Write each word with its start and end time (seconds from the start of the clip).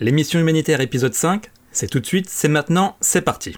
L'émission 0.00 0.40
humanitaire 0.40 0.80
épisode 0.80 1.14
5, 1.14 1.52
c'est 1.70 1.86
tout 1.86 2.00
de 2.00 2.06
suite, 2.06 2.28
c'est 2.28 2.48
maintenant, 2.48 2.96
c'est 3.00 3.20
parti. 3.20 3.56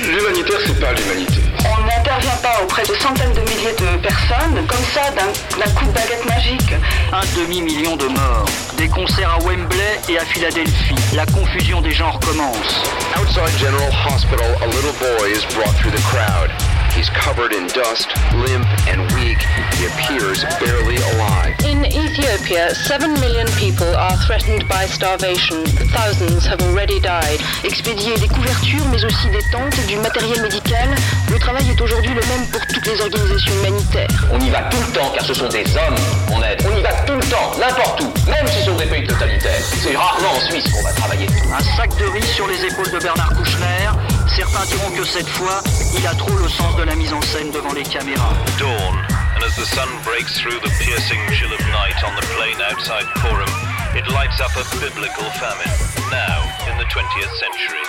L'humanitaire, 0.00 0.58
c'est 0.64 0.80
pas 0.80 0.94
l'humanité. 0.94 1.42
On 1.60 1.84
n'intervient 1.84 2.36
pas 2.42 2.62
auprès 2.64 2.84
de 2.84 2.94
centaines 2.94 3.34
de 3.34 3.40
milliers 3.40 3.76
de 3.78 4.00
personnes 4.00 4.66
comme 4.66 4.84
ça 4.94 5.10
d'un 5.10 5.70
coup 5.74 5.84
de 5.84 5.92
baguette 5.92 6.24
magique. 6.24 6.72
Un 7.12 7.20
demi-million 7.38 7.96
de 7.96 8.06
morts, 8.06 8.46
des 8.78 8.88
concerts 8.88 9.30
à 9.30 9.38
Wembley 9.40 10.00
et 10.08 10.16
à 10.16 10.24
Philadelphie. 10.24 10.94
La 11.14 11.26
confusion 11.26 11.82
des 11.82 11.92
genres 11.92 12.18
commence. 12.20 12.82
Outside 13.20 13.58
General 13.58 13.92
Hospital, 14.08 14.56
a 14.62 14.66
little 14.68 14.94
boy 14.98 15.32
is 15.32 15.44
brought 15.54 15.76
through 15.76 15.92
the 15.92 16.02
crowd. 16.08 16.48
He's 16.96 17.10
covered 17.10 17.52
in 17.52 17.68
dust, 17.76 18.08
limp 18.32 18.64
and 18.88 19.04
weak. 19.12 19.36
He 19.76 19.84
appears 19.84 20.44
barely 20.56 20.96
alive. 21.12 21.52
In 21.68 21.84
Ethiopia, 21.84 22.74
7 22.74 23.12
million 23.20 23.46
people 23.60 23.92
are 23.94 24.16
threatened 24.24 24.66
by 24.66 24.86
starvation. 24.86 25.62
Thousands 25.92 26.46
have 26.46 26.62
already 26.62 26.98
died. 26.98 27.38
Expédier 27.64 28.16
des 28.16 28.28
couvertures, 28.28 28.86
mais 28.90 29.04
aussi 29.04 29.28
des 29.28 29.44
tentes, 29.52 29.76
du 29.86 29.96
matériel 29.96 30.40
médical. 30.40 30.88
Le 31.30 31.38
travail 31.38 31.68
est 31.68 31.80
aujourd'hui 31.82 32.14
le 32.14 32.22
même 32.32 32.46
pour 32.50 32.66
toutes 32.66 32.86
les 32.86 32.98
organisations 32.98 33.52
humanitaires. 33.60 34.24
On 34.32 34.40
y 34.40 34.48
va 34.48 34.62
tout 34.70 34.80
le 34.80 34.92
temps 34.94 35.10
car 35.14 35.24
ce 35.26 35.34
sont 35.34 35.48
des 35.48 35.66
hommes 35.76 36.00
qu'on 36.28 36.42
aide. 36.42 36.64
On 36.64 36.78
y 36.78 36.82
va 36.82 36.92
tout 37.04 37.14
le 37.14 37.26
temps, 37.28 37.52
n'importe 37.60 38.00
où, 38.00 38.30
même 38.30 38.46
si 38.46 38.60
ce 38.60 38.70
sont 38.70 38.76
des 38.76 38.86
pays 38.86 39.06
totalitaires. 39.06 39.60
C'est 39.82 39.94
rarement 39.94 40.32
en 40.32 40.40
Suisse 40.48 40.72
qu'on 40.72 40.82
va 40.82 40.92
travailler. 40.92 41.26
Un 41.52 41.76
sac 41.76 41.90
de 41.98 42.06
riz 42.06 42.26
sur 42.26 42.48
les 42.48 42.64
épaules 42.64 42.90
de 42.90 42.98
Bernard 42.98 43.34
Kouchner. 43.34 44.15
Certains 44.34 44.66
diront 44.66 44.90
que 44.90 45.04
cette 45.04 45.28
fois, 45.28 45.62
il 45.96 46.06
a 46.06 46.14
trop 46.14 46.36
le 46.36 46.48
sens 46.48 46.76
de 46.76 46.82
la 46.82 46.94
mise 46.96 47.12
en 47.12 47.22
scène 47.22 47.50
devant 47.52 47.72
les 47.72 47.84
caméras. 47.84 48.34
Dawn, 48.58 48.96
and 49.36 49.42
as 49.42 49.54
the 49.56 49.64
sun 49.64 49.88
breaks 50.04 50.38
through 50.38 50.58
the 50.60 50.70
piercing 50.78 51.20
chill 51.32 51.52
of 51.52 51.60
night 51.68 51.96
on 52.04 52.14
the 52.16 52.26
plain 52.34 52.56
outside 52.70 53.06
Coram, 53.20 53.48
it 53.94 54.06
lights 54.12 54.40
up 54.40 54.50
a 54.56 54.64
biblical 54.78 55.24
famine, 55.38 55.72
now 56.10 56.42
in 56.70 56.76
the 56.78 56.84
20th 56.84 57.32
century. 57.38 57.84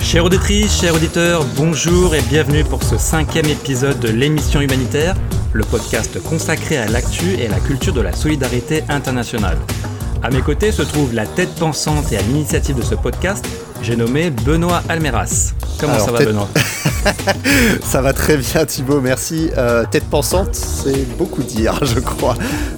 Chers 0.00 0.24
auditrices, 0.24 0.80
chers 0.80 0.94
auditeurs, 0.94 1.44
bonjour 1.56 2.14
et 2.14 2.22
bienvenue 2.22 2.64
pour 2.64 2.82
ce 2.82 2.96
cinquième 2.96 3.46
épisode 3.46 3.98
de 4.00 4.08
l'émission 4.08 4.60
humanitaire, 4.60 5.14
le 5.52 5.64
podcast 5.64 6.22
consacré 6.22 6.76
à 6.76 6.86
l'actu 6.86 7.34
et 7.34 7.46
à 7.46 7.50
la 7.50 7.60
culture 7.60 7.92
de 7.92 8.00
la 8.00 8.12
solidarité 8.12 8.84
internationale. 8.88 9.58
À 10.22 10.30
mes 10.30 10.40
côtés 10.40 10.72
se 10.72 10.82
trouve 10.82 11.14
la 11.14 11.26
tête 11.26 11.54
pensante 11.56 12.12
et 12.12 12.16
à 12.16 12.22
l'initiative 12.22 12.76
de 12.76 12.82
ce 12.82 12.94
podcast, 12.94 13.46
j'ai 13.82 13.96
nommé 13.96 14.30
Benoît 14.30 14.82
Almeras. 14.88 15.52
Comment 15.80 15.94
Alors, 15.94 16.06
ça 16.06 16.12
va 16.12 16.18
tête- 16.18 16.28
Benoît 16.28 16.48
Ça 17.84 18.02
va 18.02 18.12
très 18.12 18.36
bien 18.36 18.66
Thibaut, 18.66 19.00
merci. 19.00 19.48
Euh, 19.56 19.84
tête 19.90 20.04
pensante, 20.04 20.54
c'est 20.54 21.06
beaucoup 21.16 21.42
dire, 21.42 21.78
je 21.84 22.00
crois. 22.00 22.34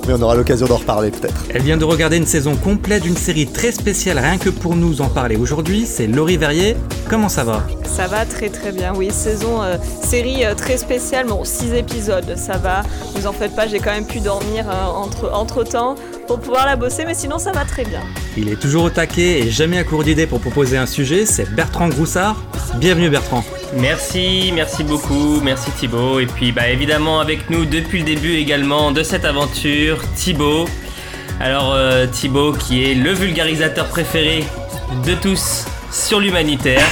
Mais 0.06 0.12
on 0.14 0.22
aura 0.22 0.34
l'occasion 0.34 0.66
d'en 0.66 0.76
reparler 0.76 1.10
peut-être. 1.10 1.34
Elle 1.52 1.62
vient 1.62 1.76
de 1.78 1.84
regarder 1.84 2.16
une 2.18 2.26
saison 2.26 2.54
complète 2.56 3.02
d'une 3.02 3.16
série 3.16 3.46
très 3.46 3.72
spéciale 3.72 4.18
rien 4.18 4.38
que 4.38 4.50
pour 4.50 4.76
nous 4.76 5.00
en 5.00 5.08
parler 5.08 5.36
aujourd'hui, 5.36 5.86
c'est 5.86 6.06
Laurie 6.06 6.36
Verrier. 6.36 6.76
Comment 7.08 7.28
ça 7.28 7.44
va? 7.44 7.62
Ça 7.84 8.06
va 8.06 8.24
très 8.24 8.50
très 8.50 8.70
bien, 8.72 8.92
oui, 8.94 9.10
saison, 9.10 9.62
euh, 9.62 9.76
série 10.02 10.44
euh, 10.44 10.54
très 10.54 10.76
spéciale, 10.76 11.26
bon, 11.26 11.42
6 11.44 11.72
épisodes, 11.74 12.34
ça 12.36 12.56
va, 12.56 12.82
vous 13.16 13.26
en 13.26 13.32
faites 13.32 13.54
pas, 13.56 13.66
j'ai 13.66 13.80
quand 13.80 13.90
même 13.90 14.06
pu 14.06 14.20
dormir 14.20 14.64
euh, 14.68 14.86
entre, 14.86 15.30
entre 15.34 15.64
temps 15.64 15.96
pour 16.30 16.38
pouvoir 16.38 16.64
la 16.64 16.76
bosser, 16.76 17.04
mais 17.04 17.14
sinon 17.14 17.40
ça 17.40 17.50
va 17.50 17.64
très 17.64 17.84
bien. 17.84 18.02
Il 18.36 18.48
est 18.48 18.54
toujours 18.54 18.84
au 18.84 18.90
taquet 18.90 19.40
et 19.40 19.50
jamais 19.50 19.78
à 19.78 19.82
court 19.82 20.04
d'idées 20.04 20.28
pour 20.28 20.38
proposer 20.38 20.76
un 20.76 20.86
sujet, 20.86 21.26
c'est 21.26 21.52
Bertrand 21.56 21.88
Groussard. 21.88 22.40
Bienvenue 22.76 23.10
Bertrand. 23.10 23.42
Merci, 23.74 24.52
merci 24.54 24.84
beaucoup, 24.84 25.40
merci 25.40 25.72
Thibaut. 25.72 26.20
Et 26.20 26.26
puis 26.26 26.52
bah 26.52 26.68
évidemment 26.68 27.18
avec 27.18 27.50
nous 27.50 27.64
depuis 27.64 27.98
le 27.98 28.04
début 28.04 28.34
également 28.34 28.92
de 28.92 29.02
cette 29.02 29.24
aventure, 29.24 29.98
Thibaut. 30.14 30.68
Alors 31.40 31.72
euh, 31.74 32.06
Thibaut 32.06 32.52
qui 32.52 32.84
est 32.84 32.94
le 32.94 33.12
vulgarisateur 33.12 33.88
préféré 33.88 34.44
de 35.04 35.14
tous 35.14 35.64
sur 35.90 36.20
l'humanitaire. 36.20 36.86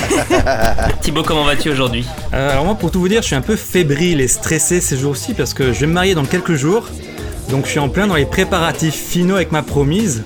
Thibaut, 1.00 1.22
comment 1.22 1.44
vas-tu 1.44 1.70
aujourd'hui? 1.70 2.04
Euh, 2.34 2.50
alors 2.50 2.64
moi 2.64 2.74
pour 2.74 2.90
tout 2.90 2.98
vous 2.98 3.08
dire, 3.08 3.22
je 3.22 3.28
suis 3.28 3.36
un 3.36 3.40
peu 3.40 3.54
fébrile 3.54 4.20
et 4.20 4.26
stressé 4.26 4.80
ces 4.80 4.96
jours-ci 4.96 5.34
parce 5.34 5.54
que 5.54 5.72
je 5.72 5.78
vais 5.78 5.86
me 5.86 5.92
marier 5.92 6.16
dans 6.16 6.24
quelques 6.24 6.56
jours. 6.56 6.88
Donc 7.50 7.64
je 7.64 7.70
suis 7.70 7.78
en 7.78 7.88
plein 7.88 8.06
dans 8.06 8.14
les 8.14 8.26
préparatifs 8.26 8.94
finaux 8.94 9.36
avec 9.36 9.52
ma 9.52 9.62
promise. 9.62 10.24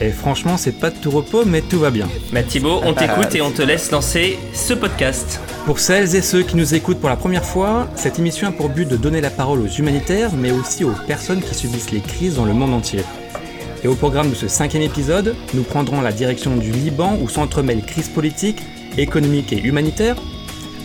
Et 0.00 0.10
franchement, 0.10 0.56
c'est 0.56 0.72
pas 0.72 0.90
de 0.90 0.96
tout 0.96 1.10
repos, 1.10 1.44
mais 1.44 1.60
tout 1.60 1.78
va 1.78 1.90
bien. 1.90 2.08
Bah 2.32 2.42
Thibaut, 2.42 2.80
on 2.84 2.92
t'écoute 2.92 3.34
et 3.34 3.42
on 3.42 3.50
te 3.50 3.62
laisse 3.62 3.90
lancer 3.90 4.38
ce 4.52 4.74
podcast. 4.74 5.40
Pour 5.66 5.78
celles 5.78 6.16
et 6.16 6.22
ceux 6.22 6.42
qui 6.42 6.56
nous 6.56 6.74
écoutent 6.74 6.98
pour 6.98 7.08
la 7.08 7.16
première 7.16 7.44
fois, 7.44 7.86
cette 7.94 8.18
émission 8.18 8.48
a 8.48 8.52
pour 8.52 8.68
but 8.68 8.88
de 8.88 8.96
donner 8.96 9.20
la 9.20 9.30
parole 9.30 9.60
aux 9.60 9.68
humanitaires, 9.68 10.30
mais 10.36 10.50
aussi 10.50 10.82
aux 10.82 10.94
personnes 11.06 11.40
qui 11.40 11.54
subissent 11.54 11.92
les 11.92 12.00
crises 12.00 12.34
dans 12.34 12.46
le 12.46 12.52
monde 12.52 12.74
entier. 12.74 13.04
Et 13.84 13.88
au 13.88 13.94
programme 13.94 14.30
de 14.30 14.34
ce 14.34 14.48
cinquième 14.48 14.82
épisode, 14.82 15.36
nous 15.54 15.62
prendrons 15.62 16.00
la 16.00 16.10
direction 16.10 16.56
du 16.56 16.72
Liban 16.72 17.16
où 17.22 17.28
s'entremêlent 17.28 17.84
crise 17.84 18.08
politique, 18.08 18.62
économique 18.96 19.52
et 19.52 19.60
humanitaire. 19.60 20.16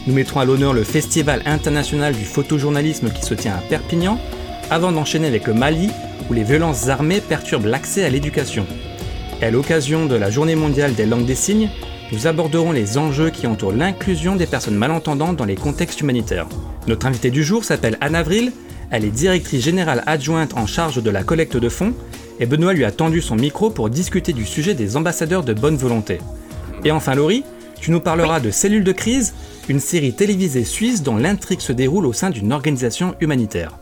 Nous 0.05 0.13
mettrons 0.13 0.41
à 0.41 0.45
l'honneur 0.45 0.73
le 0.73 0.83
Festival 0.83 1.41
international 1.45 2.13
du 2.13 2.25
photojournalisme 2.25 3.09
qui 3.09 3.23
se 3.23 3.33
tient 3.33 3.53
à 3.53 3.61
Perpignan, 3.69 4.19
avant 4.69 4.91
d'enchaîner 4.91 5.28
avec 5.28 5.47
le 5.47 5.53
Mali 5.53 5.89
où 6.29 6.33
les 6.33 6.44
violences 6.44 6.89
armées 6.89 7.22
perturbent 7.22 7.67
l'accès 7.67 8.03
à 8.03 8.09
l'éducation. 8.09 8.66
Et 9.41 9.45
à 9.45 9.51
l'occasion 9.51 10.05
de 10.05 10.16
la 10.16 10.29
Journée 10.29 10.55
mondiale 10.55 10.94
des 10.95 11.05
langues 11.05 11.25
des 11.25 11.35
signes, 11.35 11.69
nous 12.11 12.28
aborderons 12.28 12.72
les 12.72 12.97
enjeux 12.97 13.29
qui 13.29 13.47
entourent 13.47 13.73
l'inclusion 13.73 14.35
des 14.35 14.45
personnes 14.45 14.75
malentendantes 14.75 15.35
dans 15.35 15.45
les 15.45 15.56
contextes 15.56 16.01
humanitaires. 16.01 16.47
Notre 16.88 17.06
invitée 17.06 17.31
du 17.31 17.44
jour 17.44 17.63
s'appelle 17.63 17.97
Anne 18.01 18.16
Avril, 18.16 18.51
elle 18.91 19.03
est 19.03 19.11
directrice 19.11 19.63
générale 19.63 20.03
adjointe 20.06 20.56
en 20.56 20.66
charge 20.66 21.03
de 21.03 21.09
la 21.09 21.23
collecte 21.23 21.57
de 21.57 21.69
fonds, 21.69 21.94
et 22.39 22.45
Benoît 22.45 22.73
lui 22.73 22.85
a 22.85 22.91
tendu 22.91 23.22
son 23.22 23.35
micro 23.35 23.69
pour 23.69 23.89
discuter 23.89 24.31
du 24.31 24.45
sujet 24.45 24.73
des 24.73 24.95
ambassadeurs 24.95 25.44
de 25.44 25.53
bonne 25.53 25.75
volonté. 25.75 26.19
Et 26.85 26.91
enfin 26.91 27.16
Laurie, 27.16 27.44
tu 27.81 27.91
nous 27.91 28.00
parleras 28.00 28.39
de 28.39 28.51
Cellules 28.51 28.83
de 28.83 28.91
crise, 28.91 29.33
une 29.67 29.79
série 29.79 30.13
télévisée 30.13 30.63
suisse 30.63 31.03
dont 31.03 31.17
l'intrigue 31.17 31.59
se 31.59 31.73
déroule 31.73 32.06
au 32.06 32.13
sein 32.13 32.29
d'une 32.29 32.53
organisation 32.53 33.16
humanitaire. 33.19 33.77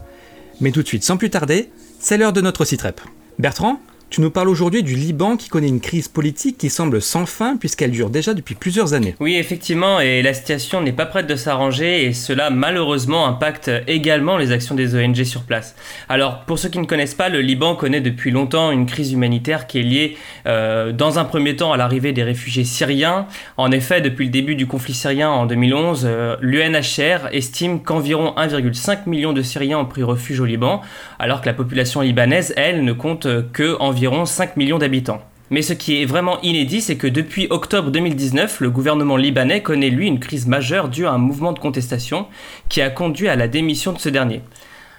Mais 0.61 0.71
tout 0.71 0.83
de 0.83 0.87
suite, 0.87 1.03
sans 1.03 1.17
plus 1.17 1.29
tarder, 1.29 1.69
c'est 1.99 2.17
l'heure 2.17 2.33
de 2.33 2.41
notre 2.41 2.65
site-rep. 2.65 3.01
Bertrand, 3.39 3.79
tu 4.09 4.21
nous 4.21 4.29
parles 4.29 4.49
aujourd'hui 4.49 4.83
du 4.83 4.95
Liban 4.95 5.35
qui 5.35 5.49
connaît 5.49 5.67
une 5.67 5.81
crise 5.81 6.07
politique 6.07 6.57
qui 6.57 6.69
semble 6.69 7.01
sans 7.01 7.25
fin 7.25 7.57
puisqu'elle 7.57 7.91
dure 7.91 8.09
déjà 8.09 8.33
depuis 8.33 8.55
plusieurs 8.55 8.93
années. 8.93 9.15
Oui, 9.19 9.35
effectivement, 9.35 9.99
et 9.99 10.21
la 10.21 10.33
situation 10.33 10.81
n'est 10.81 10.93
pas 10.93 11.05
prête 11.05 11.27
de 11.27 11.35
s'arranger 11.35 12.05
et 12.05 12.13
cela 12.13 12.49
malheureusement 12.49 13.25
impacte 13.27 13.69
également 13.87 14.37
les 14.37 14.51
actions 14.51 14.75
des 14.75 14.95
ONG 14.95 15.23
sur 15.23 15.43
place. 15.43 15.75
Alors, 16.07 16.41
pour 16.45 16.59
ceux 16.59 16.69
qui 16.69 16.79
ne 16.79 16.85
connaissent 16.85 17.15
pas, 17.15 17.29
le 17.29 17.41
Liban 17.41 17.75
connaît 17.75 17.99
depuis 17.99 18.31
longtemps 18.31 18.71
une 18.71 18.85
crise 18.85 19.11
humanitaire 19.11 19.67
qui 19.67 19.79
est 19.79 19.83
liée 19.83 20.17
euh, 20.45 20.91
dans 20.91 21.19
un 21.19 21.25
premier 21.25 21.55
temps 21.55 21.73
à 21.73 21.77
l'arrivée 21.77 22.13
des 22.13 22.23
réfugiés 22.23 22.63
syriens. 22.63 23.25
En 23.57 23.71
effet, 23.71 24.01
depuis 24.01 24.25
le 24.25 24.31
début 24.31 24.55
du 24.55 24.67
conflit 24.67 24.93
syrien 24.93 25.29
en 25.29 25.45
2011, 25.45 26.03
euh, 26.05 26.35
l'UNHCR 26.41 27.29
estime 27.33 27.81
qu'environ 27.81 28.33
1,5 28.37 29.09
million 29.09 29.33
de 29.33 29.41
Syriens 29.41 29.79
ont 29.79 29.85
pris 29.85 30.03
refuge 30.03 30.39
au 30.39 30.45
Liban, 30.45 30.81
alors 31.19 31.41
que 31.41 31.47
la 31.47 31.53
population 31.53 32.01
libanaise, 32.01 32.53
elle, 32.55 32.83
ne 32.83 32.93
compte 32.93 33.27
que 33.51 33.75
environ 33.79 33.94
5 34.25 34.57
millions 34.57 34.77
d'habitants. 34.77 35.21
Mais 35.51 35.61
ce 35.61 35.73
qui 35.73 36.01
est 36.01 36.05
vraiment 36.05 36.41
inédit, 36.41 36.81
c'est 36.81 36.97
que 36.97 37.05
depuis 37.05 37.47
octobre 37.51 37.91
2019, 37.91 38.61
le 38.61 38.71
gouvernement 38.71 39.15
libanais 39.15 39.61
connaît 39.61 39.91
lui 39.91 40.07
une 40.07 40.19
crise 40.19 40.47
majeure 40.47 40.89
due 40.89 41.05
à 41.05 41.11
un 41.11 41.19
mouvement 41.19 41.53
de 41.53 41.59
contestation 41.59 42.25
qui 42.67 42.81
a 42.81 42.89
conduit 42.89 43.27
à 43.27 43.35
la 43.35 43.47
démission 43.47 43.93
de 43.93 43.99
ce 43.99 44.09
dernier. 44.09 44.41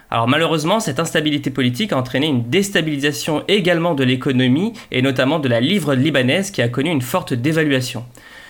Alors 0.09 0.29
malheureusement, 0.29 0.79
cette 0.79 1.01
instabilité 1.01 1.51
politique 1.51 1.93
a 1.93 1.99
entraîné 1.99 2.29
une 2.29 2.49
déstabilisation 2.49 3.43
également 3.49 3.95
de 3.95 4.05
l'économie 4.05 4.73
et 4.93 5.03
notamment 5.03 5.41
de 5.41 5.49
la 5.49 5.61
livre 5.61 5.95
libanaise 5.95 6.53
qui 6.53 6.63
a 6.63 6.69
connu 6.69 6.91
une 6.91 7.03
forte 7.03 7.35
dévaluation. 7.35 8.05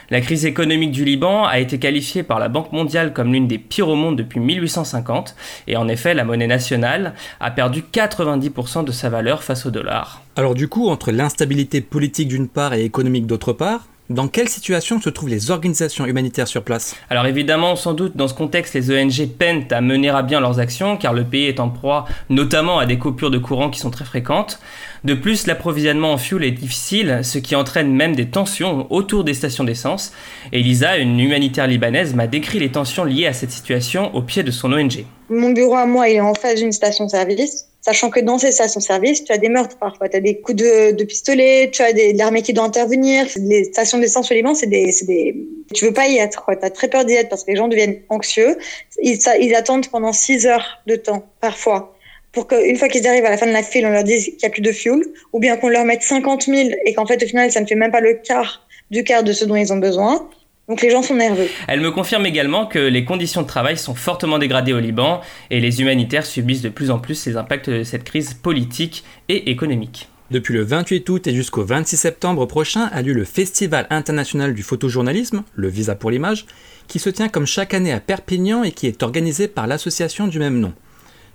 La 0.09 0.21
crise 0.21 0.47
économique 0.47 0.93
du 0.93 1.05
Liban 1.05 1.45
a 1.45 1.59
été 1.59 1.81
qualifiée 1.81 2.23
par 2.23 2.39
la 2.39 2.49
Banque 2.49 2.71
mondiale 2.71 3.13
comme 3.13 3.33
l'une 3.33 3.49
des 3.49 3.59
pires 3.59 3.89
au 3.89 3.97
monde 3.97 4.17
depuis 4.17 4.39
1850 4.39 5.35
et 5.67 5.77
en 5.77 5.89
effet 5.89 6.15
la 6.15 6.25
monnaie 6.25 6.47
nationale 6.47 7.15
a 7.41 7.51
perdu 7.51 7.83
90% 7.93 8.85
de 8.85 8.93
sa 8.93 9.09
valeur 9.09 9.43
face 9.43 9.67
au 9.67 9.71
dollar. 9.71 10.23
Alors 10.37 10.55
du 10.55 10.69
coup, 10.69 10.89
entre 10.89 11.11
l'instabilité 11.11 11.81
politique 11.81 12.29
d'une 12.29 12.47
part 12.47 12.75
et 12.75 12.85
économique 12.85 13.27
d'autre 13.27 13.53
part, 13.53 13.89
dans 14.09 14.29
quelle 14.29 14.49
situation 14.49 15.01
se 15.01 15.11
trouvent 15.11 15.29
les 15.29 15.51
organisations 15.51 16.07
humanitaires 16.07 16.47
sur 16.47 16.63
place? 16.63 16.97
Alors 17.11 17.27
évidemment, 17.27 17.75
sans 17.77 17.93
doute, 17.93 18.17
dans 18.17 18.29
ce 18.29 18.35
contexte, 18.35 18.75
les 18.75 18.91
ONG 18.91 19.29
peinent 19.39 19.67
à 19.71 19.81
mener 19.81 20.11
à 20.11 20.23
bien 20.23 20.41
leurs 20.41 20.61
actions, 20.61 20.97
car 20.97 21.13
le 21.13 21.25
pays 21.25 21.47
est 21.47 21.61
en 21.61 21.69
proie 21.69 22.07
notamment 22.31 22.79
à 22.79 22.87
des 22.87 22.99
coupures 22.99 23.31
de 23.31 23.39
courant 23.39 23.71
qui 23.71 23.81
sont 23.81 23.91
très 23.91 24.05
fréquentes. 24.05 24.61
De 25.05 25.15
plus, 25.15 25.47
l'approvisionnement 25.47 26.13
en 26.13 26.19
fuel 26.19 26.45
est 26.45 26.51
difficile, 26.51 27.21
ce 27.23 27.39
qui 27.39 27.55
entraîne 27.55 27.93
même 27.93 28.17
des 28.17 28.27
tensions 28.27 28.87
autour 28.91 29.25
des 29.25 29.35
stations 29.35 29.65
d'essence. 29.65 30.13
Et 30.53 30.63
Lisa, 30.63 30.97
une 30.97 31.19
humanitaire 31.21 31.67
libanaise, 31.67 32.15
m'a 32.15 32.27
décrit 32.27 32.59
les 32.59 32.71
tensions 32.71 33.05
liées 33.05 33.27
à 33.27 33.33
cette 33.33 33.51
situation 33.51 34.15
au 34.15 34.23
pied 34.23 34.43
de 34.43 34.51
son 34.51 34.73
ONG. 34.73 35.05
Mon 35.29 35.51
bureau 35.51 35.75
à 35.75 35.87
moi, 35.87 36.09
il 36.09 36.17
est 36.17 36.21
en 36.21 36.35
face 36.35 36.61
d'une 36.61 36.73
station-service, 36.73 37.67
sachant 37.87 38.11
que 38.11 38.19
dans 38.19 38.37
ces 38.37 38.51
stations-service, 38.51 39.23
tu 39.23 39.31
as 39.31 39.39
des 39.39 39.49
meurtres 39.49 39.79
parfois, 39.79 40.09
tu 40.09 40.17
as 40.17 40.21
des 40.21 40.41
coups 40.41 40.57
de, 40.57 40.91
de 40.91 41.05
pistolet, 41.05 41.71
tu 41.73 41.83
as 41.83 41.93
des, 41.93 42.13
de 42.15 42.19
l'armée 42.19 42.43
qui 42.43 42.53
doit 42.53 42.65
intervenir. 42.65 43.27
Les 43.37 43.63
stations 43.63 43.99
d'essence 43.99 44.33
au 44.33 44.55
c'est 44.57 44.67
des, 44.67 44.91
des... 45.03 45.37
Tu 45.73 45.85
veux 45.85 45.93
pas 45.93 46.09
y 46.09 46.17
être, 46.17 46.45
quoi. 46.45 46.57
Tu 46.57 46.65
as 46.65 46.71
très 46.71 46.89
peur 46.89 47.05
d'y 47.05 47.15
être 47.15 47.29
parce 47.29 47.45
que 47.45 47.53
les 47.53 47.57
gens 47.57 47.69
deviennent 47.69 48.01
anxieux. 48.09 48.59
Ils, 49.01 49.21
ils 49.41 49.55
attendent 49.55 49.87
pendant 49.87 50.13
6 50.13 50.47
heures 50.47 50.83
de 50.89 50.97
temps, 50.97 51.23
parfois, 51.41 51.97
pour 52.33 52.49
qu'une 52.49 52.77
fois 52.77 52.89
qu'ils 52.89 53.07
arrivent 53.07 53.25
à 53.25 53.31
la 53.31 53.37
fin 53.37 53.47
de 53.47 53.53
la 53.53 53.63
file, 53.63 53.87
on 53.87 53.91
leur 53.91 54.03
dise 54.03 54.25
qu'il 54.25 54.39
n'y 54.39 54.47
a 54.47 54.51
plus 54.51 54.63
de 54.63 54.73
fuel, 54.73 55.01
ou 55.33 55.39
bien 55.39 55.57
qu'on 55.57 55.69
leur 55.69 55.85
mette 55.85 56.03
50 56.03 56.43
000 56.43 56.71
et 56.87 56.93
qu'en 56.93 57.07
fait, 57.07 57.23
au 57.23 57.27
final, 57.27 57.53
ça 57.53 57.61
ne 57.61 57.67
fait 57.67 57.77
même 57.77 57.93
pas 57.93 58.01
le 58.01 58.15
quart 58.15 58.67
du 58.91 59.05
quart 59.05 59.23
de 59.23 59.33
ce 59.33 59.45
dont 59.45 59.55
ils 59.55 59.73
ont 59.73 59.79
besoin. 59.79 60.29
Donc 60.69 60.83
les 60.83 60.91
gens 60.91 61.03
sont 61.03 61.15
nerveux. 61.15 61.49
Elle 61.69 61.81
me 61.81 61.93
confirme 61.93 62.27
également 62.27 62.67
que 62.67 62.79
les 62.79 63.05
conditions 63.05 63.43
de 63.43 63.47
travail 63.47 63.79
sont 63.79 63.95
fortement 63.95 64.39
dégradées 64.39 64.73
au 64.73 64.81
Liban 64.81 65.21
et 65.51 65.61
les 65.61 65.81
humanitaires 65.81 66.27
subissent 66.27 66.63
de 66.63 66.69
plus 66.69 66.91
en 66.91 66.99
plus 66.99 67.25
les 67.27 67.37
impacts 67.37 67.71
de 67.71 67.85
cette 67.85 68.03
crise 68.03 68.35
politique 68.35 69.05
et 69.29 69.51
économique. 69.51 70.09
Depuis 70.33 70.55
le 70.55 70.65
28 70.65 71.09
août 71.09 71.27
et 71.29 71.35
jusqu'au 71.35 71.65
26 71.65 71.97
septembre 71.97 72.47
prochain 72.47 72.91
a 72.93 73.01
lieu 73.01 73.13
le 73.13 73.25
Festival 73.25 73.87
international 73.91 74.55
du 74.55 74.65
photojournalisme, 74.65 75.45
le 75.55 75.69
Visa 75.69 75.95
pour 75.95 76.11
l'image, 76.11 76.47
qui 76.89 76.99
se 76.99 77.11
tient 77.11 77.29
comme 77.29 77.47
chaque 77.47 77.75
année 77.75 77.93
à 77.93 78.01
Perpignan 78.01 78.65
et 78.65 78.73
qui 78.73 78.89
est 78.89 79.05
organisé 79.05 79.47
par 79.47 79.69
l'association 79.69 80.27
du 80.27 80.41
même 80.41 80.59
nom. 80.59 80.73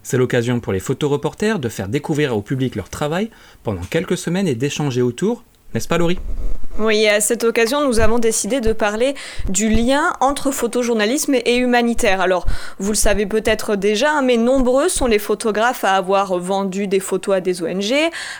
C'est 0.03 0.17
l'occasion 0.17 0.59
pour 0.59 0.73
les 0.73 0.81
photoreporters 0.81 1.59
de 1.59 1.69
faire 1.69 1.87
découvrir 1.87 2.35
au 2.35 2.41
public 2.41 2.75
leur 2.75 2.89
travail 2.89 3.29
pendant 3.63 3.81
quelques 3.81 4.17
semaines 4.17 4.47
et 4.47 4.55
d'échanger 4.55 5.01
autour, 5.01 5.45
n'est-ce 5.73 5.87
pas 5.87 5.97
Laurie? 5.97 6.19
Oui, 6.79 7.05
à 7.05 7.19
cette 7.19 7.43
occasion, 7.43 7.85
nous 7.85 7.99
avons 7.99 8.17
décidé 8.17 8.61
de 8.61 8.71
parler 8.71 9.13
du 9.49 9.67
lien 9.67 10.13
entre 10.21 10.51
photojournalisme 10.51 11.35
et 11.35 11.57
humanitaire. 11.57 12.21
Alors, 12.21 12.45
vous 12.79 12.91
le 12.91 12.95
savez 12.95 13.25
peut-être 13.25 13.75
déjà, 13.75 14.21
mais 14.21 14.37
nombreux 14.37 14.87
sont 14.87 15.05
les 15.05 15.19
photographes 15.19 15.83
à 15.83 15.95
avoir 15.95 16.39
vendu 16.39 16.87
des 16.87 17.01
photos 17.01 17.35
à 17.35 17.41
des 17.41 17.61
ONG, 17.61 17.93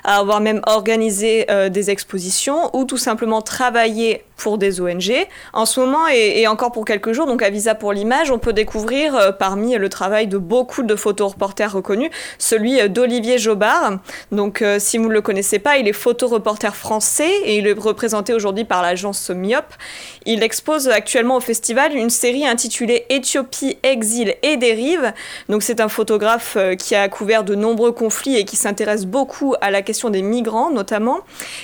à 0.06 0.18
avoir 0.18 0.40
même 0.40 0.62
organisé 0.66 1.46
euh, 1.52 1.68
des 1.68 1.90
expositions 1.92 2.74
ou 2.76 2.86
tout 2.86 2.98
simplement 2.98 3.42
travaillé 3.42 4.24
pour 4.38 4.58
des 4.58 4.80
ONG. 4.80 5.14
En 5.54 5.66
ce 5.66 5.82
moment 5.82 6.08
et, 6.08 6.48
encore 6.48 6.72
pour 6.72 6.86
quelques 6.86 7.12
jours, 7.12 7.28
donc 7.28 7.44
à 7.44 7.50
Visa 7.50 7.76
pour 7.76 7.92
l'image, 7.92 8.32
on 8.32 8.40
peut 8.40 8.54
découvrir 8.54 9.16
euh, 9.16 9.32
parmi 9.34 9.76
le 9.76 9.90
travail 9.90 10.28
de 10.28 10.38
beaucoup 10.38 10.84
de 10.84 10.96
photoreporters 10.96 11.74
reconnus, 11.74 12.10
celui 12.40 12.80
euh, 12.80 12.88
d'Olivier 12.88 13.38
Jobard. 13.38 14.00
Donc 14.32 14.64
si 14.80 14.98
vous 14.98 15.10
ne 15.10 15.14
le 15.14 15.22
connaissez 15.22 15.60
pas, 15.60 15.78
il 15.78 15.88
est 15.88 15.94
photoreporter 15.94 16.74
français 16.74 17.21
et 17.24 17.58
il 17.58 17.68
est 17.68 17.78
représenté 17.78 18.34
aujourd'hui 18.34 18.66
par 18.66 18.82
l'agence 18.82 19.30
Myop. 19.30 19.66
Il 20.26 20.44
expose 20.44 20.90
actuellement 20.90 21.38
au 21.38 21.40
festival 21.40 21.96
une 21.96 22.10
série 22.10 22.46
intitulée 22.46 23.06
Éthiopie, 23.10 23.78
exil 23.84 24.36
et 24.44 24.58
dérive. 24.58 25.14
Donc 25.50 25.64
c'est 25.64 25.80
un 25.80 25.90
photographe 25.90 26.56
euh, 26.58 26.76
qui 26.76 26.96
a 26.96 27.08
couvert 27.10 27.44
de 27.44 27.56
nombreux 27.56 27.92
conflits 27.92 28.38
et 28.38 28.46
qui 28.46 28.56
s'intéresse 28.56 29.06
beaucoup 29.06 29.56
à 29.62 29.72
la 29.72 29.82
question 29.82 30.10
des 30.10 30.22
migrants 30.22 30.72
notamment. 30.72 31.20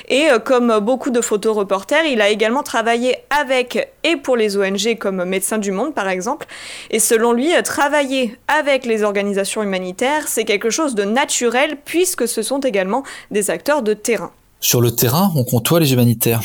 Et 0.09 0.27
comme 0.45 0.80
beaucoup 0.80 1.09
de 1.09 1.21
photoreporters, 1.21 2.06
il 2.06 2.21
a 2.21 2.30
également 2.30 2.63
travailler 2.63 3.18
avec 3.30 3.89
et 4.04 4.15
pour 4.15 4.38
les 4.38 4.57
ONG 4.57 4.98
comme 4.98 5.24
Médecins 5.25 5.57
du 5.57 5.71
Monde 5.71 5.94
par 5.94 6.09
exemple. 6.09 6.48
Et 6.92 7.00
selon 7.00 7.33
lui, 7.33 7.51
travailler 7.63 8.38
avec 8.48 8.86
les 8.86 9.04
organisations 9.04 9.63
humanitaires, 9.63 10.27
c'est 10.27 10.45
quelque 10.45 10.69
chose 10.69 10.95
de 10.95 11.04
naturel 11.04 11.77
puisque 11.83 12.27
ce 12.27 12.42
sont 12.42 12.59
également 12.59 13.04
des 13.31 13.50
acteurs 13.50 13.81
de 13.81 13.94
terrain. 13.94 14.31
Sur 14.59 14.81
le 14.81 14.92
terrain, 14.92 15.31
on 15.36 15.44
côtoie 15.44 15.80
les 15.80 15.94
humanitaires. 15.94 16.42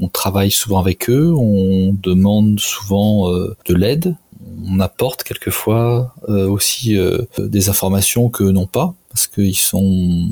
On 0.00 0.08
travaille 0.08 0.50
souvent 0.50 0.78
avec 0.78 1.10
eux, 1.10 1.32
on 1.36 1.94
demande 2.02 2.58
souvent 2.58 3.30
euh, 3.30 3.54
de 3.66 3.74
l'aide, 3.74 4.16
on 4.66 4.80
apporte 4.80 5.24
quelquefois 5.24 6.14
euh, 6.28 6.48
aussi 6.48 6.96
euh, 6.96 7.18
des 7.38 7.68
informations 7.68 8.30
que 8.30 8.44
n'ont 8.44 8.66
pas 8.66 8.94
parce 9.10 9.26
qu'ils 9.26 9.56
sont 9.56 10.28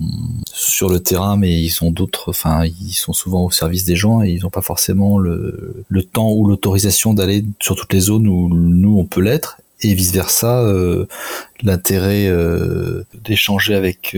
sur 0.52 0.88
le 0.88 1.00
terrain, 1.00 1.36
mais 1.36 1.60
ils 1.60 1.84
ont 1.84 1.90
d'autres, 1.90 2.30
enfin, 2.30 2.64
ils 2.64 2.92
sont 2.92 3.12
souvent 3.12 3.44
au 3.44 3.50
service 3.50 3.84
des 3.84 3.96
gens 3.96 4.22
et 4.22 4.30
ils 4.30 4.42
n'ont 4.42 4.50
pas 4.50 4.62
forcément 4.62 5.18
le, 5.18 5.84
le 5.88 6.02
temps 6.04 6.30
ou 6.30 6.46
l'autorisation 6.46 7.12
d'aller 7.12 7.44
sur 7.60 7.74
toutes 7.74 7.92
les 7.92 8.00
zones 8.00 8.28
où 8.28 8.48
nous 8.48 8.96
on 8.96 9.04
peut 9.04 9.20
l'être 9.20 9.60
et 9.82 9.94
vice 9.94 10.12
versa. 10.12 10.64
L'intérêt 11.62 12.30
d'échanger 13.24 13.74
avec 13.74 14.16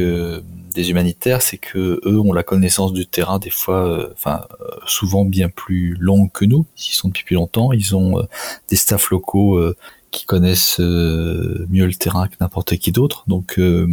des 0.75 0.91
humanitaires, 0.91 1.43
c'est 1.43 1.59
que 1.59 2.01
eux 2.05 2.21
ont 2.21 2.33
la 2.33 2.43
connaissance 2.43 2.93
du 2.93 3.07
terrain 3.07 3.39
des 3.39 3.51
fois, 3.51 3.87
euh, 3.87 4.09
enfin 4.13 4.43
souvent 4.87 5.25
bien 5.25 5.49
plus 5.49 5.97
longue 5.99 6.31
que 6.33 6.45
nous. 6.45 6.67
Ils 6.77 6.95
sont 6.95 7.09
depuis 7.09 7.25
plus 7.25 7.37
longtemps, 7.37 7.73
ils 7.73 7.95
ont 7.97 8.27
des 8.69 8.77
staffs 8.77 9.11
locaux 9.11 9.59
qui 10.11 10.27
connaissent 10.27 10.81
euh, 10.81 11.67
mieux 11.71 11.87
le 11.87 11.95
terrain 11.95 12.27
que 12.27 12.35
n'importe 12.41 12.77
qui 12.77 12.91
d'autre. 12.93 13.25
Donc, 13.29 13.59
euh, 13.59 13.87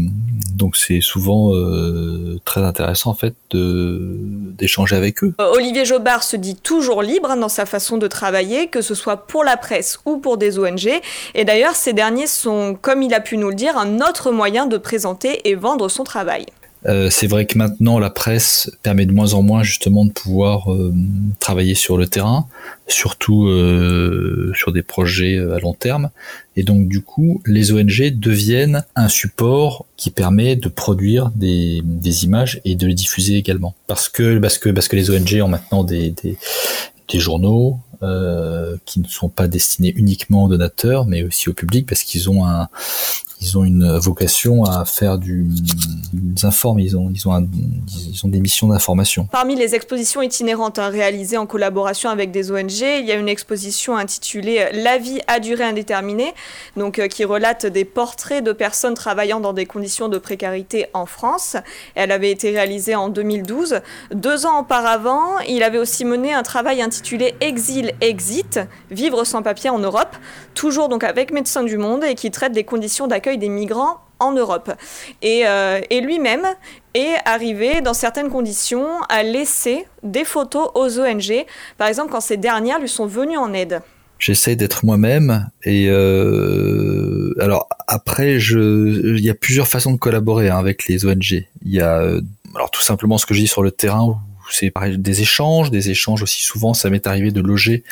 donc 0.53 0.75
c'est 0.75 1.01
souvent 1.01 1.53
euh, 1.53 2.39
très 2.43 2.61
intéressant 2.61 3.11
en 3.11 3.13
fait 3.13 3.35
d'échanger 3.51 4.95
avec 4.95 5.23
eux. 5.23 5.33
Olivier 5.37 5.85
Jobard 5.85 6.23
se 6.23 6.35
dit 6.35 6.55
toujours 6.55 7.03
libre 7.03 7.31
hein, 7.31 7.37
dans 7.37 7.49
sa 7.49 7.65
façon 7.65 7.97
de 7.97 8.07
travailler, 8.07 8.67
que 8.67 8.81
ce 8.81 8.95
soit 8.95 9.27
pour 9.27 9.43
la 9.43 9.57
presse 9.57 9.99
ou 10.05 10.17
pour 10.17 10.37
des 10.37 10.57
ONG. 10.57 10.89
Et 11.35 11.45
d'ailleurs, 11.45 11.75
ces 11.75 11.93
derniers 11.93 12.27
sont, 12.27 12.77
comme 12.81 13.03
il 13.03 13.13
a 13.13 13.19
pu 13.19 13.37
nous 13.37 13.49
le 13.49 13.55
dire, 13.55 13.77
un 13.77 13.99
autre 14.01 14.31
moyen 14.31 14.65
de 14.65 14.77
présenter 14.77 15.47
et 15.47 15.55
vendre 15.55 15.89
son 15.89 16.03
travail. 16.03 16.45
Euh, 16.87 17.09
c'est 17.09 17.27
vrai 17.27 17.45
que 17.45 17.57
maintenant 17.57 17.99
la 17.99 18.09
presse 18.09 18.71
permet 18.81 19.05
de 19.05 19.11
moins 19.11 19.33
en 19.33 19.41
moins 19.41 19.61
justement 19.61 20.05
de 20.05 20.11
pouvoir 20.11 20.71
euh, 20.71 20.93
travailler 21.39 21.75
sur 21.75 21.97
le 21.97 22.07
terrain, 22.07 22.47
surtout 22.87 23.47
euh, 23.47 24.53
sur 24.55 24.71
des 24.71 24.83
projets 24.83 25.37
à 25.37 25.59
long 25.59 25.73
terme. 25.73 26.09
Et 26.55 26.63
donc 26.63 26.87
du 26.87 27.01
coup, 27.01 27.41
les 27.45 27.73
ONG 27.73 28.11
deviennent 28.11 28.85
un 28.95 29.09
support 29.09 29.85
qui 29.97 30.11
permet 30.11 30.55
de 30.55 30.69
produire 30.69 31.31
des, 31.35 31.83
images 32.23 32.61
et 32.63 32.75
de 32.75 32.87
les 32.87 32.93
diffuser 32.93 33.35
également. 33.35 33.75
Parce 33.87 34.07
que 34.07 34.39
parce 34.39 34.57
que 34.57 34.69
parce 34.69 34.87
que 34.87 34.95
les 34.95 35.09
ONG 35.11 35.41
ont 35.41 35.49
maintenant 35.49 35.83
des, 35.83 36.11
des, 36.11 36.37
journaux, 37.19 37.79
qui 38.85 38.99
ne 38.99 39.07
sont 39.07 39.29
pas 39.29 39.47
destinés 39.47 39.91
uniquement 39.95 40.45
aux 40.45 40.49
donateurs, 40.49 41.05
mais 41.05 41.23
aussi 41.23 41.49
au 41.49 41.53
public, 41.53 41.87
parce 41.87 42.03
qu'ils 42.03 42.29
ont 42.29 42.45
un, 42.45 42.69
ils 43.39 43.57
ont 43.57 43.63
une 43.63 43.97
vocation 43.97 44.63
à 44.63 44.83
faire 44.85 45.19
du, 45.19 45.45
ils 46.13 46.45
informent, 46.45 46.79
ils 46.79 46.97
ont, 46.97 47.11
ils 47.13 47.27
ont, 47.27 47.47
ils 48.09 48.25
ont 48.25 48.29
des 48.29 48.39
missions 48.39 48.67
d'information. 48.67 49.27
Parmi 49.31 49.55
les 49.55 49.75
expositions 49.75 50.23
itinérantes 50.23 50.79
hein, 50.79 50.89
réalisées 50.89 51.37
en 51.37 51.45
collaboration 51.45 52.09
avec 52.09 52.31
des 52.31 52.51
ONG, 52.51 52.81
il 52.81 53.05
y 53.05 53.11
a 53.11 53.15
une 53.15 53.29
exposition 53.29 53.95
intitulée 53.95 54.69
La 54.73 54.97
vie 54.97 55.21
à 55.27 55.39
durée 55.39 55.65
indéterminée, 55.65 56.33
donc 56.77 56.97
euh, 56.97 57.07
qui 57.07 57.25
relate 57.25 57.67
des 57.67 57.85
portraits 57.85 58.43
de 58.43 58.53
personnes 58.53 58.95
travaillant 58.95 59.39
dans 59.39 59.53
des 59.53 59.67
conditions 59.67 60.09
de 60.09 60.17
précarité 60.17 60.87
en 60.93 61.05
France. 61.05 61.57
Elle 61.93 62.11
avait 62.11 62.31
été 62.31 62.49
réalisée 62.49 62.95
en 62.95 63.09
2012. 63.09 63.81
Deux 64.13 64.47
ans 64.47 64.61
auparavant, 64.61 65.39
il 65.47 65.61
avait 65.61 65.77
aussi 65.77 66.05
mené 66.05 66.33
un 66.33 66.43
travail 66.43 66.81
intitulé 66.81 67.35
Exil 67.41 67.93
Exit, 68.01 68.59
vivre 68.89 69.25
sans 69.25 69.43
papier 69.43 69.69
en 69.69 69.79
Europe, 69.79 70.15
toujours 70.55 70.89
donc 70.89 71.03
avec 71.03 71.31
Médecins 71.31 71.63
du 71.63 71.77
Monde 71.77 72.03
et 72.03 72.15
qui 72.15 72.31
traite 72.31 72.51
des 72.51 72.63
conditions 72.63 73.05
d'accueil 73.05 73.26
des 73.35 73.49
migrants 73.49 73.97
en 74.19 74.31
Europe. 74.31 74.71
Euh, 75.23 75.81
et, 75.89 76.01
lui-même 76.01 76.45
est 76.93 77.15
arrivé, 77.25 77.81
dans 77.81 77.93
certaines 77.93 78.29
conditions, 78.29 78.87
à 79.09 79.23
laisser 79.23 79.85
des 80.03 80.23
photos 80.23 80.69
aux 80.75 80.99
ONG, 80.99 81.45
par 81.77 81.87
exemple 81.87 82.11
quand 82.11 82.21
ces 82.21 82.37
dernières 82.37 82.79
lui 82.79 82.89
sont 82.89 83.05
venues 83.05 83.37
en 83.37 83.53
aide. 83.53 83.81
J'essaie 84.19 84.55
d'être 84.55 84.83
moi-même 84.83 85.47
et 85.63 85.89
euh, 85.89 87.35
alors 87.39 87.67
après 87.87 88.37
il 88.39 89.19
y 89.19 89.29
a 89.29 89.35
plusieurs 89.35 89.67
façons 89.67 89.91
de 89.91 89.97
collaborer 89.97 90.49
hein, 90.49 90.57
avec 90.57 90.87
les 90.87 91.05
ONG. 91.05 91.45
Il 91.63 91.71
y 91.71 91.81
a 91.81 91.99
euh, 91.99 92.21
alors 92.55 92.71
tout 92.71 92.81
simplement 92.81 93.19
ce 93.19 93.27
que 93.27 93.35
je 93.35 93.41
dis 93.41 93.47
sur 93.47 93.61
le 93.61 93.69
terrain 93.69 94.19
c'est 94.51 94.71
des 94.97 95.21
échanges, 95.21 95.71
des 95.71 95.89
échanges 95.89 96.23
aussi 96.23 96.41
souvent. 96.41 96.73
Ça 96.73 96.89
m'est 96.89 97.07
arrivé 97.07 97.31
de 97.31 97.41
loger 97.41 97.83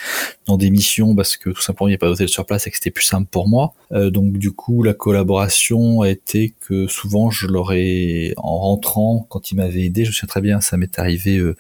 dans 0.46 0.58
des 0.58 0.70
missions 0.70 1.16
parce 1.16 1.38
que 1.38 1.50
tout 1.50 1.62
simplement 1.62 1.88
il 1.88 1.92
n'y 1.92 1.96
a 1.96 2.00
pas 2.00 2.08
d'hôtel 2.08 2.30
sur 2.30 2.46
place 2.46 2.68
et 2.68 2.72
que 2.72 2.78
c'était 2.78 2.92
plus 2.92 3.06
simple 3.06 3.28
pour 3.30 3.48
moi. 3.48 3.74
Euh, 3.92 4.10
donc 4.10 4.34
du 4.38 4.52
coup 4.52 4.84
la 4.84 4.94
collaboration 4.94 6.02
a 6.02 6.10
été 6.10 6.54
que 6.62 6.88
souvent 6.88 7.30
je 7.30 7.48
l'aurais 7.48 8.34
en 8.38 8.58
rentrant 8.58 9.26
quand 9.30 9.52
il 9.52 9.56
m'avait 9.56 9.84
aidé. 9.84 10.06
Je 10.06 10.12
sais 10.12 10.28
très 10.28 10.42
bien, 10.42 10.62
ça 10.62 10.78
m'est 10.78 11.00
arrivé 11.00 11.38
euh, 11.38 11.56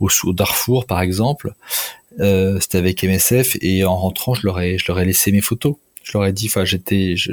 au, 0.00 0.08
au, 0.24 0.32
Darfour 0.32 0.86
par 0.86 1.00
exemple. 1.00 1.54
Euh, 2.20 2.58
c'était 2.60 2.78
avec 2.78 3.02
MSF 3.04 3.56
et 3.60 3.84
en 3.84 3.96
rentrant 3.96 4.34
je 4.34 4.46
leur 4.46 4.60
ai 4.60 4.78
je 4.78 4.84
leur 4.88 5.00
ai 5.00 5.04
laissé 5.04 5.32
mes 5.32 5.40
photos 5.42 5.76
je 6.06 6.12
leur 6.16 6.24
ai 6.24 6.32
dit, 6.32 6.46
enfin, 6.46 6.64
j'étais, 6.64 7.16
je, 7.16 7.32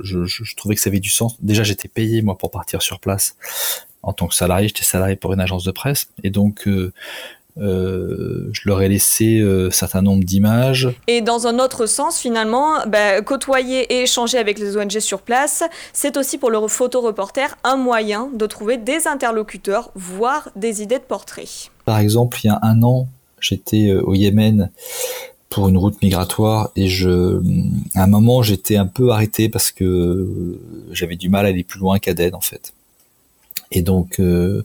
je, 0.00 0.24
je, 0.24 0.44
je, 0.44 0.54
trouvais 0.54 0.76
que 0.76 0.80
ça 0.80 0.90
avait 0.90 1.00
du 1.00 1.10
sens. 1.10 1.42
Déjà, 1.42 1.64
j'étais 1.64 1.88
payé 1.88 2.22
moi 2.22 2.38
pour 2.38 2.52
partir 2.52 2.80
sur 2.80 3.00
place 3.00 3.36
en 4.06 4.12
tant 4.12 4.28
que 4.28 4.34
salarié, 4.34 4.68
j'étais 4.68 4.84
salarié 4.84 5.16
pour 5.16 5.32
une 5.32 5.40
agence 5.40 5.64
de 5.64 5.72
presse, 5.72 6.08
et 6.22 6.30
donc 6.30 6.68
euh, 6.68 6.92
euh, 7.58 8.48
je 8.52 8.62
leur 8.66 8.80
ai 8.80 8.88
laissé 8.88 9.40
euh, 9.40 9.66
un 9.66 9.70
certain 9.72 10.00
nombre 10.00 10.22
d'images. 10.22 10.88
Et 11.08 11.20
dans 11.22 11.48
un 11.48 11.58
autre 11.58 11.86
sens, 11.86 12.18
finalement, 12.18 12.86
bah, 12.86 13.20
côtoyer 13.20 13.80
et 13.92 14.02
échanger 14.02 14.38
avec 14.38 14.60
les 14.60 14.76
ONG 14.76 15.00
sur 15.00 15.22
place, 15.22 15.64
c'est 15.92 16.16
aussi 16.16 16.38
pour 16.38 16.50
le 16.50 16.68
photoreporter 16.68 17.48
un 17.64 17.76
moyen 17.76 18.30
de 18.32 18.46
trouver 18.46 18.76
des 18.76 19.08
interlocuteurs, 19.08 19.90
voire 19.96 20.50
des 20.54 20.82
idées 20.82 20.98
de 20.98 21.04
portraits. 21.04 21.70
Par 21.84 21.98
exemple, 21.98 22.38
il 22.44 22.46
y 22.46 22.50
a 22.50 22.60
un 22.62 22.82
an, 22.84 23.08
j'étais 23.40 23.92
au 23.92 24.14
Yémen 24.14 24.70
pour 25.50 25.68
une 25.68 25.78
route 25.78 26.00
migratoire 26.00 26.70
et 26.76 26.86
je 26.86 27.40
à 27.94 28.02
un 28.02 28.06
moment 28.08 28.42
j'étais 28.42 28.76
un 28.76 28.86
peu 28.86 29.10
arrêté 29.10 29.48
parce 29.48 29.70
que 29.70 30.58
j'avais 30.90 31.16
du 31.16 31.28
mal 31.28 31.46
à 31.46 31.48
aller 31.50 31.62
plus 31.62 31.78
loin 31.78 31.98
qu'Aden 32.00 32.34
en 32.34 32.40
fait 32.40 32.74
et 33.70 33.82
donc, 33.82 34.20
euh, 34.20 34.64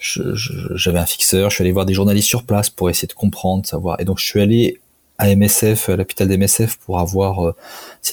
j'avais 0.00 0.98
un 0.98 1.06
fixeur, 1.06 1.50
je 1.50 1.56
suis 1.56 1.62
allé 1.62 1.72
voir 1.72 1.86
des 1.86 1.94
journalistes 1.94 2.28
sur 2.28 2.44
place 2.44 2.70
pour 2.70 2.88
essayer 2.88 3.08
de 3.08 3.12
comprendre, 3.12 3.66
savoir. 3.66 4.00
Et 4.00 4.04
donc, 4.04 4.18
je 4.18 4.24
suis 4.24 4.40
allé 4.40 4.80
à 5.18 5.34
MSF, 5.34 5.88
à 5.88 5.96
l'hôpital 5.96 6.28
d'MSF, 6.28 6.76
pour 6.78 6.98
avoir, 7.00 7.46
euh, 7.46 7.54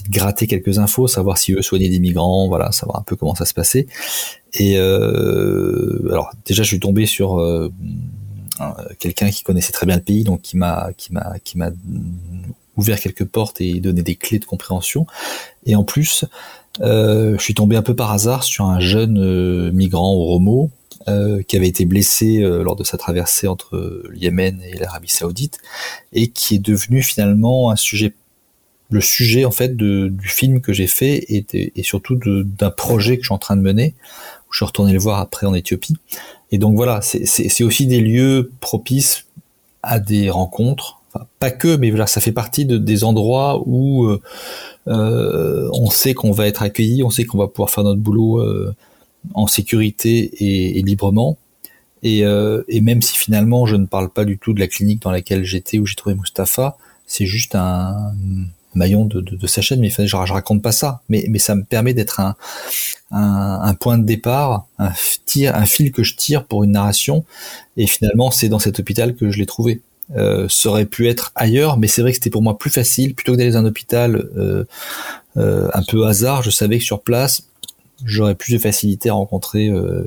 de 0.03 0.11
gratter 0.11 0.47
quelques 0.47 0.79
infos, 0.79 1.07
savoir 1.07 1.37
si 1.37 1.53
eux 1.53 1.61
soignaient 1.61 1.89
des 1.89 1.99
migrants, 1.99 2.47
voilà, 2.47 2.71
savoir 2.71 2.99
un 2.99 3.03
peu 3.03 3.15
comment 3.15 3.35
ça 3.35 3.45
se 3.45 3.53
passait. 3.53 3.87
Et 4.53 4.77
euh, 4.77 6.09
alors 6.09 6.31
déjà, 6.45 6.63
je 6.63 6.67
suis 6.69 6.79
tombé 6.79 7.05
sur 7.05 7.41
quelqu'un 8.99 9.29
qui 9.29 9.43
connaissait 9.43 9.73
très 9.73 9.85
bien 9.85 9.97
le 9.97 10.01
pays, 10.01 10.23
donc 10.23 10.41
qui 10.41 10.57
m'a, 10.57 10.89
qui 10.97 11.13
m'a, 11.13 11.71
ouvert 12.77 12.99
quelques 12.99 13.23
portes 13.23 13.61
et 13.61 13.79
donné 13.79 14.01
des 14.01 14.15
clés 14.15 14.39
de 14.39 14.45
compréhension. 14.45 15.07
Et 15.65 15.75
en 15.75 15.83
plus, 15.83 16.25
je 16.79 17.37
suis 17.39 17.53
tombé 17.53 17.75
un 17.75 17.81
peu 17.81 17.95
par 17.95 18.11
hasard 18.11 18.43
sur 18.43 18.65
un 18.65 18.79
jeune 18.79 19.19
euh, 19.19 19.71
migrant 19.71 20.13
au 20.13 20.25
Romo 20.25 20.71
euh, 21.07 21.41
qui 21.43 21.55
avait 21.55 21.67
été 21.67 21.85
blessé 21.85 22.41
euh, 22.41 22.63
lors 22.63 22.75
de 22.75 22.83
sa 22.83 22.97
traversée 22.97 23.47
entre 23.47 24.03
le 24.09 24.17
Yémen 24.17 24.61
et 24.61 24.77
l'Arabie 24.77 25.09
Saoudite 25.09 25.59
et 26.13 26.29
qui 26.29 26.55
est 26.55 26.59
devenu 26.59 27.01
finalement 27.01 27.69
un 27.69 27.75
sujet 27.75 28.13
le 28.91 29.01
sujet 29.01 29.45
en 29.45 29.51
fait 29.51 29.75
de, 29.75 30.09
du 30.09 30.27
film 30.27 30.61
que 30.61 30.71
j'ai 30.71 30.87
fait 30.87 31.15
et, 31.29 31.45
et 31.53 31.83
surtout 31.83 32.15
d'un 32.15 32.69
projet 32.69 33.17
que 33.17 33.23
je 33.23 33.27
suis 33.27 33.33
en 33.33 33.39
train 33.39 33.55
de 33.55 33.61
mener 33.61 33.95
où 34.47 34.53
je 34.53 34.57
suis 34.57 34.65
retourné 34.65 34.93
le 34.93 34.99
voir 34.99 35.19
après 35.19 35.47
en 35.47 35.55
Éthiopie. 35.55 35.97
Et 36.51 36.59
donc 36.59 36.75
voilà 36.75 37.01
c'est 37.01 37.63
aussi 37.63 37.87
des 37.87 37.99
lieux 37.99 38.51
propices 38.59 39.25
à 39.81 39.99
des 39.99 40.29
rencontres 40.29 41.01
pas 41.39 41.51
que 41.51 41.75
mais 41.75 41.89
voilà 41.89 42.07
ça 42.07 42.21
fait 42.21 42.31
partie 42.31 42.65
de, 42.65 42.77
des 42.77 43.03
endroits 43.03 43.61
où 43.65 44.05
euh, 44.05 44.21
euh 44.87 45.69
on 45.73 45.89
sait 45.89 46.13
qu'on 46.13 46.31
va 46.31 46.47
être 46.47 46.61
accueilli 46.61 47.03
on 47.03 47.09
sait 47.09 47.25
qu'on 47.25 47.37
va 47.37 47.47
pouvoir 47.47 47.69
faire 47.69 47.83
notre 47.83 48.01
boulot 48.01 48.39
euh, 48.39 48.75
en 49.33 49.47
sécurité 49.47 50.77
et, 50.77 50.81
librement. 50.83 51.37
Et, 52.03 52.23
même 52.81 53.01
si 53.01 53.17
finalement 53.17 53.65
je 53.65 53.75
ne 53.75 53.87
parle 53.87 54.11
pas 54.11 54.23
du 54.23 54.37
tout 54.37 54.53
de 54.53 54.59
la 54.59 54.67
clinique 54.67 55.01
dans 55.01 55.09
laquelle 55.09 55.43
j'étais 55.43 55.79
où 55.79 55.87
j'ai 55.87 55.95
trouvé 55.95 56.13
Mustapha, 56.13 56.77
c'est 57.07 57.25
juste 57.25 57.55
un 57.55 58.13
maillon 58.75 59.05
de, 59.05 59.47
sa 59.47 59.61
chaîne, 59.61 59.79
mais 59.79 59.89
je, 59.89 60.05
je 60.05 60.33
raconte 60.33 60.61
pas 60.61 60.71
ça. 60.71 61.01
Mais, 61.09 61.25
ça 61.39 61.55
me 61.55 61.63
permet 61.63 61.93
d'être 61.93 62.19
un, 63.11 63.73
point 63.79 63.97
de 63.97 64.03
départ, 64.03 64.67
un 64.77 64.91
fil 65.65 65.91
que 65.91 66.03
je 66.03 66.15
tire 66.15 66.45
pour 66.45 66.63
une 66.63 66.71
narration. 66.71 67.25
Et 67.77 67.87
finalement, 67.87 68.31
c'est 68.31 68.49
dans 68.49 68.59
cet 68.59 68.79
hôpital 68.79 69.15
que 69.15 69.31
je 69.31 69.39
l'ai 69.39 69.45
trouvé. 69.45 69.81
Euh, 70.15 70.47
ça 70.49 70.69
aurait 70.69 70.85
pu 70.85 71.07
être 71.07 71.31
ailleurs, 71.35 71.77
mais 71.77 71.87
c'est 71.87 72.01
vrai 72.01 72.11
que 72.11 72.17
c'était 72.17 72.29
pour 72.29 72.43
moi 72.43 72.57
plus 72.57 72.69
facile, 72.69 73.15
plutôt 73.15 73.33
que 73.33 73.37
d'aller 73.37 73.51
dans 73.51 73.59
un 73.59 73.65
hôpital 73.65 74.15
euh, 74.37 74.65
euh, 75.37 75.69
un 75.73 75.81
peu 75.83 76.05
hasard, 76.05 76.43
je 76.43 76.51
savais 76.51 76.77
que 76.77 76.83
sur 76.83 77.01
place, 77.01 77.43
j'aurais 78.03 78.35
plus 78.35 78.53
de 78.53 78.59
facilité 78.59 79.09
à 79.09 79.13
rencontrer 79.13 79.67
euh, 79.69 80.03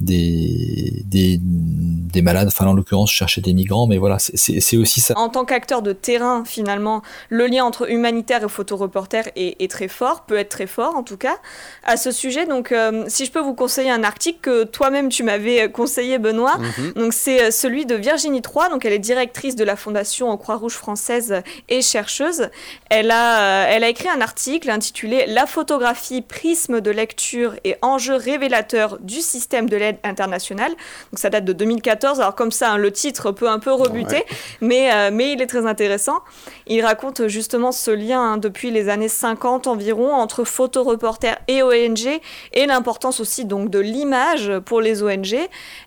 des, 0.00 1.02
des, 1.06 1.40
des, 1.42 2.22
malades, 2.22 2.48
enfin 2.48 2.66
en 2.66 2.72
l'occurrence 2.72 3.10
chercher 3.10 3.40
des 3.40 3.52
migrants, 3.52 3.86
mais 3.88 3.98
voilà, 3.98 4.18
c'est 4.18 4.76
aussi 4.76 5.00
ça. 5.00 5.14
En 5.16 5.28
tant 5.28 5.44
qu'acteur 5.44 5.82
de 5.82 5.92
terrain, 5.92 6.44
finalement, 6.44 7.02
le 7.30 7.46
lien 7.46 7.64
entre 7.64 7.90
humanitaire 7.90 8.44
et 8.44 8.48
photoreporter 8.48 9.22
est, 9.34 9.60
est, 9.60 9.70
très 9.70 9.88
fort, 9.88 10.22
peut 10.22 10.36
être 10.36 10.50
très 10.50 10.68
fort 10.68 10.94
en 10.96 11.02
tout 11.02 11.16
cas. 11.16 11.38
À 11.84 11.96
ce 11.96 12.12
sujet, 12.12 12.46
donc, 12.46 12.70
euh, 12.70 13.04
si 13.08 13.24
je 13.24 13.32
peux 13.32 13.40
vous 13.40 13.54
conseiller 13.54 13.90
un 13.90 14.04
article 14.04 14.38
que 14.40 14.64
toi-même 14.64 15.08
tu 15.08 15.24
m'avais 15.24 15.70
conseillé, 15.70 16.18
Benoît, 16.18 16.58
mhm. 16.58 16.92
donc 16.92 17.12
c'est 17.12 17.46
euh, 17.46 17.50
celui 17.50 17.84
de 17.84 17.96
Virginie 17.96 18.42
Troy, 18.42 18.68
donc 18.68 18.84
elle 18.84 18.92
est 18.92 19.00
directrice 19.00 19.56
de 19.56 19.64
la 19.64 19.74
Fondation 19.74 20.36
Croix-Rouge 20.36 20.74
française 20.74 21.42
et 21.68 21.82
chercheuse. 21.82 22.50
Elle 22.88 23.10
a, 23.10 23.66
elle 23.68 23.82
a 23.82 23.88
écrit 23.88 24.08
un 24.08 24.20
article 24.20 24.70
intitulé 24.70 25.24
La 25.26 25.46
photographie, 25.46 26.22
prisme 26.22 26.80
de 26.80 26.90
lecture 26.90 27.56
et 27.64 27.76
enjeux 27.82 28.16
révélateurs 28.16 28.98
du 29.00 29.20
système 29.20 29.68
de 29.68 29.76
l'aide 29.76 29.87
internationale. 30.04 30.70
Donc 30.70 31.18
ça 31.18 31.30
date 31.30 31.44
de 31.44 31.52
2014. 31.52 32.20
Alors 32.20 32.34
comme 32.34 32.52
ça, 32.52 32.72
hein, 32.72 32.78
le 32.78 32.90
titre 32.92 33.32
peut 33.32 33.48
un 33.48 33.58
peu 33.58 33.72
rebuter, 33.72 34.24
mais, 34.60 34.92
euh, 34.92 35.10
mais 35.12 35.32
il 35.32 35.42
est 35.42 35.46
très 35.46 35.66
intéressant. 35.66 36.18
Il 36.66 36.84
raconte 36.84 37.28
justement 37.28 37.72
ce 37.72 37.90
lien 37.90 38.20
hein, 38.20 38.36
depuis 38.36 38.70
les 38.70 38.88
années 38.88 39.08
50 39.08 39.66
environ 39.66 40.12
entre 40.12 40.44
photoreporters 40.44 41.38
et 41.48 41.62
ONG 41.62 42.20
et 42.52 42.66
l'importance 42.66 43.20
aussi 43.20 43.44
donc 43.44 43.70
de 43.70 43.78
l'image 43.78 44.52
pour 44.64 44.80
les 44.80 45.02
ONG. 45.02 45.36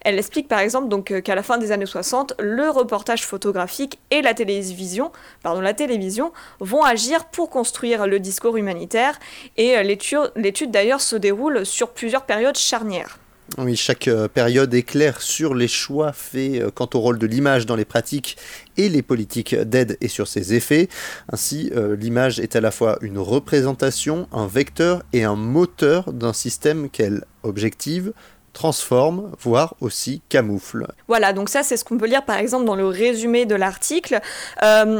Elle 0.01 0.17
explique 0.17 0.48
par 0.48 0.60
exemple 0.60 0.88
donc 0.88 1.12
euh, 1.12 1.22
qu'à 1.22 1.36
la 1.36 1.43
fin 1.43 1.58
des 1.58 1.72
années 1.72 1.86
60, 1.86 2.34
le 2.39 2.70
reportage 2.70 3.25
photographique 3.25 4.00
et 4.10 4.22
la 4.22 4.34
télévision, 4.34 5.12
pardon, 5.43 5.62
la 5.62 5.74
télévision 5.74 6.31
vont 6.60 6.84
agir 6.84 7.25
pour 7.25 7.50
construire 7.50 8.08
le 8.08 8.20
discours 8.20 8.58
humanitaire 8.58 9.20
et 9.58 9.77
euh, 9.77 9.84
l'étude 9.84 10.72
d'ailleurs 10.72 11.01
se 11.01 11.15
déroule 11.15 11.65
sur 11.65 11.89
plusieurs 11.89 12.24
périodes 12.24 12.58
charnières. 12.58 13.20
Oui, 13.58 13.75
chaque 13.75 14.08
euh, 14.08 14.27
période 14.29 14.74
éclaire 14.74 15.22
sur 15.22 15.53
les 15.53 15.67
choix 15.67 16.13
faits 16.13 16.62
euh, 16.62 16.72
quant 16.74 16.89
au 16.93 17.00
rôle 17.00 17.20
de 17.20 17.27
l'image 17.27 17.65
dans 17.65 17.75
les 17.75 17.84
pratiques 17.84 18.38
et 18.77 18.88
les 18.88 19.01
politiques 19.01 19.55
d'aide 19.55 19.98
et 20.00 20.08
sur 20.08 20.27
ses 20.27 20.53
effets. 20.53 20.88
Ainsi, 21.31 21.70
euh, 21.75 21.98
l'image 21.98 22.39
est 22.39 22.55
à 22.55 22.62
la 22.62 22.72
fois 22.72 22.98
une 23.01 23.20
représentation, 23.20 24.27
un 24.31 24.48
vecteur 24.48 25.03
et 25.12 25.25
un 25.25 25.36
moteur 25.36 26.13
d'un 26.13 26.31
système 26.31 26.89
qu'elle 26.89 27.25
objective, 27.43 28.13
transforme, 28.53 29.31
voire 29.39 29.75
aussi 29.81 30.22
camoufle. 30.29 30.88
Voilà, 31.08 31.34
donc 31.34 31.50
ça 31.50 31.63
c'est 31.63 31.77
ce 31.77 31.86
qu'on 31.86 31.98
peut 31.98 32.08
lire 32.08 32.24
par 32.24 32.38
exemple 32.38 32.65
dans 32.65 32.75
le 32.75 32.86
résumé 32.86 33.46
de 33.46 33.55
l'article. 33.55 34.20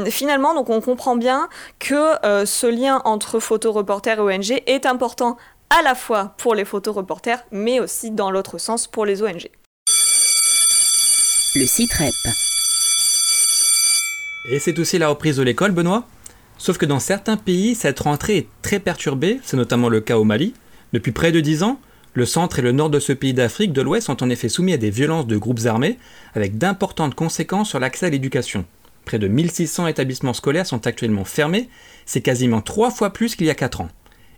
finalement, 0.08 0.54
donc 0.54 0.70
on 0.70 0.80
comprend 0.80 1.16
bien 1.16 1.50
que 1.78 2.46
ce 2.46 2.66
lien 2.66 3.02
entre 3.04 3.40
photoreporter 3.40 4.14
et 4.16 4.20
ONG 4.20 4.62
est 4.66 4.86
important 4.86 5.36
à 5.72 5.80
la 5.80 5.94
fois 5.94 6.34
pour 6.36 6.54
les 6.54 6.66
photoreporters, 6.66 7.44
mais 7.50 7.80
aussi 7.80 8.10
dans 8.10 8.30
l'autre 8.30 8.58
sens 8.58 8.86
pour 8.86 9.06
les 9.06 9.22
ONG. 9.22 9.48
Le 11.54 11.66
site 11.66 11.94
REP. 11.94 12.12
Et 14.50 14.58
c'est 14.58 14.78
aussi 14.78 14.98
la 14.98 15.08
reprise 15.08 15.36
de 15.36 15.42
l'école, 15.42 15.70
Benoît 15.72 16.04
Sauf 16.58 16.76
que 16.76 16.84
dans 16.84 17.00
certains 17.00 17.38
pays, 17.38 17.74
cette 17.74 18.00
rentrée 18.00 18.36
est 18.36 18.48
très 18.60 18.80
perturbée, 18.80 19.40
c'est 19.42 19.56
notamment 19.56 19.88
le 19.88 20.00
cas 20.00 20.18
au 20.18 20.24
Mali. 20.24 20.52
Depuis 20.92 21.12
près 21.12 21.32
de 21.32 21.40
10 21.40 21.62
ans, 21.62 21.80
le 22.12 22.26
centre 22.26 22.58
et 22.58 22.62
le 22.62 22.72
nord 22.72 22.90
de 22.90 23.00
ce 23.00 23.14
pays 23.14 23.32
d'Afrique 23.32 23.72
de 23.72 23.80
l'Ouest 23.80 24.08
sont 24.08 24.22
en 24.22 24.28
effet 24.28 24.50
soumis 24.50 24.74
à 24.74 24.76
des 24.76 24.90
violences 24.90 25.26
de 25.26 25.38
groupes 25.38 25.64
armés, 25.64 25.98
avec 26.34 26.58
d'importantes 26.58 27.14
conséquences 27.14 27.70
sur 27.70 27.80
l'accès 27.80 28.06
à 28.06 28.10
l'éducation. 28.10 28.66
Près 29.06 29.18
de 29.18 29.26
1600 29.26 29.86
établissements 29.86 30.34
scolaires 30.34 30.66
sont 30.66 30.86
actuellement 30.86 31.24
fermés, 31.24 31.70
c'est 32.04 32.20
quasiment 32.20 32.60
trois 32.60 32.90
fois 32.90 33.10
plus 33.10 33.34
qu'il 33.36 33.46
y 33.46 33.50
a 33.50 33.54
4 33.54 33.80
ans 33.80 33.88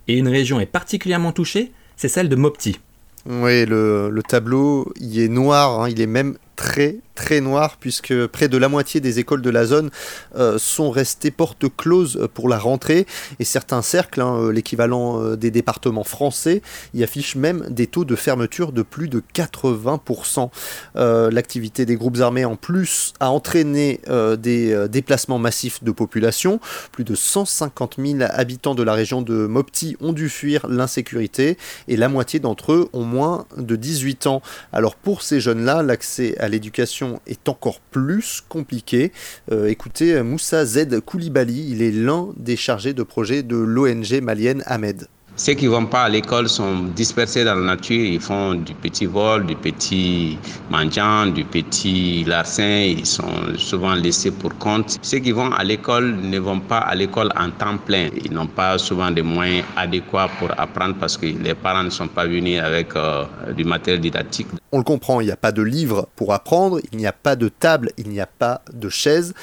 et 0.09 0.19
une 0.19 0.29
région 0.29 0.61
est 0.61 0.67
particulièrement 0.67 1.33
touchée, 1.33 1.73
c'est 1.97 2.09
celle 2.09 2.29
de 2.29 2.37
Mopti. 2.37 2.79
Oui, 3.27 3.65
le, 3.65 4.21
tableau, 4.27 4.93
il 5.01 5.19
est 5.19 5.29
noir, 5.29 5.81
hein, 5.81 5.89
il 5.89 6.01
est 6.01 6.07
même 6.07 6.37
très 6.57 6.97
très 7.15 7.41
noir 7.41 7.77
puisque 7.79 8.27
près 8.27 8.49
de 8.49 8.59
la 8.59 8.69
moitié 8.69 9.01
des 9.01 9.19
écoles 9.19 9.43
de 9.43 9.51
la 9.51 9.65
zone 9.65 9.91
euh, 10.37 10.59
sont 10.59 10.91
restées 10.91 11.31
portes 11.31 11.67
closes 11.77 12.29
pour 12.35 12.49
la 12.49 12.59
rentrée 12.59 13.07
et 13.39 13.45
certains 13.45 13.83
cercles, 13.83 14.21
hein, 14.21 14.37
euh, 14.37 14.53
l'équivalent 14.53 15.23
euh, 15.23 15.37
des 15.37 15.51
départements 15.51 16.05
français, 16.05 16.63
y 16.93 17.05
affichent 17.05 17.37
même 17.37 17.67
des 17.71 17.87
taux 17.87 18.05
de 18.05 18.17
fermeture 18.17 18.73
de 18.73 18.83
plus 18.83 19.09
de 19.09 19.23
80%. 19.35 20.51
L'activité 20.95 21.87
des 21.87 21.97
groupes 21.97 22.19
armés 22.21 22.45
en 22.45 22.57
plus 22.57 23.13
a 23.21 23.31
entraîné 23.31 24.01
des 24.39 24.89
déplacements 24.89 25.39
massifs 25.39 25.83
de 25.83 25.91
population. 25.91 26.61
Plus 26.93 27.05
de 27.05 27.15
150 27.15 27.97
000 27.99 28.19
habitants 28.21 28.75
de 28.75 28.83
la 28.83 28.95
région 28.95 29.23
de 29.23 29.47
Mopti 29.47 29.97
ont 30.01 30.13
dû 30.13 30.29
fuir 30.29 30.67
l'insécurité 30.69 31.57
et 31.89 31.97
la 31.97 32.09
moitié 32.09 32.41
d'entre 32.41 32.73
eux 32.73 32.89
ont 32.93 33.05
moins 33.05 33.47
de 33.57 33.77
18 33.77 34.27
ans. 34.27 34.43
Alors 34.73 34.97
pour 34.97 35.23
ces 35.23 35.41
jeunes-là, 35.41 35.83
l'accès 35.83 36.37
l'éducation 36.49 37.21
est 37.27 37.49
encore 37.49 37.81
plus 37.81 38.43
compliqué. 38.49 39.13
Euh, 39.53 39.67
écoutez 39.67 40.23
Moussa 40.23 40.65
Z 40.65 41.01
Koulibaly, 41.01 41.71
il 41.71 41.83
est 41.83 41.93
l'un 41.93 42.29
des 42.37 42.57
chargés 42.57 42.93
de 42.93 43.03
projet 43.03 43.43
de 43.43 43.57
l'ONG 43.57 44.21
malienne 44.23 44.63
Ahmed. 44.67 45.09
Ceux 45.37 45.55
qui 45.55 45.65
ne 45.65 45.71
vont 45.71 45.87
pas 45.87 46.05
à 46.05 46.09
l'école 46.09 46.49
sont 46.49 46.85
dispersés 46.95 47.43
dans 47.43 47.57
la 47.57 47.75
nature, 47.75 48.05
ils 48.05 48.21
font 48.21 48.55
du 48.55 48.73
petit 48.73 49.07
vol, 49.07 49.45
du 49.47 49.57
petit 49.57 50.39
mangeant, 50.71 51.27
du 51.27 51.45
petit 51.45 52.23
larcin, 52.23 52.85
ils 52.97 53.05
sont 53.05 53.57
souvent 53.57 53.97
laissés 53.97 54.31
pour 54.31 54.57
compte. 54.59 54.97
Ceux 55.03 55.19
qui 55.19 55.33
vont 55.33 55.51
à 55.51 55.65
l'école 55.65 56.15
ne 56.23 56.39
vont 56.39 56.61
pas 56.61 56.79
à 56.79 56.95
l'école 56.95 57.33
en 57.37 57.51
temps 57.51 57.79
plein. 57.79 58.11
Ils 58.25 58.33
n'ont 58.33 58.47
pas 58.47 58.79
souvent 58.79 59.11
des 59.11 59.23
moyens 59.23 59.65
adéquats 59.77 60.31
pour 60.39 60.51
apprendre 60.57 60.95
parce 61.01 61.17
que 61.17 61.27
les 61.27 61.55
parents 61.55 61.83
ne 61.83 61.91
sont 61.91 62.07
pas 62.07 62.27
venus 62.27 62.61
avec 62.61 62.95
euh, 62.95 63.25
du 63.57 63.65
matériel 63.65 64.01
didactique. 64.01 64.47
On 64.71 64.79
le 64.79 64.85
comprend, 64.85 65.21
il 65.21 65.27
n'y 65.27 65.33
a 65.33 65.37
pas 65.37 65.53
de 65.53 65.63
livre 65.63 66.09
pour 66.15 66.33
apprendre, 66.33 66.79
il 66.93 66.99
n'y 66.99 67.09
a 67.09 67.13
pas 67.13 67.35
de 67.35 67.49
table, 67.49 67.91
il 67.99 68.09
n'y 68.09 68.21
a 68.21 68.27
pas 68.27 68.63
de 68.73 68.89
chaise. 68.89 69.35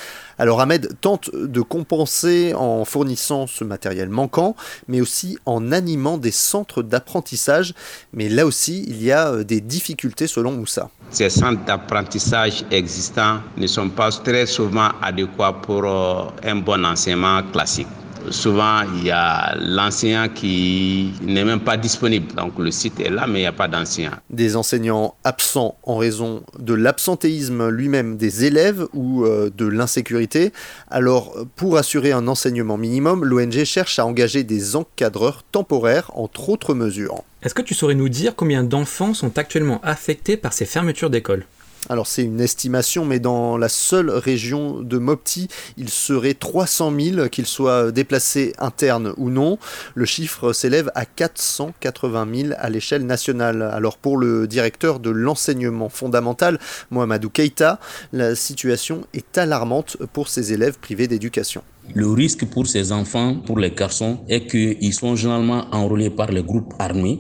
Alors 0.42 0.60
Ahmed 0.60 0.98
tente 1.02 1.30
de 1.36 1.62
compenser 1.62 2.56
en 2.56 2.84
fournissant 2.84 3.46
ce 3.46 3.64
matériel 3.64 4.10
manquant, 4.10 4.56
mais 4.88 5.00
aussi 5.00 5.38
en 5.46 5.72
animant 5.72 6.18
des 6.18 6.32
centres 6.32 6.82
d'apprentissage. 6.82 7.76
Mais 8.12 8.28
là 8.28 8.48
aussi, 8.48 8.84
il 8.88 9.04
y 9.04 9.12
a 9.12 9.28
euh, 9.28 9.44
des 9.44 9.62
difficultés 9.62 10.26
selon 10.26 10.54
Moussa. 10.54 10.90
Ces 11.12 11.30
centres 11.30 11.64
d'apprentissage 11.66 12.66
existants 12.72 13.38
ne 13.56 13.68
sont 13.68 13.90
pas 13.90 14.10
très 14.10 14.48
souvent 14.48 14.90
adéquats 15.04 15.54
pour 15.62 15.86
euh, 15.86 16.24
un 16.44 16.56
bon 16.56 16.88
enseignement 16.88 17.44
classique. 17.52 17.86
Souvent 18.30 18.82
il 18.96 19.06
y 19.06 19.12
a 19.12 19.56
l'enseignant 19.56 20.28
qui 20.30 21.12
n'est 21.22 21.44
même 21.44 21.62
pas 21.62 21.78
disponible. 21.78 22.34
Donc 22.34 22.58
le 22.60 22.72
site 22.72 23.00
est 23.00 23.10
là, 23.10 23.28
mais 23.28 23.40
il 23.40 23.42
n'y 23.44 23.48
a 23.48 23.52
pas 23.52 23.68
d'enseignant. 23.68 24.12
Des 24.30 24.56
enseignants 24.56 25.16
absents 25.24 25.76
en 25.84 25.98
raison 25.98 26.44
de 26.60 26.74
l'absentéisme 26.74 27.70
lui-même 27.70 28.18
des 28.18 28.46
élèves 28.46 28.86
ou 28.94 29.26
euh, 29.26 29.50
de 29.56 29.66
l'insécurité. 29.66 30.54
Alors 30.90 31.36
pour 31.56 31.78
assurer 31.78 32.12
un 32.12 32.28
enseignement 32.28 32.78
minimum, 32.78 33.26
l'ONG 33.26 33.64
cherche 33.64 34.00
à 34.00 34.06
engager 34.06 34.44
des 34.44 34.76
encadreurs 34.76 35.44
temporaires, 35.52 36.12
entre 36.16 36.50
autres 36.50 36.74
mesures. 36.74 37.24
Est-ce 37.44 37.56
que 37.56 37.62
tu 37.62 37.74
saurais 37.74 37.96
nous 37.96 38.10
dire 38.10 38.36
combien 38.36 38.64
d'enfants 38.64 39.14
sont 39.14 39.38
actuellement 39.38 39.82
affectés 39.84 40.38
par 40.38 40.54
ces 40.54 40.66
fermetures 40.66 41.10
d'écoles? 41.10 41.46
Alors 41.90 42.08
c'est 42.08 42.24
une 42.24 42.40
estimation, 42.40 43.06
mais 43.06 43.20
dans 43.20 43.58
la 43.58 43.70
seule 43.70 44.10
région 44.10 44.82
de 44.82 44.98
Mopti, 44.98 45.48
il 45.78 45.90
serait 45.90 46.36
300 46.36 46.94
000, 46.98 47.30
qu'ils 47.30 47.48
soient 47.48 47.92
déplacés 47.92 48.54
internes 48.60 49.14
ou 49.18 49.30
non. 49.30 49.58
Le 49.96 50.06
chiffre 50.06 50.54
s'élève 50.54 50.92
à 50.96 51.06
480 51.06 52.28
000 52.34 52.50
à 52.58 52.70
l'échelle 52.70 53.06
nationale. 53.06 53.62
Alors 53.62 53.98
pour 53.98 54.18
le 54.18 54.48
directeur 54.48 55.00
de 55.00 55.10
l'enseignement 55.10 55.90
fondamental, 55.90 56.60
Mohamedou 56.92 57.30
Keita, 57.30 57.80
la 58.14 58.36
situation 58.36 59.02
est 59.14 59.38
alarmante 59.38 59.98
pour 60.14 60.28
ces 60.28 60.54
élèves 60.54 60.78
privés 60.80 61.08
d'éducation. 61.08 61.64
Le 61.96 62.08
risque 62.08 62.46
pour 62.46 62.68
ces 62.68 62.92
enfants, 62.92 63.36
pour 63.36 63.58
les 63.58 63.72
garçons, 63.72 64.20
est 64.30 64.48
qu'ils 64.48 64.94
sont 64.94 65.16
généralement 65.16 65.66
enrôlés 65.72 66.12
par 66.12 66.32
les 66.32 66.44
groupes 66.44 66.74
armés. 66.80 67.20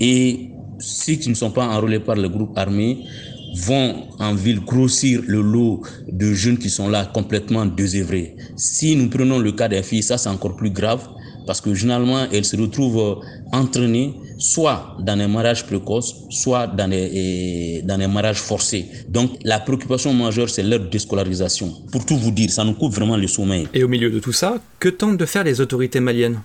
Et 0.00 0.48
qui 1.06 1.28
ne 1.28 1.34
sont 1.34 1.50
pas 1.50 1.66
enrôlés 1.66 2.00
par 2.00 2.16
les 2.16 2.28
groupes 2.28 2.58
armés, 2.58 3.04
vont 3.54 4.08
en 4.18 4.34
ville 4.34 4.60
grossir 4.60 5.20
le 5.26 5.40
lot 5.40 5.82
de 6.08 6.32
jeunes 6.32 6.58
qui 6.58 6.70
sont 6.70 6.88
là 6.88 7.06
complètement 7.06 7.66
désœuvrés. 7.66 8.36
Si 8.56 8.96
nous 8.96 9.08
prenons 9.08 9.38
le 9.38 9.52
cas 9.52 9.68
des 9.68 9.82
filles, 9.82 10.02
ça 10.02 10.18
c'est 10.18 10.28
encore 10.28 10.56
plus 10.56 10.70
grave 10.70 11.06
parce 11.46 11.60
que 11.60 11.74
généralement 11.74 12.26
elles 12.32 12.44
se 12.44 12.56
retrouvent 12.56 13.20
euh, 13.20 13.56
entraînées 13.56 14.14
soit 14.38 14.96
dans 15.00 15.16
des 15.16 15.26
mariages 15.26 15.64
précoces, 15.64 16.14
soit 16.30 16.66
dans 16.66 16.88
des, 16.88 17.82
dans 17.84 17.98
des 17.98 18.06
mariages 18.06 18.40
forcés. 18.40 18.86
Donc 19.08 19.30
la 19.44 19.60
préoccupation 19.60 20.12
majeure, 20.12 20.50
c'est 20.50 20.62
leur 20.62 20.80
déscolarisation. 20.80 21.72
Pour 21.92 22.04
tout 22.04 22.16
vous 22.16 22.30
dire, 22.30 22.50
ça 22.50 22.64
nous 22.64 22.74
coupe 22.74 22.92
vraiment 22.92 23.16
le 23.16 23.28
sommeil. 23.28 23.68
Et 23.72 23.84
au 23.84 23.88
milieu 23.88 24.10
de 24.10 24.18
tout 24.18 24.32
ça, 24.32 24.60
que 24.80 24.88
tentent 24.88 25.16
de 25.16 25.26
faire 25.26 25.44
les 25.44 25.60
autorités 25.60 26.00
maliennes? 26.00 26.40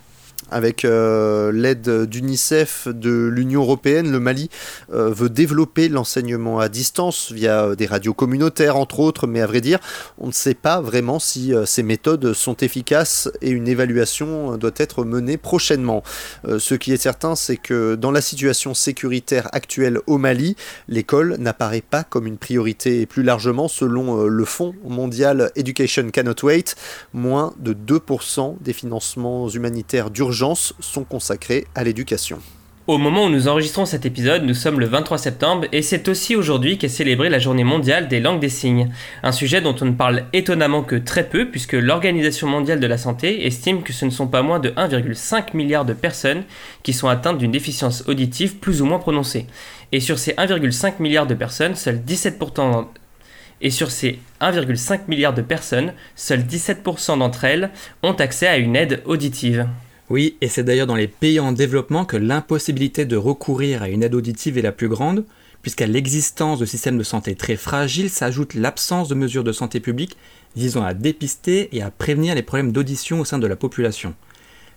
Avec 0.49 0.85
euh, 0.85 1.51
l'aide 1.51 2.05
d'UNICEF, 2.05 2.87
de 2.87 3.27
l'Union 3.27 3.61
européenne, 3.61 4.11
le 4.11 4.19
Mali 4.19 4.49
euh, 4.93 5.09
veut 5.09 5.29
développer 5.29 5.89
l'enseignement 5.89 6.59
à 6.59 6.69
distance 6.69 7.31
via 7.31 7.65
euh, 7.65 7.75
des 7.75 7.85
radios 7.85 8.13
communautaires, 8.13 8.77
entre 8.77 8.99
autres, 8.99 9.27
mais 9.27 9.41
à 9.41 9.47
vrai 9.47 9.61
dire, 9.61 9.79
on 10.17 10.27
ne 10.27 10.31
sait 10.31 10.53
pas 10.53 10.81
vraiment 10.81 11.19
si 11.19 11.53
ces 11.65 11.83
méthodes 11.83 12.33
sont 12.33 12.55
efficaces 12.57 13.29
et 13.41 13.49
une 13.49 13.67
évaluation 13.67 14.57
doit 14.57 14.71
être 14.77 15.03
menée 15.03 15.37
prochainement. 15.37 16.03
ce 16.45 16.75
qui 16.75 16.93
est 16.93 17.01
certain, 17.01 17.35
c'est 17.35 17.57
que 17.57 17.95
dans 17.95 18.11
la 18.11 18.21
situation 18.21 18.73
sécuritaire 18.73 19.49
actuelle 19.53 19.99
au 20.07 20.17
Mali, 20.17 20.55
l'école 20.87 21.35
n'apparaît 21.37 21.83
pas 21.87 22.03
comme 22.03 22.27
une 22.27 22.37
priorité 22.37 23.01
et 23.01 23.05
plus 23.05 23.23
largement, 23.23 23.67
selon 23.67 24.25
le 24.25 24.45
Fonds 24.45 24.75
mondial 24.83 25.51
Education 25.55 26.09
Cannot 26.11 26.43
Wait, 26.43 26.75
moins 27.13 27.53
de 27.59 27.73
2% 27.73 28.57
des 28.61 28.73
financements 28.73 29.49
humanitaires 29.49 30.09
d'urgence 30.09 30.36
sont 30.79 31.03
consacrés 31.03 31.65
à 31.75 31.83
l'éducation. 31.83 32.39
Au 32.87 32.97
moment 32.97 33.25
où 33.25 33.29
nous 33.29 33.49
enregistrons 33.49 33.85
cet 33.85 34.05
épisode, 34.05 34.43
nous 34.43 34.53
sommes 34.53 34.79
le 34.79 34.85
23 34.85 35.17
septembre 35.17 35.67
et 35.73 35.81
c'est 35.81 36.07
aussi 36.07 36.37
aujourd'hui 36.37 36.77
qu'est 36.77 36.87
célébrée 36.87 37.27
la 37.27 37.37
journée 37.37 37.65
mondiale 37.65 38.07
des 38.07 38.21
langues 38.21 38.39
des 38.39 38.47
signes, 38.47 38.89
un 39.23 39.33
sujet 39.33 39.59
dont 39.59 39.75
on 39.81 39.85
ne 39.85 39.91
parle 39.91 40.23
étonnamment 40.31 40.83
que 40.83 40.95
très 40.95 41.27
peu 41.27 41.49
puisque 41.49 41.73
l'Organisation 41.73 42.47
mondiale 42.47 42.79
de 42.79 42.87
la 42.87 42.97
santé 42.97 43.45
estime 43.45 43.83
que 43.83 43.91
ce 43.91 44.05
ne 44.05 44.09
sont 44.09 44.27
pas 44.27 44.41
moins 44.41 44.59
de 44.59 44.69
1,5 44.69 45.47
milliard 45.53 45.83
de 45.83 45.91
personnes 45.91 46.45
qui 46.83 46.93
sont 46.93 47.09
atteintes 47.09 47.39
d'une 47.39 47.51
déficience 47.51 48.05
auditive 48.07 48.55
plus 48.55 48.81
ou 48.81 48.85
moins 48.85 48.99
prononcée. 48.99 49.47
Et 49.91 49.99
sur 49.99 50.17
ces 50.17 50.31
1,5 50.35 51.01
milliard 51.01 51.27
de 51.27 51.33
personnes, 51.33 51.75
seuls 51.75 51.99
17% 51.99 52.85
et 53.59 53.69
sur 53.69 53.91
ces 53.91 54.19
1,5 54.39 55.01
milliard 55.09 55.33
de 55.33 55.41
personnes, 55.41 55.91
seuls 56.15 56.43
17% 56.43 57.19
d'entre 57.19 57.43
elles 57.43 57.69
ont 58.01 58.13
accès 58.13 58.47
à 58.47 58.55
une 58.55 58.77
aide 58.77 59.01
auditive. 59.05 59.67
Oui, 60.09 60.37
et 60.39 60.47
c'est 60.47 60.63
d'ailleurs 60.63 60.87
dans 60.87 60.95
les 60.95 61.09
pays 61.09 61.39
en 61.39 61.51
développement 61.51 62.05
que 62.05 62.15
l'impossibilité 62.15 63.03
de 63.03 63.17
recourir 63.17 63.83
à 63.83 63.89
une 63.89 64.03
aide 64.03 64.15
auditive 64.15 64.57
est 64.57 64.61
la 64.61 64.71
plus 64.71 64.87
grande, 64.87 65.25
puisqu'à 65.61 65.85
l'existence 65.85 66.59
de 66.59 66.65
systèmes 66.65 66.97
de 66.97 67.03
santé 67.03 67.35
très 67.35 67.57
fragiles 67.57 68.09
s'ajoute 68.09 68.53
l'absence 68.53 69.09
de 69.09 69.15
mesures 69.15 69.43
de 69.43 69.51
santé 69.51 69.81
publique 69.81 70.15
visant 70.55 70.83
à 70.83 70.93
dépister 70.93 71.75
et 71.75 71.81
à 71.81 71.91
prévenir 71.91 72.35
les 72.35 72.41
problèmes 72.41 72.71
d'audition 72.71 73.19
au 73.19 73.25
sein 73.25 73.37
de 73.37 73.47
la 73.47 73.57
population. 73.57 74.15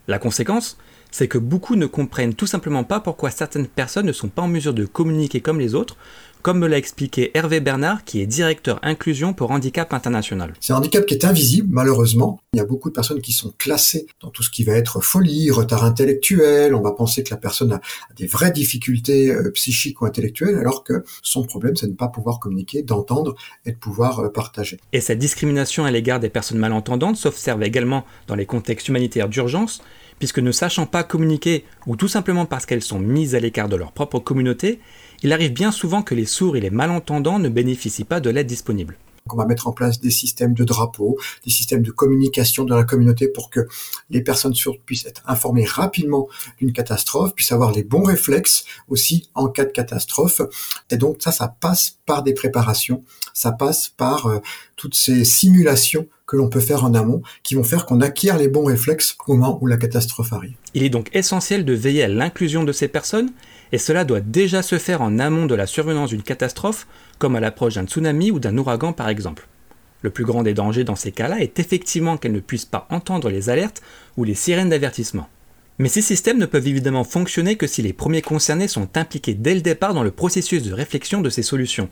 La 0.09 0.19
conséquence, 0.19 0.79
c'est 1.13 1.29
que 1.29 1.39
beaucoup 1.39 1.77
ne 1.77 1.87
comprennent 1.87 2.35
tout 2.35 2.47
simplement 2.47 2.83
pas 2.83 2.99
pourquoi 2.99 3.31
certaines 3.31 3.69
personnes 3.69 4.07
ne 4.07 4.13
sont 4.13 4.29
pas 4.29 4.43
en 4.43 4.49
mesure 4.49 4.75
de 4.75 4.85
communiquer 4.85 5.41
comme 5.41 5.61
les 5.61 5.77
autres, 5.77 5.97
comme 6.43 6.59
me 6.59 6.67
l'a 6.67 6.79
expliqué 6.79 7.31
Hervé 7.35 7.61
Bernard, 7.61 8.05
qui 8.05 8.21
est 8.21 8.27
directeur 8.27 8.79
inclusion 8.83 9.33
pour 9.33 9.51
Handicap 9.51 9.93
International. 9.93 10.53
C'est 10.61 10.73
un 10.73 10.77
handicap 10.77 11.07
qui 11.07 11.15
est 11.15 11.25
invisible, 11.25 11.69
malheureusement. 11.71 12.41
Il 12.53 12.57
y 12.57 12.61
a 12.61 12.65
beaucoup 12.65 12.89
de 12.89 12.95
personnes 12.95 13.21
qui 13.21 13.33
sont 13.33 13.53
classées 13.59 14.07
dans 14.21 14.31
tout 14.31 14.43
ce 14.43 14.51
qui 14.51 14.65
va 14.65 14.73
être 14.73 15.01
folie, 15.01 15.51
retard 15.51 15.85
intellectuel. 15.85 16.75
On 16.75 16.81
va 16.81 16.93
penser 16.93 17.23
que 17.23 17.31
la 17.31 17.37
personne 17.37 17.73
a 17.73 17.81
des 18.17 18.27
vraies 18.27 18.53
difficultés 18.53 19.31
euh, 19.31 19.51
psychiques 19.51 20.01
ou 20.03 20.07
intellectuelles, 20.07 20.57
alors 20.57 20.85
que 20.85 21.05
son 21.23 21.45
problème, 21.45 21.77
c'est 21.77 21.87
de 21.87 21.93
ne 21.93 21.97
pas 21.97 22.09
pouvoir 22.09 22.41
communiquer, 22.41 22.83
d'entendre 22.83 23.35
et 23.67 23.73
de 23.73 23.77
pouvoir 23.77 24.21
euh, 24.21 24.29
partager. 24.29 24.79
Et 24.93 25.01
cette 25.01 25.19
discrimination 25.19 25.85
à 25.85 25.91
l'égard 25.91 26.21
des 26.21 26.31
personnes 26.31 26.59
malentendantes 26.59 27.17
s'observe 27.17 27.63
également 27.63 28.05
dans 28.27 28.35
les 28.35 28.47
contextes 28.47 28.89
humanitaires 28.89 29.29
d'urgence, 29.29 29.83
puisque 30.19 30.39
ne 30.39 30.53
sachant 30.53 30.87
pas 30.87 31.03
communiquer, 31.03 31.65
ou 31.87 31.97
tout 31.97 32.09
simplement 32.09 32.47
parce 32.47 32.67
qu'elles 32.67 32.83
sont 32.83 32.99
mises 32.99 33.35
à 33.35 33.41
l'écart 33.41 33.69
de 33.69 33.77
leur 33.77 33.93
propre 33.93 34.19
communauté, 34.19 34.81
il 35.23 35.33
arrive 35.33 35.53
bien 35.53 35.73
souvent 35.73 36.03
que 36.03 36.15
les 36.15 36.27
sourds 36.27 36.57
et 36.57 36.61
les 36.61 36.71
malentendants 36.71 37.39
ne 37.39 37.49
bénéficient 37.49 38.05
pas 38.05 38.21
de 38.21 38.31
l'aide 38.31 38.47
disponible. 38.47 38.97
On 39.33 39.37
va 39.37 39.45
mettre 39.45 39.69
en 39.69 39.73
place 39.73 40.01
des 40.01 40.11
systèmes 40.11 40.55
de 40.55 40.65
drapeaux, 40.65 41.19
des 41.45 41.51
systèmes 41.51 41.83
de 41.83 41.91
communication 41.91 42.65
dans 42.65 42.77
la 42.77 42.85
communauté 42.85 43.29
pour 43.29 43.51
que 43.51 43.61
les 44.09 44.23
personnes 44.23 44.55
sourdes 44.55 44.81
puissent 44.85 45.07
être 45.07 45.23
informées 45.27 45.65
rapidement 45.65 46.29
d'une 46.59 46.73
catastrophe, 46.73 47.35
puissent 47.35 47.53
avoir 47.53 47.71
les 47.71 47.85
bons 47.85 48.03
réflexes 48.03 48.65
aussi 48.89 49.29
en 49.35 49.49
cas 49.49 49.67
de 49.67 49.71
catastrophe. 49.71 50.41
Et 50.91 50.97
donc 50.97 51.19
ça, 51.21 51.33
ça 51.33 51.49
passe 51.49 51.99
par 52.07 52.23
des 52.23 52.35
préparations, 52.35 53.05
ça 53.35 53.53
passe 53.53 53.89
par 53.89 54.27
euh, 54.27 54.39
toutes 54.77 54.95
ces 54.95 55.25
simulations 55.25 56.09
que 56.31 56.37
l'on 56.37 56.49
peut 56.49 56.61
faire 56.61 56.85
en 56.85 56.95
amont 56.95 57.23
qui 57.43 57.57
vont 57.57 57.65
faire 57.65 57.87
qu'on 57.87 58.01
acquiert 58.01 58.39
les 58.39 58.47
bons 58.47 58.65
réflexes 58.65 59.17
au 59.27 59.35
moment 59.35 59.59
où 59.61 59.67
la 59.67 59.77
catastrophe 59.77 60.33
arrive. 60.33 60.55
Il 60.75 60.85
est 60.85 60.89
donc 60.89 61.11
essentiel 61.13 61.65
de 61.65 61.73
veiller 61.73 62.05
à 62.05 62.09
l'inclusion 62.09 62.63
de 62.63 62.71
ces 62.71 62.87
personnes 62.87 63.33
et 63.73 63.79
cela 63.79 64.05
doit 64.05 64.21
déjà 64.21 64.63
se 64.63 64.79
faire 64.79 65.03
en 65.03 65.19
amont 65.19 65.47
de 65.47 65.57
la 65.57 65.67
survenance 65.67 66.11
d'une 66.11 66.23
catastrophe, 66.23 66.87
comme 67.19 67.35
à 67.35 67.41
l'approche 67.41 67.75
d'un 67.75 67.85
tsunami 67.85 68.31
ou 68.31 68.39
d'un 68.39 68.57
ouragan 68.57 68.93
par 68.93 69.09
exemple. 69.09 69.49
Le 70.03 70.11
plus 70.11 70.25
grand 70.25 70.45
des 70.45 70.55
dangers 70.55 70.85
dans 70.85 70.95
ces 70.95 71.11
cas-là 71.11 71.41
est 71.41 71.59
effectivement 71.59 72.17
qu'elles 72.17 72.31
ne 72.31 72.39
puissent 72.39 72.65
pas 72.65 72.87
entendre 72.91 73.29
les 73.29 73.51
alertes 73.51 73.83
ou 74.17 74.23
les 74.23 74.35
sirènes 74.35 74.71
d'avertissement. 74.71 75.29
Mais 75.79 75.89
ces 75.89 76.01
systèmes 76.01 76.39
ne 76.39 76.47
peuvent 76.47 76.69
évidemment 76.69 77.05
fonctionner 77.05 77.57
que 77.57 77.67
si 77.67 77.83
les 77.83 77.93
premiers 77.93 78.23
concernés 78.23 78.69
sont 78.69 78.97
impliqués 78.97 79.35
dès 79.35 79.55
le 79.55 79.63
départ 79.63 79.95
dans 79.95 80.05
le 80.05 80.13
processus 80.13 80.63
de 80.63 80.73
réflexion 80.73 81.23
de 81.23 81.31
ces 81.31 81.43
solutions. 81.43 81.89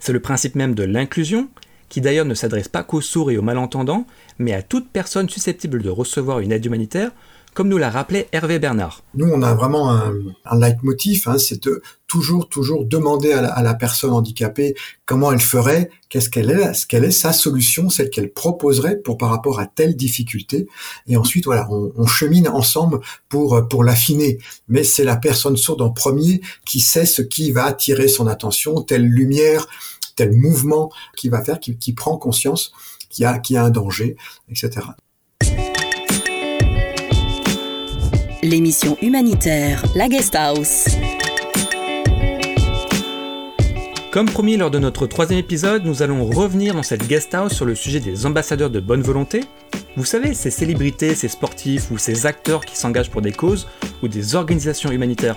C'est 0.00 0.12
le 0.12 0.20
principe 0.20 0.56
même 0.56 0.74
de 0.74 0.82
l'inclusion, 0.82 1.48
qui 1.88 2.00
d'ailleurs 2.00 2.24
ne 2.24 2.34
s'adresse 2.34 2.68
pas 2.68 2.82
qu'aux 2.82 3.00
sourds 3.00 3.30
et 3.30 3.38
aux 3.38 3.42
malentendants, 3.42 4.06
mais 4.38 4.52
à 4.52 4.62
toute 4.62 4.88
personne 4.88 5.28
susceptible 5.28 5.82
de 5.82 5.90
recevoir 5.90 6.40
une 6.40 6.52
aide 6.52 6.64
humanitaire, 6.64 7.10
comme 7.56 7.68
nous 7.68 7.78
l'a 7.78 7.88
rappelé 7.88 8.28
Hervé 8.32 8.58
Bernard. 8.58 9.02
Nous, 9.14 9.26
on 9.26 9.40
a 9.40 9.54
vraiment 9.54 9.90
un, 9.90 10.12
un 10.44 10.60
leitmotiv, 10.60 11.22
hein, 11.26 11.38
c'est 11.38 11.62
de 11.64 11.80
toujours, 12.06 12.50
toujours 12.50 12.84
demander 12.84 13.32
à 13.32 13.62
la, 13.62 13.74
personne 13.74 14.10
handicapée 14.10 14.74
comment 15.06 15.32
elle 15.32 15.40
ferait, 15.40 15.90
qu'est-ce 16.10 16.28
qu'elle 16.28 16.50
est, 16.50 16.74
ce 16.74 16.86
qu'elle 16.86 17.04
est 17.04 17.10
sa 17.10 17.32
solution, 17.32 17.88
celle 17.88 18.10
qu'elle 18.10 18.30
proposerait 18.30 18.98
pour 18.98 19.16
par 19.16 19.30
rapport 19.30 19.58
à 19.58 19.66
telle 19.66 19.96
difficulté. 19.96 20.66
Et 21.06 21.16
ensuite, 21.16 21.46
voilà, 21.46 21.66
on, 21.70 21.92
on 21.96 22.06
chemine 22.06 22.46
ensemble 22.46 23.00
pour 23.30 23.66
pour 23.68 23.84
l'affiner. 23.84 24.36
Mais 24.68 24.84
c'est 24.84 25.04
la 25.04 25.16
personne 25.16 25.56
sourde 25.56 25.80
en 25.80 25.90
premier 25.90 26.42
qui 26.66 26.80
sait 26.80 27.06
ce 27.06 27.22
qui 27.22 27.52
va 27.52 27.64
attirer 27.64 28.08
son 28.08 28.26
attention, 28.26 28.82
telle 28.82 29.06
lumière, 29.06 29.66
tel 30.16 30.32
mouvement 30.32 30.90
qui 31.16 31.28
va 31.28 31.44
faire, 31.44 31.60
qui, 31.60 31.76
qui 31.76 31.92
prend 31.92 32.16
conscience 32.16 32.72
qu'il 33.08 33.22
y 33.22 33.26
a, 33.26 33.38
qu'il 33.38 33.54
y 33.54 33.56
a 33.58 33.64
un 33.64 33.70
danger, 33.70 34.16
etc. 34.50 34.86
l'émission 38.46 38.96
humanitaire 39.02 39.82
La 39.96 40.08
Guest 40.08 40.36
House. 40.36 40.86
Comme 44.12 44.26
promis 44.26 44.56
lors 44.56 44.70
de 44.70 44.78
notre 44.78 45.06
troisième 45.06 45.40
épisode, 45.40 45.84
nous 45.84 46.02
allons 46.02 46.24
revenir 46.24 46.74
dans 46.74 46.84
cette 46.84 47.06
guest 47.06 47.34
house 47.34 47.52
sur 47.52 47.64
le 47.64 47.74
sujet 47.74 47.98
des 47.98 48.24
ambassadeurs 48.24 48.70
de 48.70 48.78
bonne 48.78 49.02
volonté. 49.02 49.40
Vous 49.96 50.04
savez, 50.04 50.32
ces 50.32 50.50
célébrités, 50.50 51.14
ces 51.14 51.28
sportifs 51.28 51.90
ou 51.90 51.98
ces 51.98 52.24
acteurs 52.24 52.64
qui 52.64 52.76
s'engagent 52.76 53.10
pour 53.10 53.20
des 53.20 53.32
causes 53.32 53.66
ou 54.02 54.08
des 54.08 54.36
organisations 54.36 54.92
humanitaires. 54.92 55.36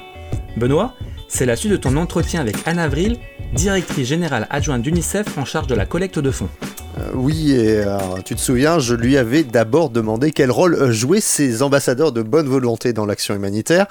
Benoît, 0.55 0.93
c'est 1.29 1.45
la 1.45 1.55
suite 1.55 1.71
de 1.71 1.77
ton 1.77 1.95
entretien 1.95 2.41
avec 2.41 2.57
Anne 2.65 2.79
Avril, 2.79 3.17
directrice 3.53 4.07
générale 4.07 4.47
adjointe 4.49 4.81
d'UNICEF 4.81 5.37
en 5.37 5.45
charge 5.45 5.67
de 5.67 5.75
la 5.75 5.85
collecte 5.85 6.19
de 6.19 6.31
fonds. 6.31 6.49
Euh, 6.97 7.11
oui, 7.13 7.51
et 7.51 7.83
tu 8.25 8.35
te 8.35 8.39
souviens, 8.39 8.79
je 8.79 8.95
lui 8.95 9.17
avais 9.17 9.43
d'abord 9.43 9.89
demandé 9.89 10.31
quel 10.31 10.51
rôle 10.51 10.75
euh, 10.75 10.91
jouaient 10.91 11.21
ces 11.21 11.61
ambassadeurs 11.61 12.11
de 12.11 12.21
bonne 12.21 12.47
volonté 12.47 12.93
dans 12.93 13.05
l'action 13.05 13.35
humanitaire. 13.35 13.85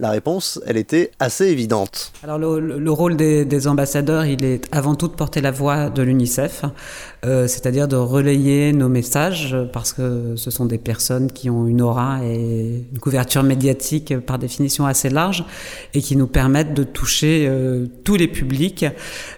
La 0.00 0.10
réponse, 0.10 0.60
elle 0.66 0.76
était 0.76 1.10
assez 1.18 1.46
évidente. 1.46 2.12
Alors 2.22 2.38
le, 2.38 2.78
le 2.78 2.90
rôle 2.92 3.16
des, 3.16 3.66
ambassadeurs, 3.66 4.24
il 4.24 4.44
est 4.44 4.64
avant 4.70 4.94
tout 4.94 5.08
de 5.08 5.12
porter 5.12 5.40
la 5.40 5.50
voix 5.50 5.90
de 5.90 6.02
l'UNICEF, 6.02 6.64
euh, 7.24 7.48
c'est-à-dire 7.48 7.88
de 7.88 7.96
relayer 7.96 8.72
nos 8.72 8.88
messages, 8.88 9.56
parce 9.72 9.92
que 9.92 10.34
ce 10.36 10.52
sont 10.52 10.66
des 10.66 10.78
personnes 10.78 11.32
qui 11.32 11.50
ont 11.50 11.66
une 11.66 11.82
aura 11.82 12.20
et 12.24 12.86
une 12.92 12.98
couverture 13.00 13.42
médiatique 13.42 14.16
par 14.20 14.38
définition 14.38 14.86
assez 14.86 15.10
large, 15.10 15.44
et 15.94 16.00
qui 16.00 16.14
nous 16.14 16.28
permettent 16.28 16.74
de 16.74 16.84
toucher 16.84 17.50
tous 18.04 18.14
les 18.14 18.28
publics 18.28 18.86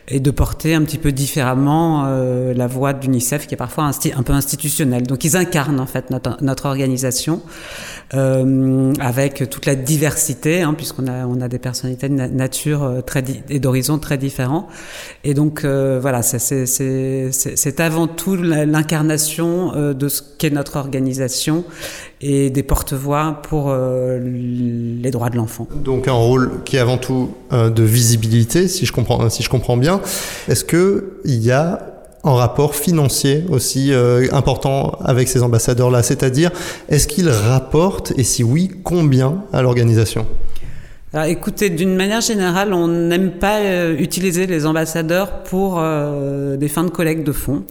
et 0.09 0.21
de 0.21 0.31
porter 0.31 0.75
un 0.75 0.83
petit 0.83 0.99
peu 0.99 1.11
différemment 1.11 2.05
la 2.05 2.67
voix 2.67 2.93
l'UNICEF, 3.03 3.47
qui 3.47 3.55
est 3.55 3.57
parfois 3.57 3.85
un, 3.85 4.23
peu 4.23 4.33
institutionnelle. 4.33 5.05
Donc 5.05 5.25
ils 5.25 5.37
incarnent 5.37 5.81
en 5.81 5.87
fait 5.87 6.11
notre, 6.11 6.67
organisation 6.67 7.41
euh, 8.15 8.93
avec 9.01 9.49
toute 9.49 9.67
la 9.67 9.75
diversité, 9.75 10.63
hein, 10.63 10.75
puisqu'on 10.75 11.07
a, 11.07 11.27
on 11.27 11.41
a 11.41 11.49
des 11.49 11.59
personnalités 11.59 12.09
de 12.09 12.15
nature 12.15 12.83
euh, 12.83 13.01
très 13.01 13.25
et 13.49 13.59
d'horizons 13.59 13.99
très 13.99 14.19
différents. 14.19 14.69
Et 15.25 15.35
donc 15.35 15.65
euh, 15.65 15.99
voilà, 16.01 16.23
c'est 16.23 17.81
avant 17.81 18.07
tout 18.07 18.37
l'incarnation 18.37 19.93
de 19.93 20.09
ce 20.09 20.23
qu'est 20.39 20.51
notre 20.51 20.77
organisation 20.77 21.65
et 22.21 22.51
des 22.51 22.63
porte-voix 22.63 23.41
pour 23.43 23.73
les 23.73 25.11
droits 25.11 25.31
de 25.31 25.37
l'enfant. 25.37 25.67
Donc 25.75 26.09
un 26.09 26.13
rôle 26.13 26.63
qui 26.65 26.77
est 26.77 26.81
avant 26.81 26.99
tout 26.99 27.35
de 27.51 27.83
visibilité, 27.83 28.69
si 28.69 28.87
je 28.87 28.93
comprends, 28.93 29.29
si 29.31 29.43
je 29.43 29.49
comprends 29.49 29.77
bien. 29.77 30.01
Est-ce 30.49 30.65
que 30.65 31.15
il 31.25 31.43
y 31.43 31.51
a 31.51 31.90
en 32.23 32.35
rapport 32.35 32.75
financier 32.75 33.45
aussi 33.49 33.93
euh, 33.93 34.27
important 34.33 34.99
avec 35.05 35.29
ces 35.29 35.43
ambassadeurs-là 35.43 36.03
C'est-à-dire, 36.03 36.51
est-ce 36.89 37.09
qu'ils 37.09 37.31
rapportent, 37.31 38.13
et 38.17 38.25
si 38.25 38.45
oui, 38.45 38.71
combien 38.85 39.45
à 39.53 39.63
l'organisation? 39.63 40.27
Alors, 41.13 41.27
écoutez, 41.27 41.71
d'une 41.71 41.97
manière 41.97 42.21
générale, 42.21 42.73
on 42.73 42.87
n'aime 42.87 43.33
pas 43.33 43.59
euh, 43.59 43.97
utiliser 43.99 44.47
les 44.47 44.65
ambassadeurs 44.65 45.43
pour 45.43 45.81
euh, 45.81 46.57
des 46.57 46.69
fins 46.69 46.85
de 46.85 46.91
collecte 46.91 47.27
de 47.27 47.33
fonds. 47.33 47.65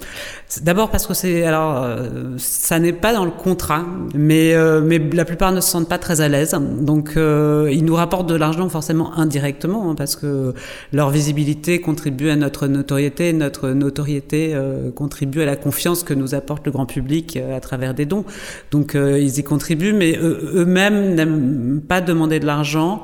D'abord 0.63 0.89
parce 0.89 1.05
que 1.05 1.13
c'est 1.13 1.43
alors 1.43 1.83
euh, 1.83 2.33
ça 2.37 2.79
n'est 2.79 2.91
pas 2.91 3.13
dans 3.13 3.23
le 3.23 3.29
contrat, 3.29 3.85
mais 4.15 4.55
euh, 4.55 4.81
mais 4.83 4.97
la 4.97 5.23
plupart 5.23 5.51
ne 5.51 5.61
se 5.61 5.69
sentent 5.69 5.87
pas 5.87 5.99
très 5.99 6.21
à 6.21 6.27
l'aise. 6.27 6.57
Donc 6.81 7.17
euh, 7.17 7.69
ils 7.71 7.85
nous 7.85 7.93
rapportent 7.93 8.27
de 8.27 8.33
l'argent 8.33 8.67
forcément 8.67 9.15
indirectement 9.15 9.91
hein, 9.91 9.95
parce 9.95 10.15
que 10.15 10.55
leur 10.91 11.11
visibilité 11.11 11.81
contribue 11.81 12.31
à 12.31 12.35
notre 12.35 12.65
notoriété, 12.65 13.31
notre 13.31 13.69
notoriété 13.69 14.53
euh, 14.55 14.89
contribue 14.89 15.41
à 15.41 15.45
la 15.45 15.55
confiance 15.55 16.01
que 16.01 16.15
nous 16.15 16.33
apporte 16.33 16.65
le 16.65 16.71
grand 16.71 16.87
public 16.87 17.37
euh, 17.37 17.55
à 17.55 17.59
travers 17.59 17.93
des 17.93 18.07
dons. 18.07 18.25
Donc 18.71 18.95
ils 18.95 19.37
y 19.37 19.43
contribuent, 19.43 19.93
mais 19.93 20.17
eux-mêmes 20.17 21.13
n'aiment 21.13 21.81
pas 21.87 22.01
demander 22.01 22.39
de 22.39 22.47
l'argent. 22.47 23.03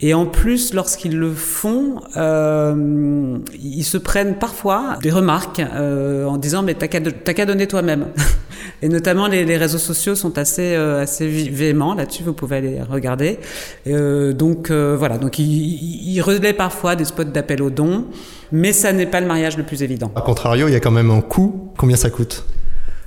Et 0.00 0.14
en 0.14 0.26
plus, 0.26 0.72
lorsqu'ils 0.72 1.18
le 1.18 1.30
font, 1.30 2.00
ils 2.16 3.84
se 3.84 3.98
prennent 3.98 4.36
parfois 4.36 4.98
des 5.02 5.10
remarques 5.10 5.60
en 5.60 6.36
disant 6.38 6.62
mais 6.62 6.74
t'as 6.88 7.34
qu'à, 7.34 7.46
donner 7.46 7.66
toi-même. 7.66 8.06
Et 8.82 8.88
notamment 8.88 9.26
les, 9.26 9.56
réseaux 9.56 9.78
sociaux 9.78 10.14
sont 10.14 10.38
assez 10.38 10.74
euh, 10.74 11.02
assez 11.02 11.28
véhéments 11.28 11.94
là-dessus. 11.94 12.22
Vous 12.22 12.32
pouvez 12.32 12.56
aller 12.56 12.80
regarder. 12.82 13.38
Euh, 13.86 14.32
donc 14.32 14.70
euh, 14.70 14.96
voilà. 14.98 15.18
Donc 15.18 15.38
ils, 15.38 15.44
ils 15.44 16.20
relaient 16.20 16.54
parfois 16.54 16.96
des 16.96 17.04
spots 17.04 17.24
d'appel 17.24 17.62
aux 17.62 17.70
dons, 17.70 18.06
mais 18.52 18.72
ça 18.72 18.92
n'est 18.92 19.06
pas 19.06 19.20
le 19.20 19.26
mariage 19.26 19.56
le 19.56 19.64
plus 19.64 19.82
évident. 19.82 20.10
A 20.16 20.22
contrario, 20.22 20.68
il 20.68 20.72
y 20.72 20.76
a 20.76 20.80
quand 20.80 20.90
même 20.90 21.10
un 21.10 21.20
coût. 21.20 21.72
Combien 21.76 21.96
ça 21.96 22.10
coûte? 22.10 22.44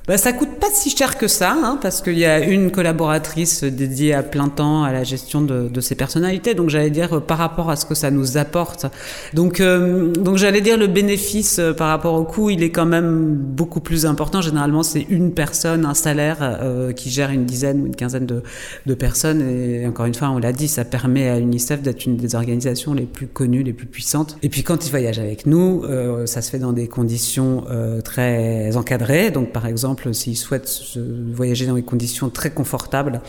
Bah, 0.08 0.18
ça 0.18 0.34
coûte 0.34 0.60
pas 0.60 0.68
si 0.74 0.90
cher 0.90 1.18
que 1.18 1.28
ça, 1.28 1.52
hein, 1.54 1.80
parce 1.82 2.02
qu'il 2.02 2.18
y 2.18 2.26
a 2.26 2.40
une 2.40 2.72
collaboratrice 2.72 3.64
dédiée 3.64 4.14
à 4.14 4.22
plein 4.24 4.50
temps 4.50 4.84
à 4.84 4.92
la 4.92 5.04
gestion 5.04 5.42
de, 5.42 5.70
de 5.70 5.82
ces 5.82 5.96
personnalités. 5.96 6.56
Donc 6.56 6.70
j'allais 6.70 6.90
dire 6.90 7.14
euh, 7.14 7.20
par 7.20 7.38
rapport 7.38 7.70
à 7.70 7.76
ce 7.76 7.86
que 7.86 7.96
ça 7.96 8.12
nous 8.12 8.38
apporte. 8.38 8.86
Donc 9.34 9.62
euh, 9.62 10.12
donc 10.12 10.38
j'allais 10.38 10.60
dire 10.60 10.78
le 10.78 10.88
bénéfice 10.88 11.60
euh, 11.60 11.74
par 11.74 11.88
rapport 11.88 12.16
au 12.16 12.26
coût, 12.26 12.50
il 12.50 12.64
est 12.64 12.72
quand 12.72 12.86
même 12.86 13.34
beaucoup 13.34 13.80
plus 13.80 14.06
important. 14.06 14.42
Généralement 14.42 14.84
c'est 14.84 15.06
une 15.10 15.32
personne, 15.34 15.86
un 15.86 15.94
salaire 15.94 16.38
euh, 16.42 16.92
qui 16.92 17.10
gère 17.10 17.30
une 17.30 17.46
dizaine 17.46 17.82
ou 17.82 17.86
une 17.86 17.96
quinzaine 17.96 18.26
de, 18.26 18.44
de 18.86 18.94
personnes. 18.94 19.42
Et 19.42 19.88
encore 19.88 20.06
une 20.06 20.16
fois, 20.16 20.32
on 20.32 20.40
l'a 20.40 20.52
dit, 20.52 20.68
ça 20.68 20.84
permet 20.84 21.30
à 21.30 21.40
l'UNICEF 21.40 21.82
d'être 21.82 22.06
une 22.06 22.18
des 22.18 22.36
organisations 22.36 22.94
les 22.94 23.06
plus 23.06 23.28
connues, 23.28 23.64
les 23.64 23.74
plus 23.74 23.88
puissantes. 23.88 24.38
Et 24.44 24.50
puis 24.50 24.64
quand 24.64 24.86
ils 24.86 24.90
voyagent 24.90 25.20
avec 25.20 25.46
nous, 25.46 25.84
euh, 25.86 26.26
ça 26.26 26.42
se 26.42 26.50
fait 26.50 26.60
dans 26.60 26.74
des 26.74 26.88
conditions 26.88 27.64
très 28.04 28.76
encadrées. 28.76 29.32
Donc 29.32 29.52
par 29.52 29.66
exemple 29.66 29.93
s'ils 30.14 30.38
souhaitent 30.38 30.98
voyager 31.34 31.66
dans 31.66 31.76
des 31.76 31.84
conditions 31.84 32.30
très 32.30 32.52
confortables, 32.52 33.22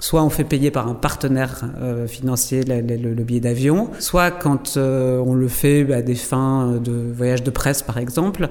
soit 0.00 0.24
on 0.24 0.30
fait 0.30 0.44
payer 0.44 0.70
par 0.70 0.88
un 0.88 0.94
partenaire 0.94 1.64
euh, 1.80 2.06
financier 2.08 2.64
le, 2.64 2.80
le, 2.80 3.14
le 3.14 3.22
billet 3.22 3.40
d'avion, 3.40 3.90
soit 3.98 4.30
quand 4.30 4.76
euh, 4.76 5.22
on 5.24 5.34
le 5.34 5.46
fait 5.48 5.92
à 5.92 6.02
des 6.02 6.14
fins 6.14 6.78
de 6.82 6.92
voyage 7.14 7.42
de 7.42 7.50
presse 7.50 7.82
par 7.82 7.98
exemple, 7.98 8.48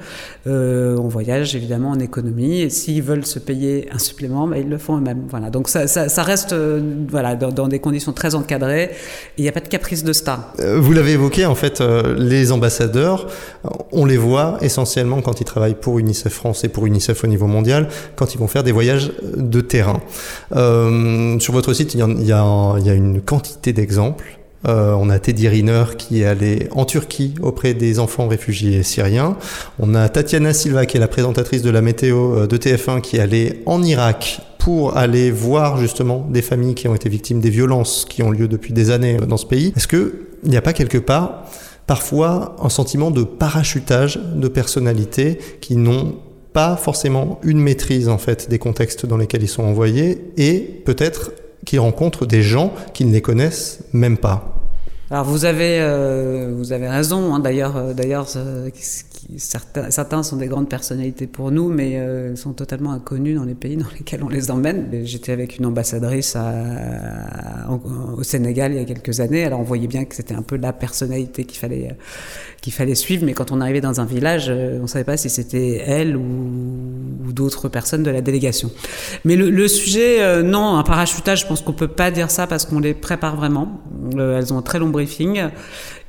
euh, 0.47 0.95
on 0.97 1.07
voyage 1.07 1.55
évidemment 1.55 1.89
en 1.89 1.99
économie 1.99 2.61
et 2.61 2.69
s'ils 2.69 3.01
veulent 3.01 3.25
se 3.25 3.39
payer 3.39 3.89
un 3.91 3.97
supplément, 3.97 4.47
bah, 4.47 4.59
ils 4.59 4.69
le 4.69 4.77
font 4.77 4.97
eux-mêmes. 4.97 5.23
Voilà, 5.29 5.49
donc 5.49 5.67
ça, 5.69 5.83
reste 6.23 6.55
voilà 7.09 7.35
dans, 7.35 7.51
dans, 7.51 7.67
des 7.67 7.79
conditions 7.79 8.13
très 8.13 8.35
encadrées. 8.35 8.91
Il 9.37 9.41
n'y 9.41 9.49
a 9.49 9.51
pas 9.51 9.59
de 9.59 9.67
caprice 9.67 10.03
de 10.03 10.13
star. 10.13 10.53
Vous 10.59 10.93
l'avez 10.93 11.13
évoqué 11.13 11.45
en 11.45 11.55
fait, 11.55 11.81
les 11.81 12.51
ambassadeurs, 12.51 13.27
on 13.91 14.05
les 14.05 14.17
voit 14.17 14.57
essentiellement 14.61 15.21
quand 15.21 15.41
ils 15.41 15.45
travaillent 15.45 15.79
pour 15.79 15.97
UNICEF 15.97 16.33
France 16.33 16.63
et 16.63 16.69
pour 16.69 16.85
UNICEF 16.85 17.23
au 17.23 17.27
niveau 17.27 17.47
mondial, 17.47 17.58
quand 18.15 18.33
ils 18.33 18.37
vont 18.37 18.47
faire 18.47 18.63
des 18.63 18.71
voyages 18.71 19.11
de 19.35 19.61
terrain. 19.61 20.01
Euh, 20.55 21.39
sur 21.39 21.53
votre 21.53 21.73
site, 21.73 21.93
il 21.93 21.99
y 21.99 22.31
a, 22.31 22.93
une 22.93 23.21
quantité 23.21 23.73
d'exemples. 23.73 24.39
Euh, 24.67 24.93
on 24.99 25.09
a 25.09 25.19
Teddy 25.19 25.47
Riner 25.47 25.83
qui 25.97 26.21
est 26.21 26.25
allé 26.25 26.67
en 26.71 26.83
Turquie 26.83 27.33
auprès 27.41 27.73
des 27.73 27.99
enfants 27.99 28.27
réfugiés 28.27 28.83
syriens. 28.83 29.37
On 29.79 29.95
a 29.95 30.09
Tatiana 30.09 30.53
Silva 30.53 30.85
qui 30.85 30.97
est 30.97 30.99
la 30.99 31.07
présentatrice 31.07 31.61
de 31.61 31.69
la 31.69 31.81
météo 31.81 32.45
de 32.45 32.57
TF1 32.57 32.99
qui 32.99 33.17
est 33.17 33.21
allée 33.21 33.61
en 33.65 33.81
Irak 33.81 34.41
pour 34.57 34.97
aller 34.97 35.31
voir 35.31 35.77
justement 35.77 36.27
des 36.29 36.41
familles 36.41 36.75
qui 36.75 36.89
ont 36.89 36.93
été 36.93 37.07
victimes 37.07 37.39
des 37.39 37.49
violences 37.49 38.05
qui 38.07 38.21
ont 38.21 38.31
lieu 38.31 38.49
depuis 38.49 38.73
des 38.73 38.91
années 38.91 39.15
dans 39.15 39.37
ce 39.37 39.45
pays. 39.45 39.73
Est-ce 39.77 39.87
qu'il 39.87 40.11
n'y 40.43 40.57
a 40.57 40.61
pas 40.61 40.73
quelque 40.73 40.97
part 40.97 41.45
parfois 41.87 42.55
un 42.61 42.69
sentiment 42.69 43.09
de 43.09 43.23
parachutage 43.23 44.19
de 44.35 44.47
personnalités 44.47 45.39
qui 45.59 45.75
n'ont 45.75 46.17
pas 46.59 46.75
forcément 46.75 47.39
une 47.43 47.61
maîtrise 47.61 48.09
en 48.09 48.17
fait 48.17 48.49
des 48.49 48.59
contextes 48.59 49.05
dans 49.05 49.15
lesquels 49.15 49.43
ils 49.43 49.47
sont 49.47 49.63
envoyés 49.63 50.25
et 50.35 50.59
peut-être 50.83 51.31
qu'ils 51.65 51.79
rencontrent 51.79 52.25
des 52.25 52.41
gens 52.41 52.73
qui 52.93 53.05
ne 53.05 53.17
connaissent 53.19 53.79
même 53.93 54.17
pas. 54.17 54.59
Alors 55.09 55.23
vous 55.23 55.45
avez 55.45 55.79
euh, 55.79 56.53
vous 56.57 56.73
avez 56.73 56.89
raison. 56.89 57.33
Hein, 57.33 57.39
d'ailleurs 57.39 57.77
euh, 57.77 57.93
d'ailleurs 57.93 58.27
euh, 58.35 58.69
certains 59.37 60.23
sont 60.23 60.37
des 60.37 60.47
grandes 60.47 60.69
personnalités 60.69 61.27
pour 61.27 61.51
nous, 61.51 61.69
mais 61.69 61.97
euh, 61.97 62.35
sont 62.35 62.53
totalement 62.53 62.91
inconnus 62.91 63.37
dans 63.37 63.43
les 63.43 63.55
pays 63.55 63.77
dans 63.77 63.89
lesquels 63.97 64.23
on 64.23 64.29
les 64.29 64.51
emmène. 64.51 64.87
J'étais 65.03 65.31
avec 65.31 65.57
une 65.57 65.65
ambassadrice 65.65 66.37
au 68.17 68.23
Sénégal 68.23 68.73
il 68.73 68.79
y 68.79 68.81
a 68.81 68.85
quelques 68.85 69.19
années. 69.19 69.43
Alors 69.43 69.59
on 69.59 69.63
voyait 69.63 69.87
bien 69.87 70.05
que 70.05 70.15
c'était 70.15 70.35
un 70.35 70.41
peu 70.41 70.57
la 70.57 70.73
personnalité 70.73 71.45
qu'il 71.45 71.59
fallait 71.59 71.95
fallait 72.71 72.95
suivre, 72.95 73.25
mais 73.25 73.33
quand 73.33 73.51
on 73.51 73.61
arrivait 73.61 73.81
dans 73.81 73.99
un 73.99 74.05
village, 74.05 74.49
on 74.49 74.87
savait 74.87 75.03
pas 75.03 75.17
si 75.17 75.29
c'était 75.29 75.83
elle 75.85 76.15
ou, 76.15 77.31
d'autres 77.31 77.69
personnes 77.69 78.03
de 78.03 78.09
la 78.09 78.21
délégation. 78.21 78.71
Mais 79.23 79.35
le, 79.35 79.67
sujet, 79.67 80.21
euh, 80.21 80.41
non, 80.41 80.77
un 80.77 80.83
parachutage, 80.83 81.41
je 81.41 81.47
pense 81.47 81.61
qu'on 81.61 81.73
peut 81.73 81.87
pas 81.87 82.09
dire 82.11 82.31
ça 82.31 82.47
parce 82.47 82.65
qu'on 82.65 82.79
les 82.79 82.93
prépare 82.93 83.35
vraiment. 83.35 83.79
Euh, 84.15 84.39
elles 84.39 84.51
ont 84.51 84.57
un 84.57 84.61
très 84.63 84.79
long 84.79 84.89
briefing. 84.89 85.43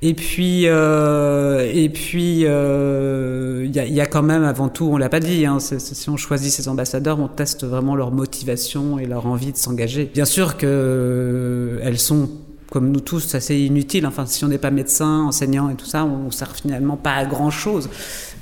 Et 0.02 0.14
puis, 0.14 0.62
euh, 0.66 1.70
et 1.72 1.90
puis, 1.90 2.40
il 2.40 2.46
euh, 2.46 3.66
y, 3.66 3.78
a, 3.78 3.84
y, 3.84 4.00
a, 4.00 4.06
quand 4.06 4.22
même, 4.22 4.44
avant 4.44 4.70
tout, 4.70 4.86
on 4.86 4.96
l'a 4.96 5.10
pas 5.10 5.20
dit. 5.20 5.44
Hein, 5.44 5.58
si 5.60 6.08
on 6.08 6.16
choisit 6.16 6.50
ces 6.50 6.68
ambassadeurs, 6.68 7.20
on 7.20 7.28
teste 7.28 7.64
vraiment 7.64 7.94
leur 7.94 8.10
motivation 8.10 8.98
et 8.98 9.04
leur 9.04 9.26
envie 9.26 9.52
de 9.52 9.58
s'engager. 9.58 10.10
Bien 10.12 10.24
sûr 10.24 10.56
que 10.56 11.78
elles 11.82 11.98
sont 11.98 12.30
comme 12.70 12.90
nous 12.90 13.00
tous, 13.00 13.34
assez 13.34 13.56
inutile. 13.56 14.06
Enfin, 14.06 14.24
si 14.26 14.44
on 14.44 14.48
n'est 14.48 14.58
pas 14.58 14.70
médecin, 14.70 15.24
enseignant 15.24 15.68
et 15.68 15.74
tout 15.74 15.86
ça, 15.86 16.04
on 16.04 16.26
ne 16.26 16.30
sert 16.30 16.54
finalement 16.54 16.96
pas 16.96 17.14
à 17.14 17.26
grand 17.26 17.50
chose. 17.50 17.90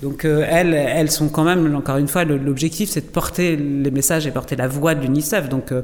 Donc, 0.02 0.24
euh, 0.24 0.44
elles, 0.46 0.74
elles 0.74 1.10
sont 1.10 1.28
quand 1.28 1.44
même, 1.44 1.74
encore 1.74 1.96
une 1.96 2.08
fois, 2.08 2.24
l'objectif, 2.24 2.90
c'est 2.90 3.00
de 3.00 3.10
porter 3.10 3.56
les 3.56 3.90
messages 3.90 4.26
et 4.26 4.30
porter 4.30 4.54
la 4.54 4.68
voix 4.68 4.94
de 4.94 5.00
l'UNICEF. 5.00 5.48
Donc, 5.48 5.72
euh, 5.72 5.82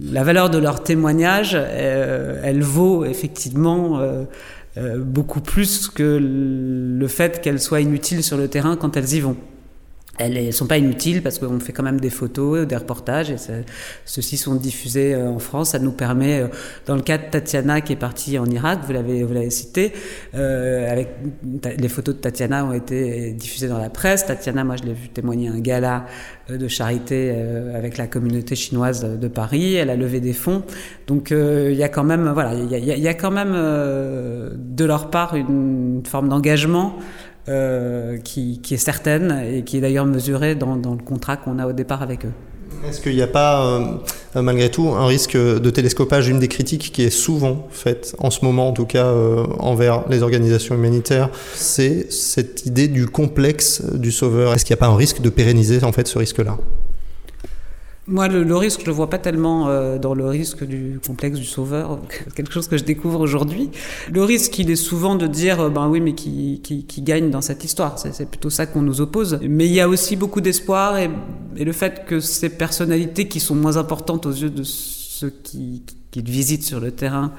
la 0.00 0.22
valeur 0.22 0.50
de 0.50 0.58
leur 0.58 0.82
témoignage, 0.82 1.56
euh, 1.58 2.40
elle 2.44 2.62
vaut 2.62 3.04
effectivement 3.04 3.98
euh, 3.98 4.24
beaucoup 4.98 5.40
plus 5.40 5.88
que 5.88 6.18
le 6.20 7.08
fait 7.08 7.40
qu'elles 7.40 7.60
soient 7.60 7.80
inutiles 7.80 8.22
sur 8.22 8.36
le 8.36 8.48
terrain 8.48 8.76
quand 8.76 8.96
elles 8.96 9.14
y 9.14 9.20
vont. 9.20 9.36
Elles 10.18 10.46
ne 10.46 10.50
sont 10.50 10.66
pas 10.66 10.78
inutiles 10.78 11.22
parce 11.22 11.38
qu'on 11.38 11.60
fait 11.60 11.72
quand 11.72 11.82
même 11.82 12.00
des 12.00 12.10
photos, 12.10 12.66
des 12.66 12.76
reportages 12.76 13.30
et 13.30 13.36
ceux-ci 14.04 14.36
sont 14.36 14.54
diffusés 14.56 15.14
euh, 15.14 15.28
en 15.28 15.38
France. 15.38 15.70
Ça 15.70 15.78
nous 15.78 15.92
permet, 15.92 16.40
euh, 16.40 16.48
dans 16.86 16.96
le 16.96 17.02
cas 17.02 17.18
de 17.18 17.24
Tatiana 17.30 17.80
qui 17.80 17.92
est 17.92 17.96
partie 17.96 18.38
en 18.38 18.46
Irak, 18.46 18.80
vous 18.86 18.92
l'avez 18.92 19.22
vous 19.22 19.32
l'avez 19.32 19.50
cité, 19.50 19.92
euh, 20.34 20.90
avec 20.90 21.08
les 21.78 21.88
photos 21.88 22.16
de 22.16 22.20
Tatiana 22.20 22.64
ont 22.64 22.72
été 22.72 23.32
diffusées 23.32 23.68
dans 23.68 23.78
la 23.78 23.90
presse. 23.90 24.26
Tatiana, 24.26 24.64
moi 24.64 24.76
je 24.76 24.84
l'ai 24.84 24.94
vu 24.94 25.08
témoigner 25.08 25.48
à 25.48 25.52
un 25.52 25.60
gala 25.60 26.06
de 26.48 26.68
charité 26.68 27.34
avec 27.74 27.98
la 27.98 28.06
communauté 28.06 28.56
chinoise 28.56 29.04
de 29.04 29.28
Paris. 29.28 29.74
Elle 29.74 29.90
a 29.90 29.96
levé 29.96 30.20
des 30.20 30.32
fonds, 30.32 30.62
donc 31.06 31.30
il 31.30 31.74
y 31.74 31.82
a 31.82 31.88
quand 31.88 32.04
même 32.04 32.30
voilà, 32.32 32.54
il 32.54 32.72
y 32.72 33.00
y 33.00 33.08
a, 33.08 33.14
quand 33.14 33.30
même 33.30 33.52
de 33.52 34.84
leur 34.84 35.10
part 35.10 35.36
une 35.36 36.02
forme 36.06 36.28
d'engagement. 36.28 36.98
Euh, 37.48 38.18
qui, 38.18 38.60
est 38.70 38.76
certaine 38.76 39.42
et 39.50 39.62
qui 39.62 39.78
est 39.78 39.80
d'ailleurs 39.80 40.04
mesurée 40.04 40.54
dans, 40.54 40.74
le 40.74 41.02
contrat 41.02 41.38
qu'on 41.38 41.58
a 41.58 41.66
au 41.66 41.72
départ 41.72 42.02
avec 42.02 42.26
eux. 42.26 42.32
Est-ce 42.86 43.00
qu'il 43.00 43.14
n'y 43.14 43.22
a 43.22 43.26
pas, 43.26 43.64
euh, 44.36 44.42
malgré 44.42 44.70
tout, 44.70 44.88
un 44.88 45.06
risque 45.06 45.34
de 45.34 45.70
télescopage 45.70 46.28
Une 46.28 46.40
des 46.40 46.48
critiques 46.48 46.92
qui 46.92 47.04
est 47.04 47.10
souvent 47.10 47.66
faite, 47.70 48.14
en 48.18 48.30
ce 48.30 48.44
moment 48.44 48.68
en 48.68 48.72
tout 48.72 48.84
cas, 48.84 49.06
euh, 49.06 49.46
envers 49.60 50.04
les 50.10 50.22
organisations 50.22 50.74
humanitaires, 50.74 51.30
c'est 51.54 52.12
cette 52.12 52.66
idée 52.66 52.86
du 52.86 53.06
complexe 53.06 53.82
du 53.94 54.12
sauveur. 54.12 54.52
Est-ce 54.52 54.66
qu'il 54.66 54.74
n'y 54.74 54.80
a 54.80 54.84
pas 54.84 54.92
un 54.92 54.96
risque 54.96 55.22
de 55.22 55.30
pérenniser 55.30 55.82
en 55.84 55.92
fait 55.92 56.06
ce 56.06 56.18
risque-là? 56.18 56.58
Moi, 58.08 58.26
le, 58.26 58.56
risque, 58.56 58.80
je 58.80 58.86
le 58.86 58.92
vois 58.92 59.10
pas 59.10 59.18
tellement 59.18 59.68
euh, 59.68 59.98
dans 59.98 60.14
le 60.14 60.26
risque 60.26 60.64
du 60.64 60.98
complexe 61.06 61.38
du 61.38 61.44
sauveur, 61.44 62.00
quelque 62.34 62.52
chose 62.52 62.66
que 62.66 62.78
je 62.78 62.84
découvre 62.84 63.20
aujourd'hui. 63.20 63.70
Le 64.10 64.24
risque, 64.24 64.58
il 64.58 64.70
est 64.70 64.76
souvent 64.76 65.14
de 65.14 65.26
dire, 65.26 65.60
euh, 65.60 65.68
ben 65.68 65.88
oui, 65.88 66.00
mais 66.00 66.14
qui, 66.14 66.60
qui, 66.62 66.84
qui 66.84 67.02
gagne 67.02 67.30
dans 67.30 67.42
cette 67.42 67.64
histoire 67.64 67.98
C'est 67.98 68.28
plutôt 68.28 68.50
ça 68.50 68.66
qu'on 68.66 68.82
nous 68.82 69.00
oppose. 69.00 69.38
Mais 69.42 69.66
il 69.66 69.72
y 69.72 69.80
a 69.80 69.88
aussi 69.88 70.16
beaucoup 70.16 70.40
d'espoir 70.40 70.98
et, 70.98 71.10
et, 71.56 71.64
le 71.64 71.72
fait 71.72 72.06
que 72.06 72.18
ces 72.20 72.48
personnalités 72.48 73.28
qui 73.28 73.40
sont 73.40 73.54
moins 73.54 73.76
importantes 73.76 74.26
aux 74.26 74.32
yeux 74.32 74.50
de 74.50 74.62
ceux 74.64 75.32
qui, 75.42 75.82
qui 76.10 76.22
visitent 76.22 76.64
sur 76.64 76.80
le 76.80 76.90
terrain 76.90 77.32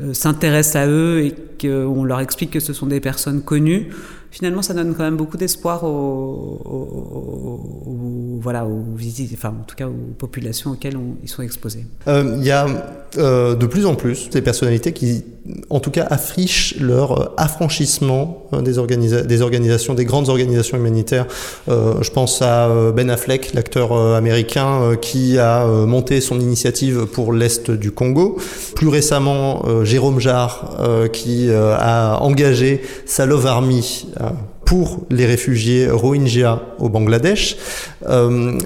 euh, 0.00 0.14
s'intéressent 0.14 0.76
à 0.76 0.86
eux 0.86 1.24
et 1.24 1.34
qu'on 1.60 2.04
leur 2.04 2.20
explique 2.20 2.50
que 2.50 2.60
ce 2.60 2.72
sont 2.72 2.86
des 2.86 3.00
personnes 3.00 3.42
connues, 3.42 3.90
finalement, 4.34 4.62
ça 4.62 4.74
donne 4.74 4.94
quand 4.96 5.04
même 5.04 5.16
beaucoup 5.16 5.36
d'espoir 5.36 5.84
aux, 5.84 6.60
voilà, 8.42 8.66
aux 8.66 8.82
visites, 8.96 9.30
enfin, 9.32 9.50
en 9.60 9.62
tout 9.62 9.76
cas 9.76 9.86
aux 9.86 10.14
populations 10.18 10.72
auxquelles 10.72 10.98
ils 11.22 11.28
sont 11.28 11.42
exposés. 11.42 11.86
Euh, 12.08 12.34
il 12.38 12.44
y 12.44 12.50
a 12.50 12.66
euh, 13.16 13.54
de 13.54 13.66
plus 13.66 13.86
en 13.86 13.94
plus 13.94 14.30
des 14.30 14.42
personnalités 14.42 14.92
qui, 14.92 15.24
en 15.70 15.80
tout 15.80 15.90
cas, 15.90 16.06
affichent 16.08 16.76
leur 16.80 17.34
affranchissement 17.38 18.46
des, 18.52 18.76
des 19.24 19.42
organisations, 19.42 19.94
des 19.94 20.04
grandes 20.04 20.28
organisations 20.28 20.76
humanitaires. 20.76 21.26
Euh, 21.68 22.02
je 22.02 22.10
pense 22.10 22.40
à 22.42 22.68
Ben 22.94 23.10
Affleck, 23.10 23.52
l'acteur 23.54 23.92
américain, 23.92 24.96
qui 25.00 25.38
a 25.38 25.66
monté 25.66 26.20
son 26.20 26.40
initiative 26.40 27.06
pour 27.06 27.32
l'Est 27.32 27.70
du 27.70 27.90
Congo. 27.90 28.38
Plus 28.74 28.88
récemment, 28.88 29.64
Jérôme 29.84 30.20
Jarre, 30.20 31.10
qui 31.12 31.50
a 31.50 32.18
engagé 32.20 32.82
sa 33.06 33.26
Love 33.26 33.46
Army 33.46 34.06
pour 34.64 35.06
les 35.10 35.26
réfugiés 35.26 35.88
Rohingyas 35.90 36.60
au 36.78 36.88
Bangladesh. 36.88 37.56
Euh, 38.08 38.58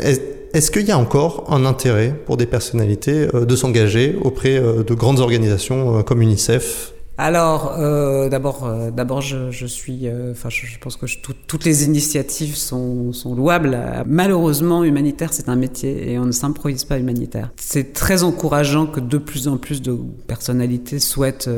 est-ce 0.59 0.73
qu'il 0.73 0.87
y 0.87 0.91
a 0.91 0.99
encore 0.99 1.45
un 1.49 1.65
intérêt 1.65 2.13
pour 2.27 2.37
des 2.37 2.47
personnalités 2.47 3.29
euh, 3.33 3.45
de 3.45 3.55
s'engager 3.55 4.17
auprès 4.21 4.59
euh, 4.59 4.83
de 4.83 4.93
grandes 4.93 5.21
organisations 5.21 6.03
comme 6.03 6.21
UNICEF 6.21 6.95
alors, 7.21 7.75
euh, 7.77 8.29
d'abord, 8.29 8.65
euh, 8.65 8.93
d'abord, 8.93 9.21
je, 9.21 9.67
suis, 9.67 10.07
euh, 10.07 10.31
enfin, 10.31 10.51
je, 10.51 10.79
pense 10.79 10.97
que 10.97 11.07
toutes 11.49 11.65
les 11.65 11.85
initiatives 11.85 12.55
sont, 12.55 13.13
louables. 13.37 13.77
Malheureusement, 14.07 14.85
humanitaire, 14.85 15.33
c'est 15.33 15.49
un 15.49 15.57
métier 15.57 16.13
et 16.13 16.19
on 16.21 16.27
ne 16.27 16.33
s'improvise 16.33 16.85
pas 16.85 16.97
humanitaire. 16.97 17.51
C'est 17.57 17.93
très 17.93 18.23
encourageant 18.23 18.87
que 18.87 19.01
de 19.01 19.19
plus 19.19 19.49
en 19.49 19.57
plus 19.57 19.83
de 19.83 19.99
personnalités 20.29 21.01
souhaitent 21.01 21.51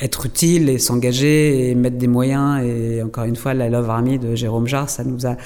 être 0.00 0.26
utiles 0.26 0.68
et 0.68 0.78
s'engager 0.78 1.70
et 1.70 1.76
mettre 1.76 1.96
des 1.96 2.08
moyens. 2.08 2.64
Et 2.64 3.02
encore 3.02 3.24
une 3.24 3.36
fois, 3.36 3.54
la 3.54 3.68
Love 3.68 3.88
Army 3.88 4.18
de 4.18 4.34
Jérôme 4.34 4.66
Jarre, 4.66 4.90
ça 4.90 5.04
nous 5.04 5.26
a, 5.26 5.36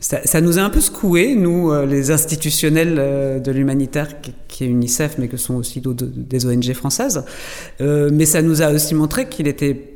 ça 0.00 0.40
nous 0.42 0.58
a 0.58 0.62
un 0.62 0.70
peu 0.70 0.82
secoué, 0.82 1.34
nous, 1.34 1.72
les 1.86 2.10
institutionnels 2.10 3.40
de 3.42 3.50
l'humanitaire, 3.50 4.20
qui, 4.20 4.34
qui, 4.46 4.64
est 4.64 4.66
UNICEF, 4.66 5.16
mais 5.16 5.28
que 5.28 5.38
sont 5.38 5.54
aussi 5.54 5.82
des 5.82 6.44
ONG 6.44 6.70
françaises. 6.74 7.24
mais 7.80 8.26
ça 8.26 8.42
nous 8.42 8.60
a 8.60 8.73
aussi 8.74 8.94
montré 8.94 9.28
qu'il 9.28 9.46
était 9.46 9.94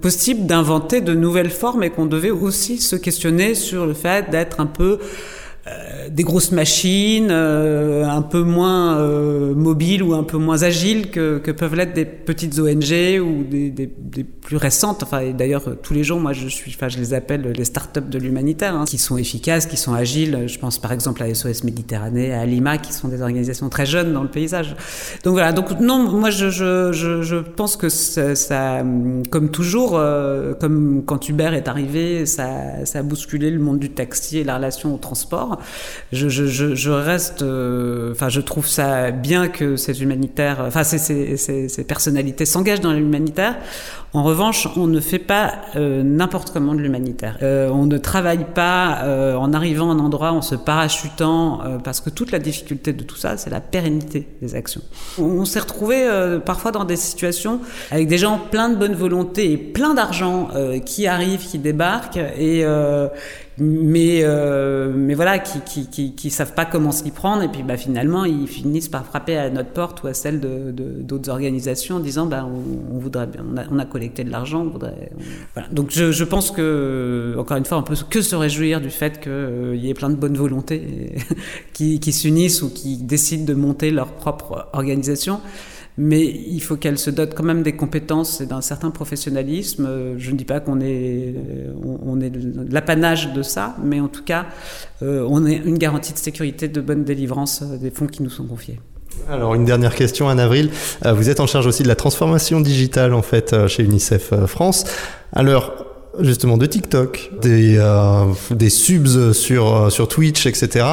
possible 0.00 0.46
d'inventer 0.46 1.00
de 1.00 1.14
nouvelles 1.14 1.50
formes 1.50 1.82
et 1.82 1.90
qu'on 1.90 2.06
devait 2.06 2.30
aussi 2.30 2.78
se 2.78 2.96
questionner 2.96 3.54
sur 3.54 3.86
le 3.86 3.94
fait 3.94 4.30
d'être 4.30 4.60
un 4.60 4.66
peu 4.66 4.98
des 6.10 6.22
grosses 6.22 6.52
machines, 6.52 7.28
euh, 7.30 8.04
un 8.04 8.22
peu 8.22 8.42
moins 8.42 8.98
euh, 8.98 9.54
mobiles 9.54 10.02
ou 10.02 10.14
un 10.14 10.22
peu 10.22 10.38
moins 10.38 10.62
agiles 10.62 11.10
que, 11.10 11.38
que 11.38 11.50
peuvent 11.50 11.74
l'être 11.74 11.92
des 11.92 12.06
petites 12.06 12.58
ONG 12.58 13.20
ou 13.20 13.44
des, 13.44 13.70
des, 13.70 13.86
des 13.98 14.24
plus 14.24 14.56
récentes. 14.56 15.02
Enfin, 15.02 15.30
d'ailleurs, 15.32 15.64
tous 15.82 15.92
les 15.92 16.02
jours, 16.02 16.18
moi, 16.18 16.32
je 16.32 16.48
suis, 16.48 16.72
enfin, 16.74 16.88
je 16.88 16.98
les 16.98 17.14
appelle 17.14 17.52
les 17.56 17.64
start-up 17.64 18.08
de 18.08 18.18
l'humanitaire, 18.18 18.74
hein, 18.74 18.84
qui 18.86 18.98
sont 18.98 19.18
efficaces, 19.18 19.66
qui 19.66 19.76
sont 19.76 19.92
agiles. 19.92 20.44
Je 20.46 20.58
pense 20.58 20.78
par 20.78 20.92
exemple 20.92 21.22
à 21.22 21.32
SOS 21.32 21.64
Méditerranée, 21.64 22.32
à 22.32 22.46
Lima, 22.46 22.78
qui 22.78 22.92
sont 22.92 23.08
des 23.08 23.20
organisations 23.20 23.68
très 23.68 23.86
jeunes 23.86 24.12
dans 24.14 24.22
le 24.22 24.30
paysage. 24.30 24.74
Donc 25.24 25.34
voilà. 25.34 25.52
Donc 25.52 25.78
non, 25.80 26.10
moi, 26.10 26.30
je, 26.30 26.48
je, 26.50 26.92
je, 26.92 27.22
je 27.22 27.36
pense 27.36 27.76
que 27.76 27.88
ça, 27.88 28.34
ça, 28.34 28.82
comme 29.30 29.50
toujours, 29.50 30.00
comme 30.58 31.02
quand 31.04 31.28
Uber 31.28 31.50
est 31.52 31.68
arrivé, 31.68 32.24
ça, 32.24 32.84
ça 32.84 33.00
a 33.00 33.02
bousculé 33.02 33.50
le 33.50 33.58
monde 33.58 33.78
du 33.78 33.90
taxi 33.90 34.38
et 34.38 34.44
la 34.44 34.56
relation 34.56 34.94
au 34.94 34.98
transport 34.98 35.49
je, 36.12 36.90
reste, 36.90 37.42
euh, 37.42 38.12
enfin, 38.12 38.28
je 38.28 38.40
trouve 38.40 38.66
ça 38.66 39.10
bien 39.10 39.48
que 39.48 39.76
ces 39.76 40.02
humanitaires, 40.02 40.64
enfin, 40.66 40.84
ces 40.84 41.84
personnalités 41.86 42.44
s'engagent 42.46 42.80
dans 42.80 42.92
l'humanitaire. 42.92 43.56
En 44.12 44.24
revanche, 44.24 44.66
on 44.76 44.88
ne 44.88 44.98
fait 44.98 45.20
pas 45.20 45.52
euh, 45.76 46.02
n'importe 46.02 46.50
comment 46.50 46.74
de 46.74 46.80
l'humanitaire. 46.80 47.38
Euh, 47.42 47.68
on 47.70 47.86
ne 47.86 47.96
travaille 47.96 48.44
pas 48.44 49.02
euh, 49.04 49.36
en 49.36 49.52
arrivant 49.52 49.90
à 49.90 49.94
un 49.94 50.00
endroit, 50.00 50.32
en 50.32 50.42
se 50.42 50.56
parachutant, 50.56 51.60
parce 51.84 52.00
que 52.00 52.10
toute 52.10 52.32
la 52.32 52.40
difficulté 52.40 52.92
de 52.92 53.04
tout 53.04 53.16
ça, 53.16 53.36
c'est 53.36 53.50
la 53.50 53.60
pérennité 53.60 54.26
des 54.42 54.56
actions. 54.56 54.82
On, 55.18 55.44
s'est 55.44 55.60
retrouvé 55.60 56.08
parfois 56.44 56.72
dans 56.72 56.84
des 56.84 56.96
situations 56.96 57.60
avec 57.90 58.08
des 58.08 58.18
gens 58.18 58.40
pleins 58.50 58.68
de 58.68 58.76
bonne 58.76 58.94
volonté 58.94 59.52
et 59.52 59.56
plein 59.56 59.94
d'argent 59.94 60.48
qui 60.84 61.06
arrivent, 61.06 61.46
qui 61.46 61.58
débarquent 61.58 62.20
et 62.38 62.64
mais 63.58 65.14
voilà 65.14 65.38
qui, 65.38 66.12
qui, 66.14 66.30
savent 66.30 66.54
pas 66.54 66.64
comment 66.64 66.92
s'y 66.92 67.10
prendre 67.10 67.42
et 67.42 67.48
puis 67.48 67.62
bah 67.62 67.76
finalement 67.76 68.24
ils 68.24 68.48
finissent 68.48 68.88
par 68.88 69.04
frapper 69.04 69.36
à 69.36 69.50
notre 69.50 69.70
porte 69.70 70.02
ou 70.02 70.06
à 70.06 70.14
celle 70.14 70.40
d'autres 70.40 71.30
organisations 71.30 71.96
en 71.96 72.00
disant 72.00 72.26
bah 72.26 72.46
on, 72.46 72.98
voudrait 72.98 73.26
bien 73.26 73.44
on 73.52 73.58
a, 73.58 73.64
on 73.70 73.78
collecté 74.00 74.24
de 74.24 74.30
l'argent 74.30 74.64
voudrait 74.64 75.10
donc 75.70 75.90
je, 75.90 76.24
pense 76.24 76.50
que 76.50 77.34
encore 77.38 77.58
une 77.58 77.66
fois 77.66 77.76
on 77.76 77.82
peut 77.82 77.94
que 78.08 78.22
se 78.22 78.34
réjouir 78.34 78.80
du 78.80 78.88
fait 78.88 79.20
qu'il 79.20 79.30
euh, 79.30 79.76
y 79.76 79.90
ait 79.90 79.94
plein 79.94 80.08
de 80.08 80.14
bonnes 80.14 80.38
volontés 80.38 81.16
qui, 81.74 82.12
s'unissent 82.12 82.62
ou 82.62 82.70
qui 82.70 82.96
décident 82.96 83.44
de 83.44 83.52
monter 83.52 83.90
leur 83.90 84.12
propre 84.12 84.70
organisation 84.72 85.40
mais 85.98 86.24
il 86.24 86.60
faut 86.60 86.76
qu'elle 86.76 86.98
se 86.98 87.10
dote 87.10 87.34
quand 87.34 87.42
même 87.42 87.62
des 87.62 87.76
compétences 87.76 88.40
et 88.40 88.46
d'un 88.46 88.62
certain 88.62 88.90
professionnalisme. 88.90 89.84
Euh, 89.84 90.14
je 90.16 90.30
ne 90.30 90.36
dis 90.36 90.46
pas 90.46 90.60
qu'on 90.60 90.80
est, 90.80 91.34
euh, 91.36 92.20
est 92.20 92.72
l'apanage 92.72 93.34
de 93.34 93.42
ça, 93.42 93.76
mais 93.84 94.00
en 94.00 94.08
tout 94.08 94.22
cas, 94.22 94.46
on 95.02 95.44
est 95.44 95.56
une 95.56 95.76
garantie 95.76 96.14
de 96.14 96.18
sécurité, 96.18 96.68
de 96.68 96.80
bonne 96.80 97.04
délivrance 97.04 97.62
des 97.62 97.90
fonds 97.90 98.06
qui 98.06 98.22
nous 98.22 98.30
sont 98.30 98.46
confiés. 98.46 98.78
Alors 99.28 99.54
une 99.54 99.64
dernière 99.64 99.94
question, 99.94 100.28
Anne 100.28 100.40
Avril. 100.40 100.70
Vous 101.04 101.30
êtes 101.30 101.40
en 101.40 101.46
charge 101.46 101.66
aussi 101.66 101.82
de 101.82 101.88
la 101.88 101.94
transformation 101.94 102.60
digitale 102.60 103.14
en 103.14 103.22
fait 103.22 103.66
chez 103.68 103.84
UNICEF 103.84 104.34
France. 104.46 104.84
Alors 105.32 105.89
justement 106.22 106.56
de 106.56 106.66
TikTok, 106.66 107.30
des, 107.40 107.76
euh, 107.78 108.24
des 108.50 108.70
subs 108.70 109.32
sur, 109.32 109.74
euh, 109.74 109.90
sur 109.90 110.08
Twitch, 110.08 110.46
etc. 110.46 110.86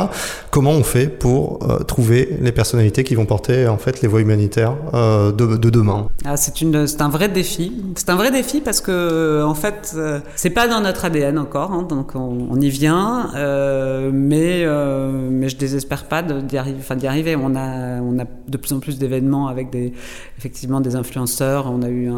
Comment 0.51 0.71
on 0.71 0.83
fait 0.83 1.07
pour 1.07 1.59
euh, 1.63 1.79
trouver 1.79 2.37
les 2.41 2.51
personnalités 2.51 3.03
qui 3.03 3.15
vont 3.15 3.25
porter 3.25 3.67
en 3.67 3.77
fait 3.77 4.01
les 4.01 4.07
voies 4.07 4.21
humanitaires 4.21 4.75
de, 4.93 5.31
de, 5.31 5.69
demain? 5.69 6.07
Ah, 6.25 6.37
C'est 6.37 7.01
un 7.01 7.09
vrai 7.09 7.29
défi. 7.29 7.71
C'est 7.95 8.09
un 8.09 8.15
vrai 8.15 8.31
défi 8.31 8.61
parce 8.61 8.81
que 8.81 9.43
en 9.43 9.55
fait 9.55 9.95
c'est 10.35 10.49
pas 10.49 10.67
dans 10.67 10.81
notre 10.81 11.05
ADN 11.05 11.37
encore, 11.37 11.71
hein, 11.71 11.85
donc 11.87 12.15
on, 12.15 12.59
y 12.59 12.69
vient. 12.69 13.29
mais 14.11 14.65
mais 15.31 15.49
je 15.49 15.57
désespère 15.57 16.05
pas 16.05 16.21
d'y 16.21 16.57
arriver. 16.57 16.77
D'y 16.97 17.07
arriver. 17.07 17.35
On 17.35 17.55
a, 17.55 18.01
on 18.01 18.17
a 18.19 18.25
de 18.47 18.57
plus 18.57 18.73
en 18.73 18.79
plus 18.79 18.97
d'événements 18.97 19.47
avec 19.47 19.69
des, 19.69 19.93
effectivement, 20.37 20.81
des 20.81 20.95
influenceurs. 20.95 21.69
On 21.71 21.81
a 21.83 21.89
eu 21.89 22.09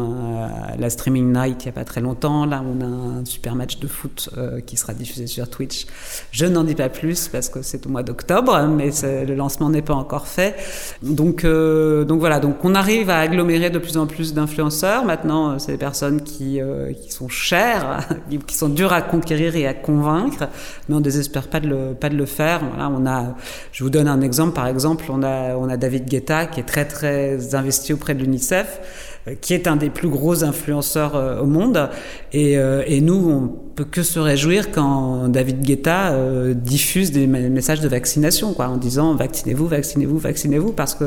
la 0.78 0.90
streaming 0.90 1.32
night 1.32 1.64
il 1.64 1.66
y 1.66 1.68
a 1.68 1.72
pas 1.72 1.84
très 1.84 2.00
longtemps. 2.00 2.46
Là, 2.46 2.62
on 2.64 2.80
a 2.84 2.99
un 3.00 3.24
super 3.24 3.54
match 3.54 3.78
de 3.78 3.86
foot 3.86 4.30
euh, 4.36 4.60
qui 4.60 4.76
sera 4.76 4.94
diffusé 4.94 5.26
sur 5.26 5.48
Twitch. 5.48 5.86
Je 6.30 6.46
n'en 6.46 6.64
dis 6.64 6.74
pas 6.74 6.88
plus 6.88 7.28
parce 7.28 7.48
que 7.48 7.62
c'est 7.62 7.86
au 7.86 7.88
mois 7.88 8.02
d'octobre, 8.02 8.58
mais 8.68 8.90
le 9.02 9.34
lancement 9.34 9.70
n'est 9.70 9.82
pas 9.82 9.94
encore 9.94 10.26
fait. 10.26 10.56
Donc, 11.02 11.44
euh, 11.44 12.04
donc 12.04 12.20
voilà. 12.20 12.40
Donc, 12.40 12.64
on 12.64 12.74
arrive 12.74 13.10
à 13.10 13.18
agglomérer 13.18 13.70
de 13.70 13.78
plus 13.78 13.96
en 13.96 14.06
plus 14.06 14.34
d'influenceurs. 14.34 15.04
Maintenant, 15.04 15.58
c'est 15.58 15.72
des 15.72 15.78
personnes 15.78 16.22
qui, 16.22 16.60
sont 17.08 17.28
chères, 17.28 18.08
qui 18.46 18.54
sont 18.54 18.68
dures 18.68 18.92
à 18.92 19.02
conquérir 19.02 19.56
et 19.56 19.66
à 19.66 19.74
convaincre, 19.74 20.48
mais 20.88 20.94
on 20.94 21.00
désespère 21.00 21.48
pas 21.48 21.60
de 21.60 21.68
le, 21.68 22.26
faire. 22.26 22.60
Voilà, 22.64 22.90
on 22.90 23.06
a, 23.06 23.34
je 23.72 23.84
vous 23.84 23.90
donne 23.90 24.08
un 24.08 24.20
exemple, 24.20 24.52
par 24.52 24.66
exemple, 24.66 25.06
on 25.08 25.22
a, 25.22 25.56
on 25.56 25.68
a 25.68 25.76
David 25.76 26.06
Guetta 26.06 26.46
qui 26.46 26.60
est 26.60 26.64
très 26.64 26.84
très 26.84 27.54
investi 27.54 27.92
auprès 27.92 28.14
de 28.14 28.20
l'UNICEF 28.20 28.60
euh, 28.60 29.09
qui 29.40 29.54
est 29.54 29.66
un 29.66 29.76
des 29.76 29.90
plus 29.90 30.08
gros 30.08 30.44
influenceurs 30.44 31.14
euh, 31.14 31.40
au 31.40 31.46
monde. 31.46 31.90
Et, 32.32 32.58
euh, 32.58 32.82
et, 32.86 33.00
nous, 33.00 33.30
on 33.30 33.69
que 33.84 34.02
se 34.02 34.18
réjouir 34.18 34.70
quand 34.70 35.28
David 35.28 35.62
Guetta 35.62 36.14
diffuse 36.54 37.12
des 37.12 37.26
messages 37.26 37.80
de 37.80 37.88
vaccination, 37.88 38.52
quoi, 38.52 38.68
en 38.68 38.76
disant 38.76 39.14
vaccinez-vous, 39.14 39.66
vaccinez-vous, 39.66 40.18
vaccinez-vous, 40.18 40.72
parce 40.72 40.94
que 40.94 41.04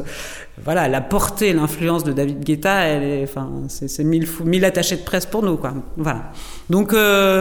voilà, 0.63 0.87
la 0.87 1.01
portée, 1.01 1.51
l'influence 1.53 2.03
de 2.03 2.13
David 2.13 2.43
Guetta, 2.43 2.83
elle 2.83 3.23
enfin, 3.23 3.49
c'est 3.67 4.03
mille, 4.03 4.27
mille 4.45 4.65
attachés 4.65 4.97
de 4.97 5.01
presse 5.01 5.25
pour 5.25 5.43
nous, 5.43 5.57
quoi. 5.57 5.73
Voilà. 5.97 6.31
Donc 6.69 6.95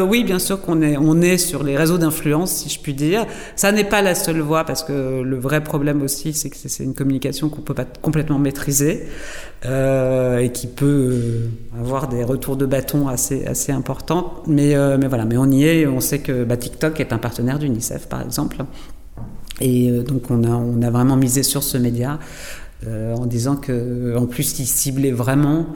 oui, 0.09 0.25
bien 0.25 0.39
sûr 0.39 0.61
qu'on 0.61 0.83
est, 0.83 0.97
on 0.97 1.21
est 1.21 1.39
sur 1.39 1.63
les 1.63 1.77
réseaux 1.77 1.99
d'influence, 1.99 2.53
si 2.53 2.69
je 2.69 2.81
puis 2.81 2.95
dire. 2.95 3.27
Ça 3.57 3.73
n'est 3.73 3.85
pas 3.85 4.03
la 4.03 4.15
seule 4.15 4.41
voie, 4.41 4.65
parce 4.65 4.83
que 4.83 5.23
le 5.23 5.39
vrai 5.39 5.63
problème 5.63 6.03
aussi, 6.03 6.33
c'est 6.33 6.51
que 6.51 6.57
c'est 6.57 6.85
une 6.85 6.95
communication 6.95 7.49
qu'on 7.49 7.61
peut 7.61 7.75
pas 7.75 7.85
complètement 7.85 8.39
maîtriser 8.39 9.07
euh, 9.65 10.39
et 10.39 10.51
qui 10.51 10.67
peut 10.67 10.87
euh, 10.87 11.79
avoir 11.79 12.09
des 12.09 12.25
retours 12.25 12.57
de 12.57 12.67
bâton 12.67 13.09
assez, 13.09 13.47
assez 13.47 13.73
importants. 13.73 14.43
Mais, 14.47 14.75
euh, 14.75 14.97
mais 14.99 15.07
voilà, 15.07 15.22
mais 15.25 15.37
on 15.37 15.51
y 15.51 15.65
est. 15.65 15.87
On 15.87 16.01
sait 16.01 16.21
que 16.21 16.45
bah, 16.45 16.57
TikTok 16.57 17.01
est 17.01 17.13
un 17.13 17.19
partenaire 17.19 17.59
d'UNICEF, 17.59 18.09
par 18.09 18.23
exemple. 18.23 18.59
Et 19.61 19.91
euh, 19.91 20.03
donc 20.03 20.31
on 20.31 20.45
a, 20.45 20.51
on 20.51 20.83
a 20.83 20.91
vraiment 20.91 21.17
misé 21.17 21.43
sur 21.43 21.63
ce 21.63 21.79
média 21.79 22.19
en 22.85 23.27
disant 23.27 23.55
que 23.55 24.17
en 24.19 24.27
plus 24.27 24.59
il 24.59 24.67
ciblait 24.67 25.13
vraiment 25.13 25.67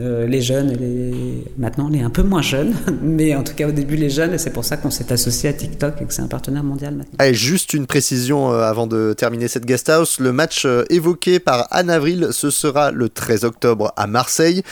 euh, 0.00 0.26
les 0.26 0.42
jeunes, 0.42 0.72
les... 0.72 1.44
maintenant 1.56 1.88
on 1.88 1.94
est 1.94 2.02
un 2.02 2.10
peu 2.10 2.22
moins 2.22 2.42
jeunes, 2.42 2.74
mais 3.02 3.34
en 3.36 3.44
tout 3.44 3.54
cas 3.54 3.68
au 3.68 3.72
début 3.72 3.94
les 3.94 4.10
jeunes, 4.10 4.34
et 4.34 4.38
c'est 4.38 4.50
pour 4.50 4.64
ça 4.64 4.76
qu'on 4.76 4.90
s'est 4.90 5.12
associé 5.12 5.48
à 5.48 5.52
TikTok 5.52 6.02
et 6.02 6.04
que 6.04 6.12
c'est 6.12 6.22
un 6.22 6.26
partenaire 6.26 6.64
mondial 6.64 6.96
maintenant. 6.96 7.14
Allez, 7.18 7.34
juste 7.34 7.74
une 7.74 7.86
précision 7.86 8.52
euh, 8.52 8.62
avant 8.62 8.88
de 8.88 9.14
terminer 9.16 9.46
cette 9.46 9.66
guest 9.66 9.88
house, 9.88 10.18
le 10.18 10.32
match 10.32 10.64
euh, 10.64 10.84
évoqué 10.90 11.38
par 11.38 11.68
Anne 11.70 11.90
Avril, 11.90 12.28
ce 12.32 12.50
sera 12.50 12.90
le 12.90 13.08
13 13.08 13.44
octobre 13.44 13.92
à 13.96 14.08
Marseille. 14.08 14.62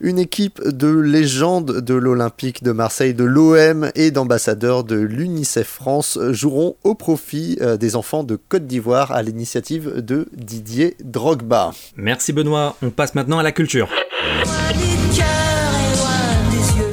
Une 0.00 0.18
équipe 0.18 0.60
de 0.66 0.88
légendes 0.88 1.80
de 1.80 1.94
l'Olympique 1.94 2.62
de 2.62 2.72
Marseille, 2.72 3.12
de 3.12 3.24
l'OM 3.24 3.90
et 3.94 4.10
d'ambassadeurs 4.10 4.84
de 4.84 4.96
l'UNICEF 4.96 5.66
France 5.66 6.18
joueront 6.30 6.76
au 6.84 6.94
profit 6.94 7.58
des 7.78 7.96
enfants 7.96 8.24
de 8.24 8.36
Côte 8.36 8.66
d'Ivoire 8.66 9.12
à 9.12 9.22
l'initiative 9.22 9.96
de 9.98 10.26
Didier 10.34 10.96
Drogba. 11.04 11.72
Merci 11.96 12.32
Benoît, 12.32 12.76
on 12.82 12.90
passe 12.90 13.14
maintenant 13.14 13.38
à 13.38 13.42
la 13.42 13.52
culture. 13.52 13.88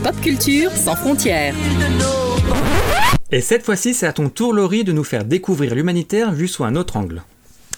Pop 0.03 0.21
culture 0.21 0.71
sans 0.71 0.95
frontières. 0.95 1.53
Et 3.31 3.41
cette 3.41 3.65
fois-ci, 3.65 3.93
c'est 3.93 4.07
à 4.07 4.13
ton 4.13 4.29
tour, 4.29 4.53
Laurie, 4.53 4.83
de 4.83 4.93
nous 4.93 5.03
faire 5.03 5.25
découvrir 5.25 5.75
l'humanitaire 5.75 6.31
vu 6.31 6.47
sous 6.47 6.63
un 6.63 6.75
autre 6.75 6.95
angle. 6.95 7.23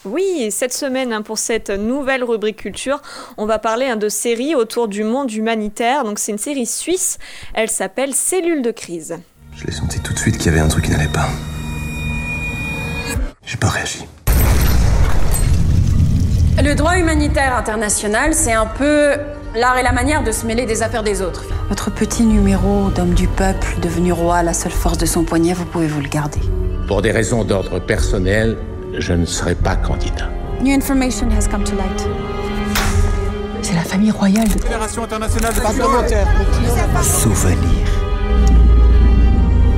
Oui, 0.05 0.49
cette 0.51 0.73
semaine, 0.73 1.11
hein, 1.11 1.21
pour 1.21 1.37
cette 1.37 1.71
nouvelle 1.71 2.23
rubrique 2.23 2.57
culture, 2.57 3.01
on 3.37 3.45
va 3.45 3.59
parler 3.59 3.87
hein, 3.87 3.95
de 3.97 4.09
séries 4.09 4.55
autour 4.55 4.87
du 4.87 5.03
monde 5.03 5.31
humanitaire. 5.31 6.03
Donc, 6.03 6.19
c'est 6.19 6.31
une 6.31 6.37
série 6.37 6.65
suisse. 6.65 7.17
Elle 7.53 7.69
s'appelle 7.69 8.13
Cellule 8.13 8.61
de 8.61 8.71
crise. 8.71 9.17
Je 9.55 9.65
l'ai 9.65 9.73
senti 9.73 9.99
tout 9.99 10.13
de 10.13 10.19
suite 10.19 10.37
qu'il 10.37 10.45
y 10.45 10.49
avait 10.49 10.61
un 10.61 10.69
truc 10.69 10.85
qui 10.85 10.91
n'allait 10.91 11.07
pas. 11.07 11.27
J'ai 13.45 13.57
pas 13.57 13.69
réagi. 13.69 14.05
Le 16.63 16.75
droit 16.75 16.97
humanitaire 16.97 17.55
international, 17.55 18.33
c'est 18.33 18.53
un 18.53 18.67
peu 18.67 19.15
l'art 19.55 19.77
et 19.77 19.83
la 19.83 19.91
manière 19.91 20.23
de 20.23 20.31
se 20.31 20.45
mêler 20.45 20.65
des 20.65 20.83
affaires 20.83 21.03
des 21.03 21.21
autres. 21.21 21.43
Votre 21.69 21.91
petit 21.91 22.23
numéro 22.23 22.89
d'homme 22.89 23.13
du 23.13 23.27
peuple 23.27 23.75
devenu 23.81 24.13
roi, 24.13 24.43
la 24.43 24.53
seule 24.53 24.71
force 24.71 24.97
de 24.97 25.05
son 25.05 25.23
poignet, 25.23 25.53
vous 25.53 25.65
pouvez 25.65 25.87
vous 25.87 26.01
le 26.01 26.07
garder. 26.07 26.39
Pour 26.87 27.01
des 27.01 27.11
raisons 27.11 27.43
d'ordre 27.43 27.79
personnel, 27.79 28.57
je 28.97 29.13
ne 29.13 29.25
serai 29.25 29.55
pas 29.55 29.75
candidat. 29.75 30.29
New 30.61 30.73
information 30.73 31.29
has 31.31 31.47
come 31.47 31.63
to 31.63 31.75
light. 31.75 32.07
C'est 33.61 33.75
la 33.75 33.81
famille 33.81 34.11
royale 34.11 34.47
de... 34.47 34.59
Fédération 34.61 35.03
internationale 35.03 35.53
de 35.53 35.59
parlementaires. 35.61 36.27
Souvenir. 37.03 37.85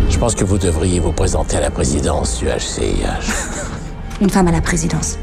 Je 0.09 0.17
pense 0.17 0.35
que 0.35 0.43
vous 0.43 0.57
devriez 0.57 0.99
vous 0.99 1.11
présenter 1.11 1.57
à 1.57 1.61
la 1.61 1.71
présidence 1.71 2.37
du 2.37 2.45
HCIH. 2.45 3.31
Une 4.21 4.29
femme 4.29 4.47
à 4.47 4.51
la 4.51 4.61
présidence. 4.61 5.17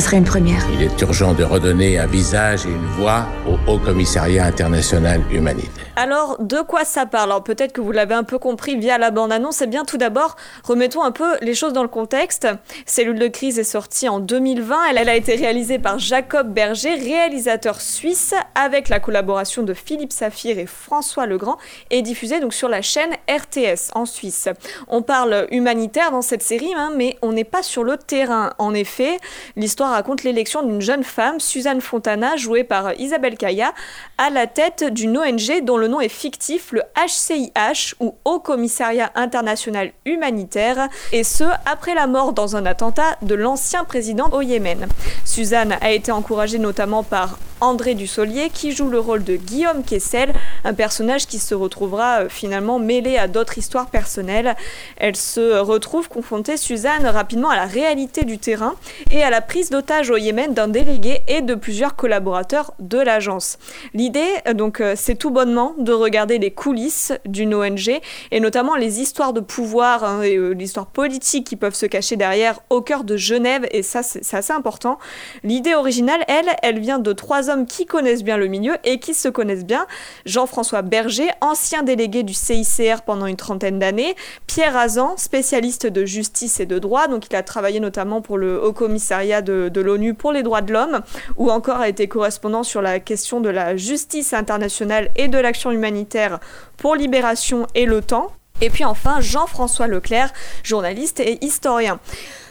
Serait 0.00 0.16
une 0.16 0.24
première. 0.24 0.66
Il 0.72 0.82
est 0.82 1.00
urgent 1.02 1.34
de 1.34 1.44
redonner 1.44 1.98
un 1.98 2.06
visage 2.06 2.64
et 2.64 2.70
une 2.70 2.86
voix 2.98 3.26
au 3.46 3.58
Haut 3.70 3.78
Commissariat 3.78 4.46
international 4.46 5.20
humanitaire. 5.30 5.91
Alors, 5.94 6.38
de 6.40 6.62
quoi 6.62 6.86
ça 6.86 7.04
parle? 7.04 7.32
Alors, 7.32 7.44
peut-être 7.44 7.74
que 7.74 7.82
vous 7.82 7.92
l'avez 7.92 8.14
un 8.14 8.24
peu 8.24 8.38
compris 8.38 8.76
via 8.76 8.96
la 8.96 9.10
bande-annonce. 9.10 9.60
Eh 9.60 9.66
bien, 9.66 9.84
tout 9.84 9.98
d'abord, 9.98 10.36
remettons 10.64 11.02
un 11.02 11.12
peu 11.12 11.36
les 11.42 11.54
choses 11.54 11.74
dans 11.74 11.82
le 11.82 11.88
contexte. 11.88 12.48
Cellule 12.86 13.18
de 13.18 13.28
crise 13.28 13.58
est 13.58 13.64
sortie 13.64 14.08
en 14.08 14.18
2020. 14.18 14.86
Elle, 14.88 14.96
elle 14.96 15.10
a 15.10 15.16
été 15.16 15.34
réalisée 15.34 15.78
par 15.78 15.98
Jacob 15.98 16.50
Berger, 16.50 16.94
réalisateur 16.94 17.82
suisse, 17.82 18.34
avec 18.54 18.88
la 18.88 19.00
collaboration 19.00 19.64
de 19.64 19.74
Philippe 19.74 20.12
Saphir 20.12 20.58
et 20.58 20.64
François 20.64 21.26
Legrand, 21.26 21.58
et 21.90 22.00
diffusée 22.00 22.40
donc 22.40 22.54
sur 22.54 22.70
la 22.70 22.80
chaîne 22.80 23.12
RTS 23.28 23.90
en 23.94 24.06
Suisse. 24.06 24.48
On 24.88 25.02
parle 25.02 25.46
humanitaire 25.50 26.10
dans 26.10 26.22
cette 26.22 26.42
série, 26.42 26.72
hein, 26.74 26.90
mais 26.96 27.18
on 27.20 27.32
n'est 27.32 27.44
pas 27.44 27.62
sur 27.62 27.84
le 27.84 27.98
terrain. 27.98 28.54
En 28.56 28.72
effet, 28.72 29.18
l'histoire 29.56 29.90
raconte 29.90 30.24
l'élection 30.24 30.62
d'une 30.62 30.80
jeune 30.80 31.04
femme, 31.04 31.38
Suzanne 31.38 31.82
Fontana, 31.82 32.36
jouée 32.36 32.64
par 32.64 32.94
Isabelle 32.98 33.36
Kaya, 33.36 33.74
à 34.16 34.30
la 34.30 34.46
tête 34.46 34.84
d'une 34.84 35.18
ONG 35.18 35.62
dont 35.62 35.81
le 35.82 35.88
nom 35.88 36.00
est 36.00 36.08
fictif, 36.08 36.70
le 36.70 36.82
HCIH 36.94 37.96
ou 37.98 38.14
Haut 38.24 38.38
Commissariat 38.38 39.10
International 39.16 39.90
Humanitaire, 40.04 40.88
et 41.10 41.24
ce 41.24 41.42
après 41.66 41.94
la 41.94 42.06
mort 42.06 42.32
dans 42.32 42.54
un 42.54 42.66
attentat 42.66 43.16
de 43.22 43.34
l'ancien 43.34 43.82
président 43.82 44.30
au 44.30 44.42
Yémen. 44.42 44.86
Suzanne 45.24 45.76
a 45.80 45.90
été 45.90 46.12
encouragée 46.12 46.60
notamment 46.60 47.02
par 47.02 47.36
André 47.62 47.94
Dussolier 47.94 48.50
qui 48.52 48.72
joue 48.72 48.88
le 48.88 48.98
rôle 48.98 49.22
de 49.22 49.36
Guillaume 49.36 49.84
Kessel, 49.84 50.34
un 50.64 50.74
personnage 50.74 51.26
qui 51.26 51.38
se 51.38 51.54
retrouvera 51.54 52.22
euh, 52.22 52.28
finalement 52.28 52.80
mêlé 52.80 53.16
à 53.16 53.28
d'autres 53.28 53.56
histoires 53.56 53.86
personnelles. 53.86 54.56
Elle 54.96 55.14
se 55.14 55.60
retrouve 55.60 56.08
confrontée, 56.08 56.56
Suzanne, 56.56 57.06
rapidement 57.06 57.50
à 57.50 57.56
la 57.56 57.66
réalité 57.66 58.24
du 58.24 58.38
terrain 58.38 58.74
et 59.12 59.22
à 59.22 59.30
la 59.30 59.40
prise 59.40 59.70
d'otage 59.70 60.10
au 60.10 60.16
Yémen 60.16 60.54
d'un 60.54 60.66
délégué 60.66 61.20
et 61.28 61.40
de 61.40 61.54
plusieurs 61.54 61.94
collaborateurs 61.94 62.74
de 62.80 62.98
l'agence. 62.98 63.58
L'idée, 63.94 64.28
euh, 64.48 64.54
donc, 64.54 64.80
euh, 64.80 64.94
c'est 64.96 65.14
tout 65.14 65.30
bonnement 65.30 65.71
de 65.78 65.92
regarder 65.92 66.38
les 66.38 66.50
coulisses 66.50 67.12
d'une 67.26 67.54
ONG 67.54 68.00
et 68.30 68.40
notamment 68.40 68.74
les 68.74 69.00
histoires 69.00 69.32
de 69.32 69.40
pouvoir 69.40 70.04
hein, 70.04 70.22
et 70.22 70.36
euh, 70.36 70.50
l'histoire 70.50 70.86
politique 70.86 71.46
qui 71.46 71.56
peuvent 71.56 71.74
se 71.74 71.86
cacher 71.86 72.16
derrière 72.16 72.60
au 72.70 72.80
cœur 72.80 73.04
de 73.04 73.16
Genève 73.16 73.66
et 73.70 73.82
ça 73.82 74.02
c'est 74.02 74.34
assez 74.34 74.52
important. 74.52 74.98
L'idée 75.44 75.74
originale, 75.74 76.24
elle, 76.28 76.48
elle 76.62 76.78
vient 76.78 76.98
de 76.98 77.12
trois 77.12 77.50
hommes 77.50 77.66
qui 77.66 77.86
connaissent 77.86 78.24
bien 78.24 78.36
le 78.36 78.46
milieu 78.46 78.74
et 78.84 78.98
qui 78.98 79.14
se 79.14 79.28
connaissent 79.28 79.64
bien. 79.64 79.86
Jean-François 80.26 80.82
Berger, 80.82 81.28
ancien 81.40 81.82
délégué 81.82 82.22
du 82.22 82.34
CICR 82.34 83.02
pendant 83.04 83.26
une 83.26 83.36
trentaine 83.36 83.78
d'années, 83.78 84.14
Pierre 84.46 84.76
Azan, 84.76 85.16
spécialiste 85.16 85.86
de 85.86 86.04
justice 86.04 86.60
et 86.60 86.66
de 86.66 86.78
droit, 86.78 87.08
donc 87.08 87.26
il 87.30 87.36
a 87.36 87.42
travaillé 87.42 87.80
notamment 87.80 88.20
pour 88.20 88.38
le 88.38 88.62
Haut 88.62 88.72
Commissariat 88.72 89.42
de, 89.42 89.68
de 89.68 89.80
l'ONU 89.80 90.14
pour 90.14 90.32
les 90.32 90.42
droits 90.42 90.60
de 90.60 90.72
l'homme 90.72 91.02
ou 91.36 91.50
encore 91.50 91.80
a 91.80 91.88
été 91.88 92.08
correspondant 92.08 92.62
sur 92.62 92.82
la 92.82 93.00
question 93.00 93.40
de 93.40 93.48
la 93.48 93.76
justice 93.76 94.32
internationale 94.32 95.10
et 95.16 95.28
de 95.28 95.38
l'action 95.38 95.61
humanitaire 95.70 96.40
pour 96.76 96.96
Libération 96.96 97.66
et 97.74 97.86
le 97.86 98.02
temps. 98.02 98.32
Et 98.60 98.70
puis 98.70 98.84
enfin, 98.84 99.20
Jean-François 99.20 99.88
Leclerc, 99.88 100.32
journaliste 100.62 101.18
et 101.20 101.44
historien. 101.44 101.98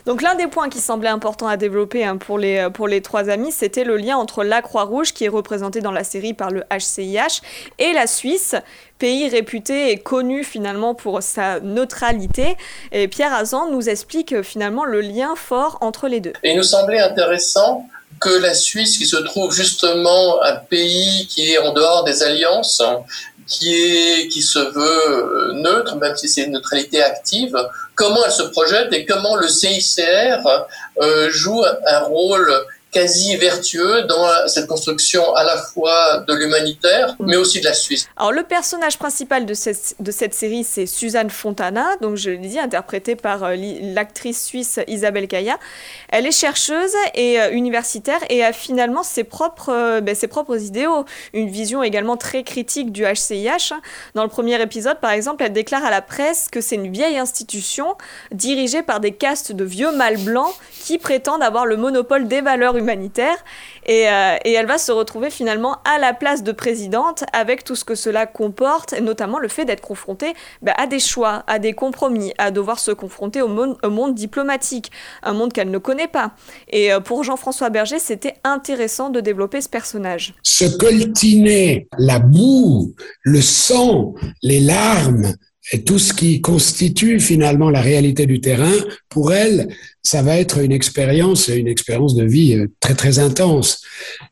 Donc 0.06 0.22
l'un 0.22 0.36
des 0.36 0.48
points 0.48 0.70
qui 0.70 0.80
semblait 0.80 1.10
important 1.10 1.48
à 1.48 1.58
développer 1.58 2.04
hein, 2.04 2.18
pour, 2.18 2.40
les, 2.40 2.68
pour 2.74 2.88
les 2.88 3.02
trois 3.02 3.30
amis, 3.30 3.52
c'était 3.52 3.84
le 3.84 3.98
lien 3.98 4.18
entre 4.18 4.44
la 4.44 4.62
Croix-Rouge, 4.62 5.14
qui 5.14 5.26
est 5.26 5.30
représentée 5.30 5.80
dans 5.80 5.92
la 5.92 6.04
série 6.04 6.34
par 6.34 6.50
le 6.50 6.64
HCIH, 6.72 7.42
et 7.78 7.94
la 7.94 8.08
Suisse, 8.08 8.56
pays 8.98 9.30
réputé 9.30 9.92
et 9.92 9.98
connu 9.98 10.44
finalement 10.44 10.96
pour 10.96 11.22
sa 11.22 11.60
neutralité. 11.60 12.58
Et 12.92 13.08
Pierre 13.08 13.34
Azan 13.34 13.70
nous 13.70 13.90
explique 13.90 14.42
finalement 14.42 14.86
le 14.86 15.02
lien 15.02 15.36
fort 15.36 15.78
entre 15.82 16.08
les 16.08 16.20
deux. 16.20 16.34
Il 16.44 16.58
nous 16.58 16.64
semblait 16.64 17.00
intéressant 17.00 17.86
que 18.22 18.30
la 18.30 18.54
Suisse, 18.54 18.98
qui 18.98 19.06
se 19.06 19.18
trouve 19.18 19.54
justement 19.54 20.42
un 20.44 20.56
pays 20.56 21.28
qui 21.28 21.52
est 21.52 21.58
en 21.58 21.74
dehors 21.74 22.04
des 22.04 22.24
alliances, 22.24 22.82
qui, 23.48 23.74
est, 23.74 24.28
qui 24.30 24.42
se 24.42 24.60
veut 24.60 25.54
neutre, 25.56 25.98
même 25.98 26.16
si 26.16 26.30
c'est 26.30 26.44
une 26.44 26.54
neutralité 26.54 27.02
active, 27.02 27.58
comment 27.96 28.24
elle 28.24 28.32
se 28.32 28.44
projette 28.44 28.94
et 28.94 29.06
comment 29.06 29.36
le 29.36 29.48
CICR 29.50 30.48
joue 31.30 31.64
un 31.88 32.00
rôle 32.00 32.54
quasi 32.92 33.38
vertueux 33.38 34.04
dans 34.04 34.28
cette 34.48 34.68
construction 34.68 35.34
à 35.36 35.44
la 35.44 35.58
fois 35.58 36.20
de 36.28 36.34
l'humanitaire, 36.34 37.16
mais 37.20 37.36
aussi 37.36 37.60
de 37.60 37.66
la 37.66 37.74
Suisse. 37.74 38.08
Alors 38.18 38.32
le 38.32 38.44
personnage 38.44 38.98
principal 38.98 39.46
de 39.46 39.54
cette, 39.54 39.96
de 40.00 40.12
cette 40.12 40.34
série, 40.34 40.64
c'est 40.64 40.86
Suzanne 40.86 41.30
Fontana, 41.30 41.96
donc 42.02 42.18
je 42.18 42.32
l'ai 42.32 42.38
dit, 42.38 42.60
interprétée 42.60 43.16
par 43.16 43.44
euh, 43.44 43.56
l'actrice 43.82 44.44
suisse 44.44 44.80
Isabelle 44.88 45.28
Kaya. 45.28 45.58
Elle 46.10 46.26
est 46.26 46.32
chercheuse 46.32 46.94
et 47.16 47.40
euh, 47.40 47.52
universitaire 47.52 48.20
et 48.30 48.44
a 48.44 48.54
finalement 48.54 49.04
ses 49.04 49.24
propres, 49.24 49.72
euh, 49.72 50.02
ben, 50.02 50.16
ses 50.16 50.28
propres 50.28 50.62
idéaux, 50.62 51.06
une 51.34 51.50
vision 51.50 51.84
également 51.84 52.18
très 52.18 52.44
critique 52.44 52.92
du 52.92 53.04
HCIH. 53.04 53.74
Dans 54.16 54.24
le 54.24 54.30
premier 54.30 54.62
épisode, 54.62 55.00
par 55.00 55.12
exemple, 55.12 55.44
elle 55.44 55.54
déclare 55.54 55.86
à 55.86 55.92
la 55.92 56.02
presse 56.02 56.48
que 56.52 56.62
c'est 56.62 56.76
une 56.76 56.92
vieille 56.92 57.18
institution 57.18 57.96
dirigée 58.32 58.84
par 58.84 59.00
des 59.00 59.12
castes 59.12 59.52
de 59.52 59.64
vieux 59.64 59.92
mâles 59.96 60.20
blancs 60.20 60.54
qui 60.84 60.98
prétendent 60.98 61.44
avoir 61.44 61.66
le 61.66 61.78
monopole 61.78 62.28
des 62.28 62.42
valeurs 62.42 62.78
humanitaire. 62.82 63.38
Euh, 63.90 64.38
et, 64.46 64.54
elle 64.54 64.66
va 64.66 64.78
se 64.78 64.92
retrouver 64.92 65.30
finalement 65.30 65.78
à 65.86 65.98
la 66.00 66.14
place 66.14 66.44
de 66.44 66.52
présidente 66.52 67.24
avec 67.34 67.64
tout 67.64 67.76
ce 67.76 67.86
que 67.86 67.96
cela 67.96 68.26
comporte, 68.26 69.00
notamment 69.00 69.40
le 69.40 69.48
fait 69.48 69.66
d'être 69.66 69.82
confrontée 69.82 70.34
bah, 70.62 70.74
à 70.78 70.88
des 70.88 71.00
choix, 71.00 71.44
à 71.48 71.60
des 71.60 71.74
compromis, 71.74 72.34
à 72.38 72.52
devoir 72.52 72.80
se 72.80 72.92
confronter 72.92 73.42
au 73.42 73.48
monde, 73.48 73.78
au 73.84 73.90
monde 73.90 74.14
diplomatique, 74.14 74.92
un 75.24 75.34
monde 75.34 75.54
qu'elle 75.54 75.72
ne 75.72 75.78
connaît 75.78 76.08
pas. 76.08 76.32
Et 76.70 76.92
euh, 76.92 77.00
pour 77.00 77.24
Jean-François 77.24 77.70
Berger, 77.70 78.00
c'était 78.00 78.36
intéressant 78.44 79.10
de 79.10 79.20
développer 79.20 79.62
ce 79.62 79.70
personnage. 79.70 80.34
Se 80.44 80.66
coltiner 80.78 81.88
la 81.98 82.20
boue, 82.20 82.94
le 83.24 83.42
sang, 83.42 84.14
les 84.44 84.60
larmes, 84.60 85.36
et 85.72 85.84
tout 85.84 86.00
ce 86.00 86.14
qui 86.14 86.42
constitue 86.42 87.20
finalement 87.20 87.70
la 87.70 87.82
réalité 87.82 88.26
du 88.26 88.42
terrain, 88.42 88.74
pour 89.10 89.32
elle, 89.32 89.68
ça 90.02 90.24
va 90.24 90.38
être 90.38 90.58
une 90.58 90.72
expérience, 90.72 91.50
une 91.50 91.68
expérience 91.68 92.16
de 92.16 92.26
vie 92.26 92.56
euh, 92.56 92.68
très 92.80 92.96
très 92.96 93.20
intense. 93.20 93.82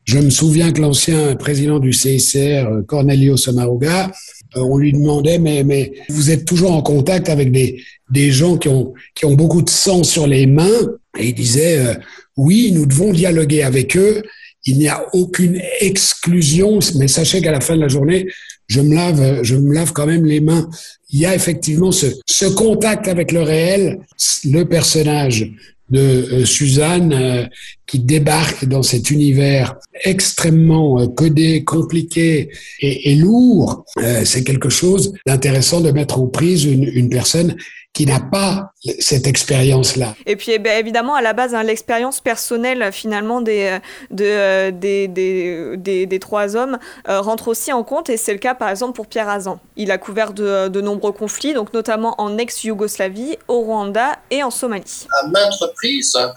Je 0.04 0.18
me 0.18 0.30
souviens 0.30 0.72
que 0.72 0.80
l'ancien 0.80 1.36
président 1.36 1.78
du 1.78 1.92
CICR, 1.92 2.66
euh, 2.66 2.82
Cornelio 2.82 3.36
Samaruga, 3.36 4.10
euh, 4.56 4.60
on 4.60 4.76
lui 4.76 4.92
demandait 4.92 5.38
mais 5.38 5.62
mais 5.62 5.92
vous 6.08 6.30
êtes 6.30 6.44
toujours 6.44 6.72
en 6.72 6.82
contact 6.82 7.28
avec 7.28 7.52
des 7.52 7.80
des 8.10 8.32
gens 8.32 8.56
qui 8.56 8.68
ont 8.68 8.92
qui 9.14 9.24
ont 9.24 9.34
beaucoup 9.34 9.62
de 9.62 9.70
sang 9.70 10.02
sur 10.02 10.26
les 10.26 10.46
mains? 10.46 10.80
Et 11.18 11.28
il 11.28 11.34
disait 11.34 11.96
oui 12.36 12.72
nous 12.72 12.86
devons 12.86 13.12
dialoguer 13.12 13.62
avec 13.62 13.96
eux 13.96 14.22
il 14.66 14.78
n'y 14.78 14.88
a 14.88 15.04
aucune 15.12 15.60
exclusion 15.80 16.80
mais 16.96 17.06
sachez 17.06 17.40
qu'à 17.40 17.52
la 17.52 17.60
fin 17.60 17.76
de 17.76 17.80
la 17.80 17.88
journée 17.88 18.26
je 18.70 18.80
me 18.80 18.94
lave, 18.94 19.42
je 19.42 19.56
me 19.56 19.74
lave 19.74 19.92
quand 19.92 20.06
même 20.06 20.24
les 20.24 20.40
mains. 20.40 20.70
Il 21.12 21.20
y 21.20 21.26
a 21.26 21.34
effectivement 21.34 21.92
ce, 21.92 22.06
ce 22.26 22.46
contact 22.46 23.08
avec 23.08 23.32
le 23.32 23.42
réel. 23.42 24.00
Le 24.44 24.64
personnage 24.64 25.52
de 25.90 25.98
euh, 25.98 26.44
Suzanne 26.44 27.12
euh, 27.12 27.46
qui 27.86 27.98
débarque 27.98 28.64
dans 28.64 28.82
cet 28.82 29.10
univers 29.10 29.74
extrêmement 30.04 31.00
euh, 31.00 31.08
codé, 31.08 31.64
compliqué 31.64 32.50
et, 32.80 33.12
et 33.12 33.16
lourd, 33.16 33.84
c'est 34.24 34.44
quelque 34.44 34.68
chose 34.68 35.12
d'intéressant 35.26 35.80
de 35.80 35.90
mettre 35.90 36.20
en 36.20 36.26
prise 36.26 36.64
une, 36.64 36.84
une 36.84 37.08
personne 37.08 37.56
qui 37.92 38.06
n'a 38.06 38.20
pas 38.20 38.72
cette 39.00 39.26
expérience-là. 39.26 40.14
Et 40.24 40.36
puis 40.36 40.52
eh 40.52 40.58
ben, 40.58 40.78
évidemment, 40.78 41.14
à 41.14 41.22
la 41.22 41.32
base, 41.32 41.54
hein, 41.54 41.62
l'expérience 41.62 42.20
personnelle 42.20 42.90
finalement 42.92 43.40
des, 43.40 43.78
de, 44.10 44.24
euh, 44.24 44.70
des, 44.70 45.08
des, 45.08 45.76
des, 45.76 46.06
des, 46.06 46.18
trois 46.20 46.56
hommes 46.56 46.78
euh, 47.08 47.20
rentre 47.20 47.48
aussi 47.48 47.72
en 47.72 47.82
compte, 47.82 48.08
et 48.08 48.16
c'est 48.16 48.32
le 48.32 48.38
cas 48.38 48.54
par 48.54 48.68
exemple 48.68 48.94
pour 48.94 49.06
Pierre 49.06 49.28
Azan. 49.28 49.60
Il 49.76 49.90
a 49.90 49.98
couvert 49.98 50.32
de, 50.32 50.68
de 50.68 50.80
nombreux 50.80 51.12
conflits, 51.12 51.52
donc 51.52 51.72
notamment 51.74 52.14
en 52.18 52.38
ex-Yougoslavie, 52.38 53.36
au 53.48 53.60
Rwanda 53.60 54.18
et 54.30 54.42
en 54.42 54.50
Somalie. 54.50 55.06
À 55.22 55.26
maintes 55.26 55.54
reprises, 55.60 56.14
euh, 56.16 56.28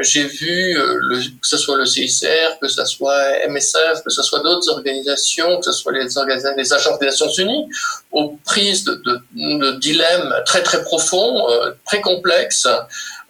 j'ai 0.00 0.24
vu 0.24 0.76
euh, 0.76 0.98
le, 1.00 1.18
que 1.18 1.46
ce 1.46 1.56
soit 1.56 1.76
le 1.76 1.86
CICR, 1.86 2.58
que 2.60 2.68
ce 2.68 2.84
soit 2.84 3.46
MSF, 3.48 4.02
que 4.04 4.10
ce 4.10 4.22
soit 4.22 4.40
d'autres 4.40 4.68
organisations, 4.70 5.58
que 5.58 5.64
ce 5.64 5.72
soit 5.72 5.92
les, 5.92 6.16
organisations, 6.18 6.56
les 6.56 6.72
agences 6.72 6.98
des 6.98 7.06
Nations 7.06 7.32
Unies, 7.38 7.68
aux 8.12 8.36
prises 8.44 8.84
de, 8.84 8.94
de, 8.94 9.20
de 9.34 9.78
dilemmes 9.78 10.34
très 10.46 10.62
très 10.62 10.82
profonds, 10.82 11.48
euh, 11.50 11.72
très 11.86 12.00
complexes, 12.00 12.66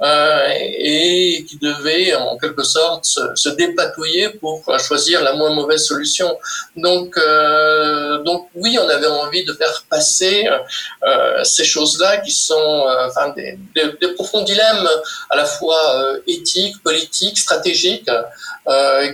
euh, 0.03 0.48
et 0.78 1.44
qui 1.48 1.59
devait 1.59 2.14
en 2.14 2.38
quelque 2.38 2.62
sorte 2.62 3.05
se, 3.05 3.48
dépatouiller 3.51 4.30
pour 4.30 4.62
choisir 4.78 5.22
la 5.22 5.34
moins 5.34 5.53
mauvaise 5.55 5.84
solution. 5.84 6.38
Donc, 6.76 7.16
euh, 7.16 8.22
donc 8.22 8.48
oui, 8.55 8.78
on 8.80 8.88
avait 8.88 9.07
envie 9.07 9.44
de 9.44 9.53
faire 9.53 9.84
passer 9.90 10.48
euh, 11.03 11.42
ces 11.44 11.64
choses-là 11.64 12.18
qui 12.18 12.30
sont 12.30 12.55
euh, 12.86 13.09
des, 14.01 14.09
profonds 14.14 14.42
dilemmes 14.42 14.88
à 15.30 15.36
la 15.36 15.44
fois 15.44 15.78
euh, 15.94 16.18
éthiques, 16.26 16.82
politiques, 16.82 17.38
stratégiques, 17.38 18.11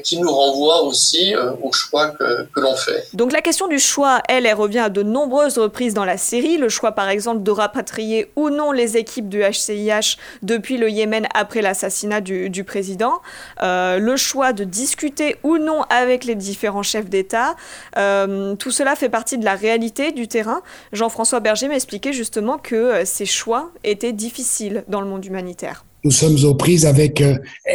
qui 0.05 0.19
nous 0.19 0.31
renvoient 0.31 0.83
aussi 0.83 1.35
au 1.63 1.73
choix 1.73 2.09
que, 2.09 2.43
que 2.55 2.61
l'on 2.61 2.77
fait. 2.77 3.07
Donc 3.15 3.33
la 3.33 3.41
question 3.41 3.69
du 3.69 3.79
choix, 3.79 4.21
elle, 4.29 4.45
elle 4.45 4.55
revient 4.55 4.81
à 4.81 4.89
de 4.91 5.03
nombreuses 5.03 5.57
reprises 5.57 5.95
dans 5.95 6.05
la 6.05 6.19
série. 6.19 6.59
Le 6.59 6.69
choix, 6.69 6.93
par 6.93 7.09
exemple, 7.09 7.43
de 7.43 7.51
rapatrier 7.51 8.31
ou 8.37 8.51
non 8.51 8.71
les 8.71 8.99
équipes 8.99 9.31
du 9.31 9.41
HCIH 9.41 10.19
depuis 10.43 10.76
le 10.77 10.91
Yémen 10.91 11.27
après 11.35 11.63
l'assassinat 11.63 12.21
du, 12.21 12.65
président, 12.65 13.15
euh, 13.63 13.99
le 13.99 14.17
choix 14.17 14.53
de 14.53 14.65
discuter 14.65 15.37
ou 15.43 15.59
non 15.59 15.83
avec 15.91 16.25
les 16.25 16.35
différents 16.35 16.83
chefs 16.83 17.09
d'État, 17.09 17.57
euh, 17.97 18.55
tout 18.57 18.71
cela 18.71 18.97
fait 18.97 19.09
partie 19.09 19.39
de 19.39 19.45
la 19.45 19.55
réalité 19.55 20.13
du 20.13 20.29
terrain. 20.29 20.63
Jean-François 20.93 21.41
Berger 21.41 21.69
m'expliquait 21.69 22.13
justement 22.13 22.59
que 22.59 22.75
euh, 22.75 23.05
ces 23.05 23.27
choix 23.27 23.71
étaient 23.85 24.13
difficiles 24.13 24.85
dans 24.89 25.01
le 25.01 25.07
monde 25.07 25.25
humanitaire. 25.25 25.85
Nous 26.05 26.11
sommes 26.11 26.45
aux 26.45 26.55
prises 26.55 26.87
avec 26.87 27.23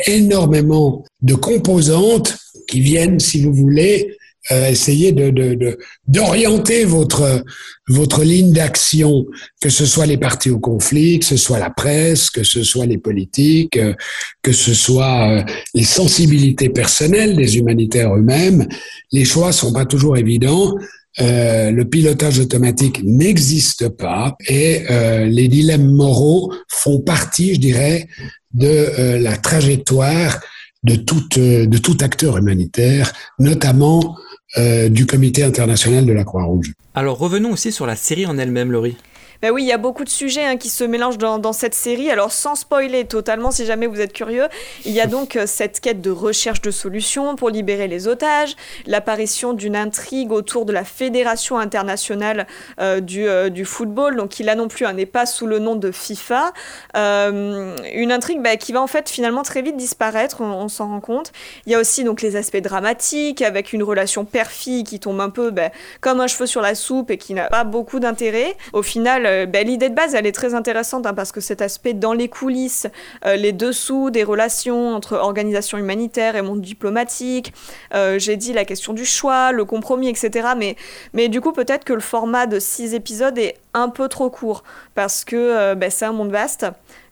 énormément 0.08 1.04
de 1.22 1.36
composantes 1.36 2.38
qui 2.68 2.80
viennent, 2.80 3.20
si 3.20 3.44
vous 3.44 3.52
voulez, 3.52 4.18
euh, 4.52 4.70
essayer 4.70 5.12
de, 5.12 5.30
de, 5.30 5.78
d'orienter 6.08 6.84
votre 6.86 7.44
votre 7.92 8.24
ligne 8.24 8.54
d'action, 8.54 9.26
que 9.62 9.70
ce 9.70 9.86
soit 9.86 10.06
les 10.06 10.18
partis 10.18 10.50
au 10.50 10.60
conflit, 10.60 11.20
que 11.20 11.26
ce 11.26 11.38
soit 11.38 11.60
la 11.60 11.70
presse, 11.70 12.30
que 12.30 12.44
ce 12.44 12.64
soit 12.64 12.86
les 12.86 12.98
politiques, 12.98 13.78
euh, 13.78 13.94
que 14.42 14.52
ce 14.54 14.74
soit 14.74 15.30
euh, 15.30 15.44
les 15.74 15.84
sensibilités 15.84 16.70
personnelles 16.70 17.36
des 17.36 17.58
humanitaires 17.58 18.16
eux-mêmes. 18.16 18.68
Les 19.12 19.26
choix 19.26 19.52
sont 19.52 19.74
pas 19.74 19.86
toujours 19.86 20.18
évidents. 20.18 20.74
Euh, 21.20 21.72
le 21.72 21.86
pilotage 21.86 22.40
automatique 22.40 23.02
n'existe 23.04 23.90
pas 23.90 24.36
et 24.48 24.84
euh, 24.90 25.26
les 25.26 25.50
dilemmes 25.50 25.92
moraux 25.94 26.54
font 26.70 27.00
partie, 27.00 27.56
je 27.56 27.60
dirais, 27.60 28.08
de 28.54 29.18
la 29.18 29.38
trajectoire 29.38 30.40
de 30.84 30.96
tout, 30.96 31.22
de 31.38 31.78
tout 31.78 31.98
acteur 32.02 32.38
humanitaire, 32.38 33.14
notamment 33.40 34.18
du 34.58 35.06
Comité 35.06 35.44
international 35.44 36.06
de 36.06 36.14
la 36.14 36.24
Croix-Rouge. 36.24 36.74
Alors 36.94 37.18
revenons 37.18 37.52
aussi 37.52 37.72
sur 37.72 37.86
la 37.86 37.96
série 37.96 38.26
en 38.26 38.38
elle-même, 38.38 38.72
Laurie. 38.72 38.98
Ben 39.42 39.50
oui, 39.50 39.64
il 39.64 39.68
y 39.68 39.72
a 39.72 39.80
beaucoup 39.80 40.04
de 40.04 40.10
sujets 40.10 40.46
hein, 40.46 40.58
qui 40.58 40.70
se 40.70 40.84
mélangent 40.84 41.18
dans, 41.18 41.52
cette 41.52 41.74
série. 41.74 42.12
Alors 42.12 42.32
sans 42.32 42.54
spoiler 42.54 43.06
totalement, 43.06 43.50
si 43.50 43.66
jamais 43.66 43.88
vous 43.88 44.00
êtes 44.00 44.14
curieux, 44.14 44.48
il 44.86 44.92
y 44.92 45.02
a 45.02 45.08
donc 45.08 45.36
euh, 45.36 45.48
cette 45.48 45.80
quête 45.80 46.00
de 46.00 46.12
recherche 46.12 46.62
de 46.62 46.70
solutions 46.70 47.36
pour 47.36 47.50
libérer 47.50 47.88
les 47.88 48.08
otages, 48.08 48.56
l'apparition 48.86 49.54
d'une 49.54 49.76
intrigue 49.76 50.32
autour 50.32 50.66
de 50.66 50.72
la 50.72 50.84
Fédération 50.84 51.58
internationale 51.58 52.46
euh, 52.80 53.00
du, 53.00 53.28
euh, 53.28 53.50
du, 53.50 53.66
football, 53.66 54.16
donc 54.16 54.30
qui 54.30 54.44
là 54.44 54.54
non 54.54 54.68
plus 54.68 54.86
n'est 54.94 55.08
pas 55.08 55.26
sous 55.26 55.48
le 55.48 55.58
nom 55.58 55.76
de 55.76 55.90
FIFA. 55.92 56.54
Une 56.94 58.12
intrigue 58.12 58.44
bah, 58.44 58.58
qui 58.58 58.74
va 58.74 58.82
en 58.82 58.88
fait 58.88 59.10
finalement 59.10 59.42
très 59.42 59.64
vite 59.64 59.76
disparaître, 59.76 60.42
on, 60.42 60.52
on 60.52 60.68
s'en 60.68 60.88
rend 60.88 61.00
compte. 61.00 61.32
Il 61.66 61.72
y 61.72 61.76
a 61.76 61.80
aussi 61.80 62.04
donc 62.04 62.22
les 62.22 62.36
aspects 62.36 62.62
dramatiques 62.62 63.42
avec 63.42 63.74
une 63.74 63.82
relation 63.82 64.24
père-fille 64.24 64.84
qui 64.84 65.00
tombe 65.00 65.20
un 65.20 65.32
peu 65.32 65.50
bah, 65.50 65.72
comme 66.00 66.20
un 66.20 66.28
cheveu 66.28 66.46
sur 66.46 66.62
la 66.62 66.76
soupe 66.76 67.10
et 67.10 67.18
qui 67.18 67.34
n'a 67.34 67.48
pas 67.48 67.64
beaucoup 67.64 68.00
d'intérêt. 68.00 68.56
Au 68.74 68.84
final, 68.84 69.31
ben, 69.46 69.66
l'idée 69.66 69.90
de 69.90 69.96
base, 69.96 70.16
elle 70.16 70.26
est 70.26 70.32
très 70.32 70.54
intéressante 70.54 71.06
hein, 71.06 71.14
parce 71.14 71.32
que 71.32 71.42
cet 71.42 71.62
aspect 71.62 71.94
dans 71.94 72.14
les 72.14 72.30
coulisses, 72.30 72.88
euh, 73.26 73.36
les 73.36 73.52
dessous 73.52 74.10
des 74.10 74.24
relations 74.24 74.96
entre 74.96 75.16
organisations 75.18 75.78
humanitaires 75.78 76.36
et 76.36 76.42
monde 76.42 76.62
diplomatique, 76.62 77.54
euh, 77.94 78.20
j'ai 78.20 78.38
dit 78.38 78.54
la 78.54 78.66
question 78.66 78.94
du 78.94 79.06
choix, 79.06 79.52
le 79.52 79.66
compromis, 79.66 80.10
etc. 80.10 80.50
Mais, 80.58 80.76
mais 81.14 81.30
du 81.30 81.42
coup, 81.42 81.52
peut-être 81.52 81.84
que 81.84 81.94
le 81.94 82.00
format 82.00 82.48
de 82.48 82.60
six 82.60 82.94
épisodes 82.94 83.38
est 83.38 83.56
un 83.74 83.90
peu 83.90 84.08
trop 84.08 84.30
court 84.30 84.64
parce 84.96 85.24
que 85.24 85.36
euh, 85.36 85.76
ben, 85.76 85.90
c'est 85.90 86.06
un 86.06 86.12
monde 86.12 86.32
vaste. 86.32 86.66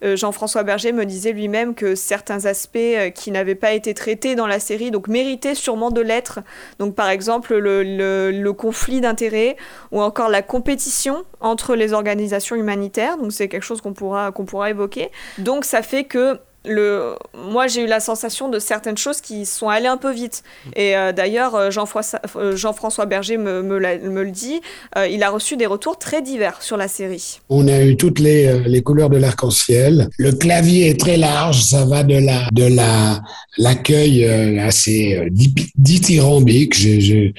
Euh, 0.03 0.15
Jean-François 0.15 0.63
Berger 0.63 0.91
me 0.91 1.05
disait 1.05 1.33
lui-même 1.33 1.75
que 1.75 1.95
certains 1.95 2.45
aspects 2.45 2.77
euh, 2.77 3.09
qui 3.09 3.31
n'avaient 3.31 3.55
pas 3.55 3.73
été 3.73 3.93
traités 3.93 4.35
dans 4.35 4.47
la 4.47 4.59
série 4.59 4.91
donc 4.91 5.07
méritaient 5.07 5.55
sûrement 5.55 5.91
de 5.91 6.01
l'être. 6.01 6.39
Donc 6.79 6.95
par 6.95 7.09
exemple 7.09 7.55
le, 7.57 8.51
conflit 8.51 8.99
d'intérêts 8.99 9.55
ou 9.91 10.01
encore 10.01 10.29
la 10.29 10.41
compétition 10.41 11.23
entre 11.39 11.75
les 11.75 11.93
organisations 11.93 12.55
humanitaires. 12.55 13.17
Donc 13.17 13.31
c'est 13.31 13.47
quelque 13.47 13.63
chose 13.63 13.81
qu'on 13.81 13.93
pourra, 13.93 14.31
qu'on 14.31 14.45
pourra 14.45 14.69
évoquer. 14.69 15.11
Donc 15.37 15.65
ça 15.65 15.81
fait 15.81 16.03
que 16.05 16.39
le, 16.65 17.15
moi 17.33 17.67
j'ai 17.67 17.83
eu 17.83 17.87
la 17.87 17.99
sensation 17.99 18.49
de 18.49 18.59
certaines 18.59 18.97
choses 18.97 19.21
qui 19.21 19.45
sont 19.45 19.69
allées 19.69 19.87
un 19.87 19.97
peu 19.97 20.11
vite. 20.11 20.43
Et 20.75 20.95
euh, 20.95 21.13
d'ailleurs, 21.13 21.55
euh, 21.55 21.71
Jean-François 21.71 22.19
Jean 22.55 22.73
Berger 23.07 23.37
me, 23.37 23.61
me, 23.61 23.79
me, 23.79 24.23
le 24.23 24.31
dit, 24.31 24.59
euh, 24.97 25.07
il 25.07 25.23
a 25.23 25.29
reçu 25.29 25.55
des 25.55 25.65
retours 25.65 25.97
très 25.97 26.21
divers 26.21 26.61
sur 26.61 26.75
la 26.75 26.87
série. 26.87 27.39
On 27.49 27.67
a 27.67 27.81
eu 27.83 27.95
toutes 27.95 28.19
les, 28.19 28.59
les 28.67 28.81
couleurs 28.81 29.09
de 29.09 29.17
l'arc-en-ciel. 29.17 30.09
Le 30.17 30.31
clavier 30.33 30.89
est 30.89 30.99
très 30.99 31.17
large, 31.17 31.63
ça 31.63 31.85
va 31.85 32.03
de 32.03 32.17
la 32.17 32.49
de 32.51 32.65
la 32.65 33.21
l'accueil 33.57 34.25
assez 34.59 35.29
dithyrambique. 35.75 36.77
Je, 36.77 36.99
je, 36.99 37.31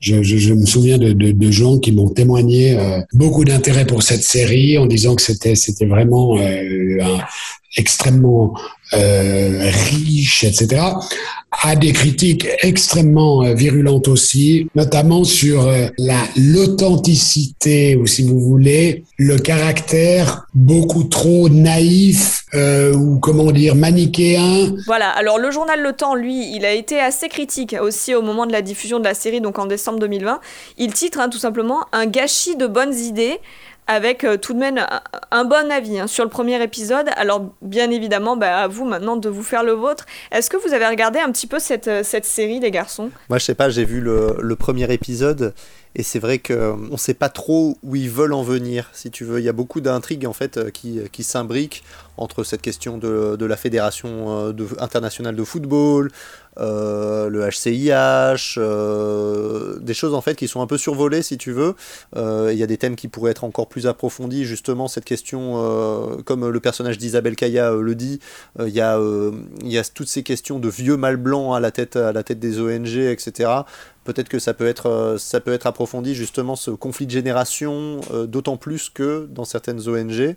je, 0.00 0.22
je, 0.22 0.54
me 0.54 0.66
souviens 0.66 0.98
de, 0.98 1.12
de, 1.12 1.32
de 1.32 1.50
gens 1.50 1.78
qui 1.78 1.92
m'ont 1.92 2.08
témoigné 2.08 2.76
beaucoup 3.12 3.44
d'intérêt 3.44 3.86
pour 3.86 4.02
cette 4.02 4.22
série 4.22 4.78
en 4.78 4.86
disant 4.86 5.14
que 5.14 5.22
c'était 5.22 5.54
c'était 5.54 5.86
vraiment 5.86 6.36
un, 6.38 7.18
extrêmement 7.76 8.54
euh, 8.94 9.70
riche, 9.90 10.44
etc., 10.44 10.82
a 11.62 11.76
des 11.76 11.92
critiques 11.92 12.46
extrêmement 12.62 13.42
euh, 13.42 13.52
virulentes 13.54 14.08
aussi, 14.08 14.68
notamment 14.74 15.24
sur 15.24 15.66
euh, 15.66 15.88
la 15.98 16.22
l'authenticité 16.36 17.96
ou 17.96 18.06
si 18.06 18.22
vous 18.22 18.38
voulez 18.40 19.04
le 19.18 19.36
caractère 19.36 20.46
beaucoup 20.54 21.04
trop 21.04 21.48
naïf 21.48 22.44
ou 22.94 23.18
comment 23.18 23.52
dire 23.52 23.74
manichéen. 23.74 24.74
Voilà. 24.86 25.10
Alors 25.10 25.38
le 25.38 25.50
journal 25.50 25.82
Le 25.82 25.92
Temps, 25.92 26.14
lui, 26.14 26.54
il 26.56 26.64
a 26.64 26.72
été 26.72 26.98
assez 26.98 27.28
critique 27.28 27.76
aussi 27.78 28.14
au 28.14 28.22
moment 28.22 28.46
de 28.46 28.52
la 28.52 28.62
diffusion 28.62 28.98
de 28.98 29.04
la 29.04 29.12
série, 29.12 29.42
donc 29.42 29.58
en 29.58 29.66
décembre 29.66 29.98
2020. 29.98 30.40
Il 30.78 30.94
titre 30.94 31.20
hein, 31.20 31.28
tout 31.28 31.38
simplement 31.38 31.80
un 31.92 32.06
gâchis 32.06 32.56
de 32.56 32.66
bonnes 32.66 32.94
idées 32.94 33.38
avec 33.88 34.22
euh, 34.22 34.36
tout 34.36 34.52
de 34.52 34.58
même 34.58 34.86
un, 35.30 35.44
bon 35.44 35.72
avis 35.72 35.98
hein, 35.98 36.06
sur 36.06 36.22
le 36.22 36.30
premier 36.30 36.62
épisode. 36.62 37.06
Alors 37.16 37.50
bien 37.62 37.90
évidemment, 37.90 38.36
bah, 38.36 38.58
à 38.58 38.68
vous 38.68 38.84
maintenant 38.84 39.16
de 39.16 39.28
vous 39.28 39.42
faire 39.42 39.64
le 39.64 39.72
vôtre. 39.72 40.04
Est-ce 40.30 40.50
que 40.50 40.58
vous 40.58 40.74
avez 40.74 40.86
regardé 40.86 41.18
un 41.18 41.32
petit 41.32 41.46
peu 41.46 41.58
cette, 41.58 41.88
euh, 41.88 42.02
cette 42.04 42.26
série, 42.26 42.60
les 42.60 42.70
garçons? 42.70 43.10
Moi, 43.30 43.38
je 43.38 43.44
sais 43.44 43.54
pas, 43.54 43.70
j'ai 43.70 43.86
vu 43.86 44.00
le, 44.00 44.36
le, 44.40 44.56
premier 44.56 44.92
épisode. 44.92 45.54
Et 45.94 46.02
c'est 46.02 46.18
vrai 46.18 46.38
qu'on 46.38 46.76
ne 46.76 46.96
sait 46.98 47.14
pas 47.14 47.30
trop 47.30 47.78
où 47.82 47.96
ils 47.96 48.10
veulent 48.10 48.34
en 48.34 48.42
venir, 48.42 48.90
si 48.92 49.10
tu 49.10 49.24
veux. 49.24 49.40
Il 49.40 49.44
y 49.44 49.48
a 49.48 49.54
beaucoup 49.54 49.80
d'intrigues 49.80 50.26
en 50.26 50.34
fait 50.34 50.58
euh, 50.58 50.70
qui, 50.70 51.00
qui 51.10 51.24
s'imbriquent 51.24 51.82
entre 52.18 52.44
cette 52.44 52.60
question 52.60 52.98
de, 52.98 53.36
de 53.36 53.46
la 53.46 53.56
fédération 53.56 54.52
internationale 54.80 55.36
de 55.36 55.44
football, 55.44 56.10
euh, 56.58 57.28
le 57.28 57.48
HCIH, 57.48 58.58
euh, 58.58 59.78
des 59.80 59.94
choses 59.94 60.14
en 60.14 60.20
fait 60.20 60.34
qui 60.34 60.48
sont 60.48 60.60
un 60.60 60.66
peu 60.66 60.78
survolées 60.78 61.22
si 61.22 61.38
tu 61.38 61.52
veux. 61.52 61.74
Euh, 62.16 62.50
il 62.52 62.58
y 62.58 62.62
a 62.62 62.66
des 62.66 62.76
thèmes 62.76 62.96
qui 62.96 63.08
pourraient 63.08 63.30
être 63.30 63.44
encore 63.44 63.68
plus 63.68 63.86
approfondis, 63.86 64.44
justement 64.44 64.88
cette 64.88 65.04
question, 65.04 65.38
comme 66.24 66.48
le 66.48 66.60
personnage 66.60 66.98
d'Isabelle 66.98 67.36
Kaya 67.36 67.72
le 67.72 67.94
dit, 67.94 68.20
il 68.58 68.68
y, 68.68 68.80
a, 68.80 68.98
toutes 69.94 70.08
ces 70.08 70.22
questions 70.22 70.58
de 70.58 70.68
vieux 70.68 70.96
mâles 70.96 71.16
blancs 71.16 71.56
à 71.56 71.60
la 71.60 71.70
tête, 71.70 71.96
des 72.38 72.60
ONG, 72.60 72.96
etc 72.96 73.50
peut-être 74.04 74.30
que 74.30 74.38
ça 74.38 74.54
peut 74.54 74.66
être 74.66 75.66
approfondi 75.66 76.14
justement 76.14 76.56
ce 76.56 76.70
conflit 76.70 77.04
de 77.04 77.10
génération 77.10 78.00
d'autant 78.26 78.56
plus 78.56 78.88
que 78.88 79.28
dans 79.30 79.44
certaines 79.44 79.86
ONG 79.86 80.34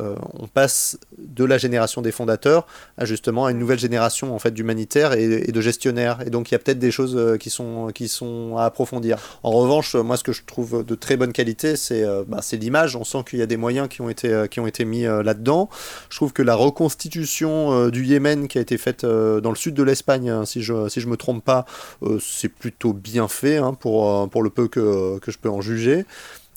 euh, 0.00 0.14
on 0.38 0.46
passe 0.46 0.98
de 1.18 1.44
la 1.44 1.58
génération 1.58 2.02
des 2.02 2.12
fondateurs 2.12 2.66
à 2.96 3.04
justement 3.04 3.46
à 3.46 3.50
une 3.50 3.58
nouvelle 3.58 3.78
génération 3.78 4.34
en 4.34 4.38
fait 4.38 4.52
d'humanitaires 4.52 5.12
et, 5.12 5.52
de 5.52 5.60
gestionnaires. 5.60 6.20
Et 6.26 6.30
donc 6.30 6.50
il 6.50 6.54
y 6.54 6.56
a 6.56 6.58
peut-être 6.58 6.78
des 6.78 6.90
choses 6.90 7.14
euh, 7.16 7.36
qui 7.36 7.50
sont, 7.50 7.88
qui 7.94 8.08
sont 8.08 8.56
à 8.56 8.64
approfondir. 8.64 9.18
En 9.42 9.50
revanche, 9.50 9.94
moi 9.94 10.16
ce 10.16 10.24
que 10.24 10.32
je 10.32 10.42
trouve 10.44 10.84
de 10.84 10.94
très 10.94 11.16
bonne 11.16 11.32
qualité, 11.32 11.76
c'est 11.76 12.04
euh, 12.04 12.24
bah, 12.26 12.40
l'image. 12.52 12.96
On 12.96 13.04
sent 13.04 13.24
qu'il 13.28 13.38
y 13.38 13.42
a 13.42 13.46
des 13.46 13.56
moyens 13.56 13.88
qui 13.88 14.00
ont 14.00 14.08
été, 14.08 14.46
qui 14.50 14.60
ont 14.60 14.66
été 14.66 14.84
mis 14.84 15.02
là-dedans. 15.02 15.68
Je 16.10 16.16
trouve 16.16 16.32
que 16.32 16.42
la 16.42 16.54
reconstitution 16.54 17.88
du 17.88 18.04
Yémen 18.04 18.48
qui 18.48 18.58
a 18.58 18.60
été 18.60 18.78
faite 18.78 19.04
dans 19.04 19.50
le 19.50 19.56
sud 19.56 19.74
de 19.74 19.82
l'Espagne, 19.82 20.30
hein, 20.30 20.44
si 20.44 20.62
je 20.62 20.88
si 20.88 21.00
je 21.00 21.08
me 21.08 21.16
trompe 21.16 21.44
pas, 21.44 21.64
c'est 22.20 22.48
plutôt 22.48 22.92
bien 22.92 23.28
fait 23.28 23.56
hein, 23.56 23.74
pour, 23.74 24.28
pour 24.28 24.42
le 24.42 24.50
peu 24.50 24.68
que, 24.68 25.18
que 25.18 25.30
je 25.30 25.38
peux 25.38 25.48
en 25.48 25.60
juger. 25.60 26.04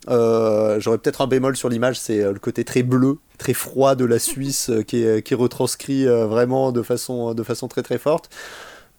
Euh, 0.07 0.79
j'aurais 0.79 0.97
peut-être 0.97 1.21
un 1.21 1.27
bémol 1.27 1.55
sur 1.55 1.69
l'image, 1.69 1.99
c'est 1.99 2.21
euh, 2.21 2.33
le 2.33 2.39
côté 2.39 2.63
très 2.63 2.83
bleu, 2.83 3.17
très 3.37 3.53
froid 3.53 3.95
de 3.95 4.05
la 4.05 4.19
Suisse 4.19 4.69
euh, 4.69 4.83
qui, 4.83 5.03
est, 5.03 5.25
qui 5.25 5.33
retranscrit 5.33 6.05
vraiment 6.05 6.71
de 6.71 6.81
façon, 6.81 7.33
de 7.33 7.43
façon 7.43 7.67
très 7.67 7.83
très 7.83 7.97
forte. 7.97 8.29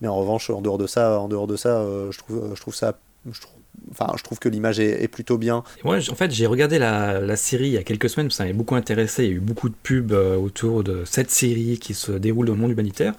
Mais 0.01 0.07
en 0.07 0.15
revanche, 0.15 0.49
en 0.49 0.61
dehors 0.61 0.77
de 0.77 0.87
ça, 0.87 1.19
en 1.19 1.27
dehors 1.27 1.47
de 1.47 1.55
ça, 1.55 1.83
je 2.11 2.17
trouve, 2.19 2.51
je 2.53 2.61
trouve 2.61 2.75
ça, 2.75 2.99
je 3.31 3.41
trouve, 3.41 3.55
enfin, 3.89 4.13
je 4.15 4.23
trouve 4.23 4.37
que 4.37 4.47
l'image 4.47 4.79
est, 4.79 5.07
plutôt 5.07 5.39
bien. 5.39 5.63
Ouais, 5.83 5.97
en 6.09 6.15
fait, 6.15 6.29
j'ai 6.29 6.45
regardé 6.45 6.77
la, 6.77 7.19
la, 7.19 7.35
série 7.35 7.67
il 7.67 7.73
y 7.73 7.77
a 7.77 7.83
quelques 7.83 8.07
semaines, 8.07 8.29
ça 8.29 8.43
m'avait 8.43 8.53
beaucoup 8.53 8.75
intéressé. 8.75 9.23
Il 9.23 9.29
y 9.29 9.33
a 9.33 9.35
eu 9.37 9.39
beaucoup 9.39 9.69
de 9.69 9.75
pubs 9.81 10.11
autour 10.11 10.83
de 10.83 11.03
cette 11.05 11.31
série 11.31 11.79
qui 11.79 11.95
se 11.95 12.11
déroule 12.11 12.45
dans 12.45 12.53
le 12.53 12.59
monde 12.59 12.71
humanitaire. 12.71 13.15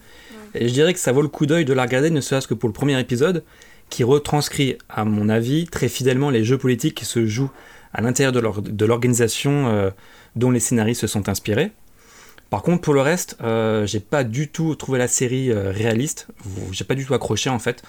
Et 0.54 0.68
je 0.68 0.72
dirais 0.72 0.94
que 0.94 1.00
ça 1.00 1.10
vaut 1.10 1.22
le 1.22 1.28
coup 1.28 1.46
d'œil 1.46 1.64
de 1.64 1.72
la 1.72 1.82
regarder, 1.82 2.10
ne 2.10 2.20
serait-ce 2.20 2.46
que 2.46 2.54
pour 2.54 2.68
le 2.68 2.72
premier 2.72 2.98
épisode, 3.00 3.42
qui 3.90 4.04
retranscrit, 4.04 4.78
à 4.88 5.04
mon 5.04 5.28
avis, 5.28 5.66
très 5.66 5.88
fidèlement 5.88 6.30
les 6.30 6.44
jeux 6.44 6.58
politiques 6.58 6.94
qui 6.94 7.06
se 7.06 7.26
jouent 7.26 7.50
à 7.98 8.00
l'intérieur 8.00 8.32
de 8.32 8.84
l'organisation 8.86 9.66
euh, 9.66 9.90
dont 10.36 10.52
les 10.52 10.60
scénaristes 10.60 11.00
se 11.00 11.08
sont 11.08 11.28
inspirés. 11.28 11.72
Par 12.48 12.62
contre, 12.62 12.80
pour 12.80 12.94
le 12.94 13.00
reste, 13.00 13.36
euh, 13.42 13.86
j'ai 13.86 13.98
pas 13.98 14.22
du 14.22 14.46
tout 14.48 14.76
trouvé 14.76 15.00
la 15.00 15.08
série 15.08 15.50
euh, 15.50 15.72
réaliste. 15.72 16.28
J'ai 16.70 16.84
pas 16.84 16.94
du 16.94 17.04
tout 17.04 17.12
accroché 17.12 17.50
en 17.50 17.58
fait. 17.58 17.82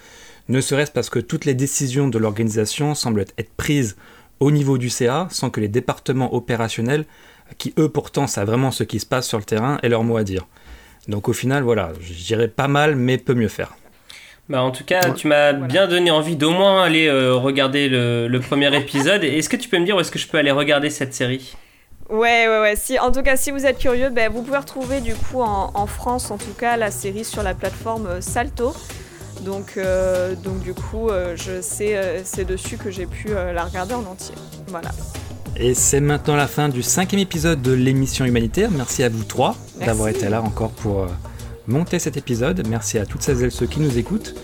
Ne 0.47 0.61
serait-ce 0.61 0.91
parce 0.91 1.11
que 1.11 1.19
toutes 1.19 1.45
les 1.45 1.53
décisions 1.53 2.07
de 2.07 2.17
l'organisation 2.17 2.95
semblent 2.95 3.21
être 3.37 3.53
prises 3.55 3.97
au 4.39 4.49
niveau 4.49 4.79
du 4.79 4.89
CA 4.89 5.27
sans 5.29 5.51
que 5.51 5.61
les 5.61 5.67
départements 5.67 6.33
opérationnels, 6.33 7.05
qui 7.59 7.75
eux 7.77 7.89
pourtant 7.89 8.25
savent 8.25 8.47
vraiment 8.47 8.71
ce 8.71 8.83
qui 8.83 8.99
se 8.99 9.05
passe 9.05 9.27
sur 9.27 9.37
le 9.37 9.43
terrain, 9.43 9.77
aient 9.83 9.89
leur 9.89 10.03
mot 10.03 10.17
à 10.17 10.23
dire. 10.23 10.47
Donc 11.07 11.29
au 11.29 11.33
final, 11.33 11.61
voilà, 11.61 11.93
je 12.01 12.13
dirais 12.13 12.47
pas 12.47 12.67
mal, 12.67 12.95
mais 12.95 13.19
peut 13.19 13.35
mieux 13.35 13.47
faire. 13.47 13.75
Bah 14.49 14.63
en 14.63 14.71
tout 14.71 14.83
cas, 14.83 15.11
tu 15.11 15.27
m'as 15.27 15.53
bien 15.53 15.87
donné 15.87 16.09
envie 16.09 16.35
d'au 16.35 16.49
moins 16.49 16.81
aller 16.81 17.05
euh, 17.05 17.35
regarder 17.35 17.87
le, 17.87 18.39
premier 18.39 18.75
épisode. 18.75 19.23
Est-ce 19.23 19.47
que 19.47 19.55
tu 19.55 19.69
peux 19.69 19.77
me 19.77 19.85
dire 19.85 19.95
où 19.95 19.99
est-ce 19.99 20.09
que 20.09 20.17
je 20.17 20.27
peux 20.27 20.39
aller 20.39 20.49
regarder 20.49 20.89
cette 20.89 21.13
série? 21.13 21.55
Ouais, 22.09 22.47
ouais, 22.47 22.59
ouais. 22.59 22.75
Si, 22.75 22.97
en 22.97 23.11
tout 23.11 23.21
cas, 23.21 23.37
si 23.37 23.51
vous 23.51 23.67
êtes 23.67 23.77
curieux, 23.77 24.09
ben, 24.09 24.31
vous 24.31 24.41
pouvez 24.41 24.57
retrouver 24.57 25.01
du 25.01 25.13
coup 25.13 25.41
en, 25.41 25.85
France, 25.85 26.31
en 26.31 26.37
tout 26.39 26.53
cas, 26.57 26.77
la 26.77 26.89
série 26.89 27.23
sur 27.23 27.43
la 27.43 27.53
plateforme 27.53 28.07
euh, 28.07 28.21
Salto. 28.21 28.73
Donc, 29.41 29.73
euh, 29.77 30.33
donc 30.33 30.61
du 30.61 30.73
coup, 30.73 31.09
je 31.35 31.61
sais, 31.61 32.21
c'est 32.25 32.43
dessus 32.43 32.77
que 32.77 32.89
j'ai 32.89 33.05
pu 33.05 33.29
la 33.29 33.63
regarder 33.63 33.93
en 33.93 34.03
entier. 34.03 34.35
Voilà. 34.67 34.89
Et 35.55 35.75
c'est 35.75 36.01
maintenant 36.01 36.35
la 36.35 36.47
fin 36.47 36.67
du 36.69 36.81
cinquième 36.81 37.21
épisode 37.21 37.61
de 37.61 37.71
l'émission 37.71 38.25
humanitaire. 38.25 38.69
Merci 38.71 39.03
à 39.03 39.09
vous 39.09 39.23
trois 39.23 39.55
d'avoir 39.79 40.09
été 40.09 40.27
là 40.27 40.41
encore 40.41 40.71
pour 40.71 41.07
monter 41.69 41.99
cet 41.99 42.17
épisode. 42.17 42.67
Merci 42.67 42.97
à 42.97 43.05
toutes 43.05 43.21
celles 43.21 43.43
et 43.43 43.49
ceux 43.49 43.67
qui 43.67 43.79
nous 43.79 43.97
écoutent. 43.97 44.35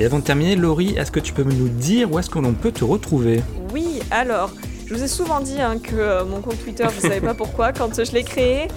Et 0.00 0.06
avant 0.06 0.18
de 0.18 0.24
terminer, 0.24 0.56
Laurie, 0.56 0.96
est-ce 0.96 1.12
que 1.12 1.20
tu 1.20 1.32
peux 1.32 1.42
nous 1.42 1.68
dire 1.68 2.10
où 2.10 2.18
est-ce 2.18 2.30
que 2.30 2.38
l'on 2.38 2.54
peut 2.54 2.72
te 2.72 2.84
retrouver? 2.84 3.42
Oui, 3.72 4.00
alors, 4.10 4.50
je 4.86 4.94
vous 4.94 5.02
ai 5.02 5.08
souvent 5.08 5.40
dit 5.40 5.60
hein, 5.60 5.78
que 5.78 5.94
euh, 5.94 6.24
mon 6.24 6.40
compte 6.40 6.58
Twitter, 6.64 6.86
je 6.90 6.96
ne 6.96 7.00
savais 7.12 7.20
pas 7.20 7.34
pourquoi, 7.34 7.72
quand 7.74 8.02
je 8.02 8.12
l'ai 8.12 8.24
créé, 8.24 8.68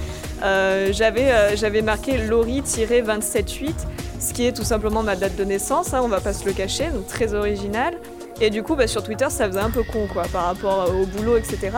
euh, 0.43 0.91
euh, 1.01 1.51
j'avais 1.55 1.81
marqué 1.81 2.17
Laurie-278, 2.17 3.71
ce 4.19 4.33
qui 4.33 4.45
est 4.45 4.51
tout 4.51 4.65
simplement 4.65 5.01
ma 5.01 5.15
date 5.15 5.35
de 5.37 5.45
naissance, 5.45 5.93
hein, 5.93 6.01
on 6.03 6.09
va 6.09 6.19
pas 6.19 6.33
se 6.33 6.45
le 6.45 6.51
cacher, 6.51 6.89
donc 6.89 7.07
très 7.07 7.33
original. 7.33 7.95
Et 8.43 8.49
du 8.49 8.61
coup, 8.61 8.75
bah, 8.75 8.87
sur 8.87 9.03
Twitter, 9.03 9.27
ça 9.29 9.47
faisait 9.47 9.59
un 9.59 9.71
peu 9.71 9.83
con, 9.83 10.07
quoi, 10.11 10.23
par 10.31 10.45
rapport 10.45 10.93
au 10.93 11.05
boulot, 11.05 11.37
etc. 11.37 11.71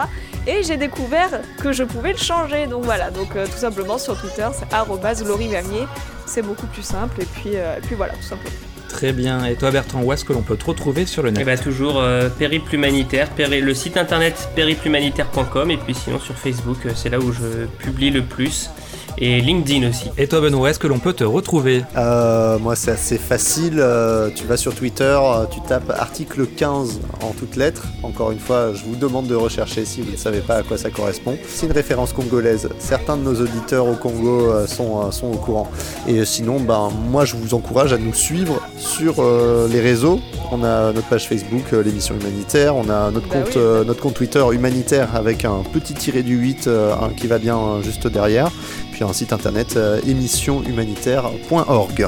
Et 0.48 0.64
j'ai 0.64 0.78
découvert 0.78 1.30
que 1.62 1.72
je 1.72 1.84
pouvais 1.84 2.12
le 2.12 2.18
changer. 2.18 2.68
Donc 2.68 2.84
voilà, 2.84 3.12
donc 3.12 3.30
tout 3.34 3.58
simplement 3.58 3.98
sur 3.98 4.20
Twitter, 4.20 4.48
c'est 4.54 5.26
@laurievernier 5.26 5.86
c'est 6.26 6.42
beaucoup 6.42 6.68
plus 6.68 6.84
simple. 6.84 7.22
Et 7.22 7.26
puis, 7.26 7.52
euh, 7.56 7.78
puis 7.82 7.96
voilà, 7.96 8.14
tout 8.14 8.24
simplement. 8.24 8.56
Très 8.90 9.12
bien. 9.12 9.44
Et 9.46 9.56
toi, 9.56 9.72
Bertrand, 9.72 10.02
où 10.02 10.14
est-ce 10.14 10.24
que 10.24 10.32
l'on 10.32 10.42
peut 10.42 10.56
te 10.56 10.66
retrouver 10.66 11.06
sur 11.06 11.22
le 11.22 11.32
net 11.32 11.42
Eh 11.42 11.46
bien, 11.46 11.58
toujours 11.58 12.00
euh, 12.00 12.30
Périple 12.30 12.76
Humanitaire, 12.76 13.30
le 13.38 13.74
site 13.74 13.98
internet 13.98 14.50
périplehumanitaire.com. 14.56 15.72
Et 15.72 15.78
puis 15.78 15.94
sinon, 15.94 16.20
sur 16.20 16.36
Facebook, 16.36 16.78
euh, 16.86 16.92
c'est 16.96 17.10
là 17.10 17.20
où 17.20 17.32
je 17.32 17.66
publie 17.80 18.10
le 18.10 18.22
plus 18.24 18.70
et 19.18 19.42
LinkedIn 19.42 19.90
aussi. 19.90 20.10
Et 20.18 20.28
toi 20.28 20.42
Benoît, 20.42 20.70
est-ce 20.70 20.80
que 20.80 20.88
l'on 20.88 21.00
peut 21.00 21.14
te 21.14 21.24
retrouver? 21.24 21.84
Euh, 21.96 22.60
Moi 22.60 22.76
c'est 22.76 22.92
assez 22.92 23.18
facile, 23.18 23.80
euh, 23.80 24.30
tu 24.34 24.46
vas 24.46 24.58
sur 24.58 24.76
Twitter, 24.76 25.18
euh, 25.22 25.46
tu 25.50 25.62
tapes 25.62 25.90
article 25.90 26.46
15 26.46 27.00
en 27.22 27.32
toutes 27.32 27.56
lettres. 27.56 27.88
Encore 28.04 28.32
une 28.32 28.40
fois, 28.40 28.74
je 28.74 28.84
vous 28.84 28.96
demande 28.96 29.28
de 29.28 29.36
rechercher 29.36 29.86
si 29.86 30.02
vous 30.02 30.12
ne 30.12 30.18
savez 30.18 30.40
pas 30.40 30.56
à 30.56 30.64
quoi 30.64 30.78
ça 30.78 30.90
correspond. 30.90 31.38
C'est 31.48 31.66
une 31.66 31.72
référence 31.72 32.14
congolaise, 32.14 32.70
certains 32.80 33.18
de 33.18 33.24
nos 33.24 33.42
auditeurs 33.42 33.88
au 33.88 33.96
Congo 33.96 34.66
sont, 34.68 35.12
sont 35.12 35.28
au 35.28 35.38
courant. 35.38 35.70
Et 36.08 36.26
sinon, 36.26 36.60
ben, 36.60 36.90
moi 37.10 37.26
je 37.26 37.36
vous 37.36 37.54
encourage 37.54 37.94
à 37.94 37.98
nous 37.98 38.14
suivre 38.14 38.62
sur 38.78 39.24
les 39.70 39.82
réseaux. 39.82 40.20
On 40.52 40.64
a 40.64 40.92
notre 40.92 41.08
page 41.08 41.28
Facebook, 41.28 41.72
l'émission 41.72 42.16
humanitaire, 42.20 42.76
on 42.76 42.90
a 42.90 43.12
notre, 43.12 43.28
bah 43.28 43.36
compte, 43.36 43.56
notre 43.56 44.02
compte 44.02 44.14
Twitter 44.14 44.44
humanitaire 44.52 45.16
avec 45.16 45.46
un 45.46 45.64
petit 45.74 45.94
tiré 45.94 46.24
du 46.24 46.36
8 46.36 46.70
qui 47.18 47.28
va 47.28 47.40
bien 47.40 47.82
juste 47.82 48.08
derrière 48.08 48.52
puis 48.96 49.04
un 49.04 49.12
site 49.12 49.34
internet 49.34 49.74
euh, 49.76 50.00
émissionhumanitaire.org. 50.08 52.08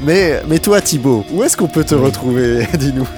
Mais, 0.00 0.40
mais 0.46 0.60
toi 0.60 0.80
Thibaut, 0.80 1.24
où 1.32 1.42
est-ce 1.42 1.56
qu'on 1.56 1.66
peut 1.66 1.82
te 1.82 1.96
retrouver 1.96 2.68
Dis-nous? 2.78 3.08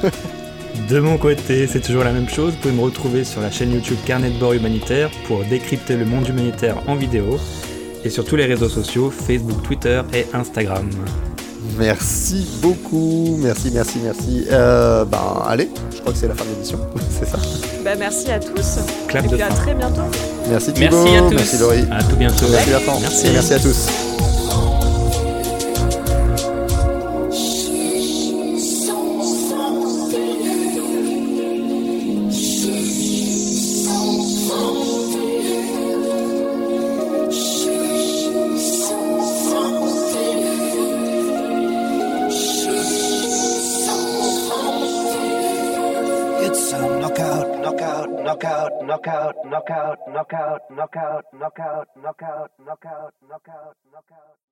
De 0.89 0.99
mon 0.99 1.19
côté, 1.19 1.67
c'est 1.67 1.81
toujours 1.81 2.05
la 2.05 2.13
même 2.13 2.31
chose. 2.31 2.55
Vous 2.55 2.61
pouvez 2.61 2.75
me 2.75 2.81
retrouver 2.81 3.25
sur 3.25 3.43
la 3.43 3.51
chaîne 3.51 3.73
YouTube 3.73 3.99
Carnet 4.07 4.31
de 4.31 4.39
bord 4.39 4.55
humanitaire 4.55 5.11
pour 5.27 5.45
décrypter 5.45 5.97
le 5.97 6.07
monde 6.07 6.27
humanitaire 6.27 6.79
en 6.87 6.95
vidéo. 6.95 7.39
et 8.03 8.09
sur 8.09 8.25
tous 8.25 8.37
les 8.37 8.47
réseaux 8.47 8.71
sociaux, 8.71 9.11
Facebook, 9.11 9.63
Twitter 9.63 10.01
et 10.15 10.25
Instagram. 10.33 10.89
Merci 11.79 12.47
beaucoup, 12.61 13.37
merci, 13.39 13.71
merci, 13.73 13.99
merci. 14.03 14.45
Euh, 14.51 15.05
ben 15.05 15.19
allez, 15.47 15.71
je 15.95 16.01
crois 16.01 16.13
que 16.13 16.19
c'est 16.19 16.29
la 16.29 16.35
fin 16.35 16.45
de 16.45 16.51
l'émission, 16.51 16.79
c'est 17.11 17.27
ça. 17.27 17.39
Bah, 17.85 17.93
merci 17.99 18.31
à 18.31 18.39
tous. 18.41 18.79
Clap 19.09 19.25
et 19.25 19.29
puis 19.29 19.43
à 19.43 19.49
fin. 19.49 19.55
très 19.55 19.75
bientôt. 19.75 20.03
Merci 20.49 20.73
Thibaut, 20.73 21.05
Merci 21.05 21.17
à 21.17 21.21
tous. 21.23 21.35
merci 21.35 21.59
Laurie. 21.59 21.85
À 21.91 22.03
tout 22.03 22.17
bientôt. 22.17 22.47
Merci. 22.51 22.71
Merci. 23.01 23.27
Et 23.27 23.33
merci 23.33 23.55
à 23.55 23.59
tous. 23.59 24.12
Knockout, 50.13 50.61
knockout, 50.71 51.25
knockout, 51.33 51.89
knockout, 51.97 52.51
knockout, 52.59 53.15
knockout, 53.27 53.77
knockout. 53.91 54.43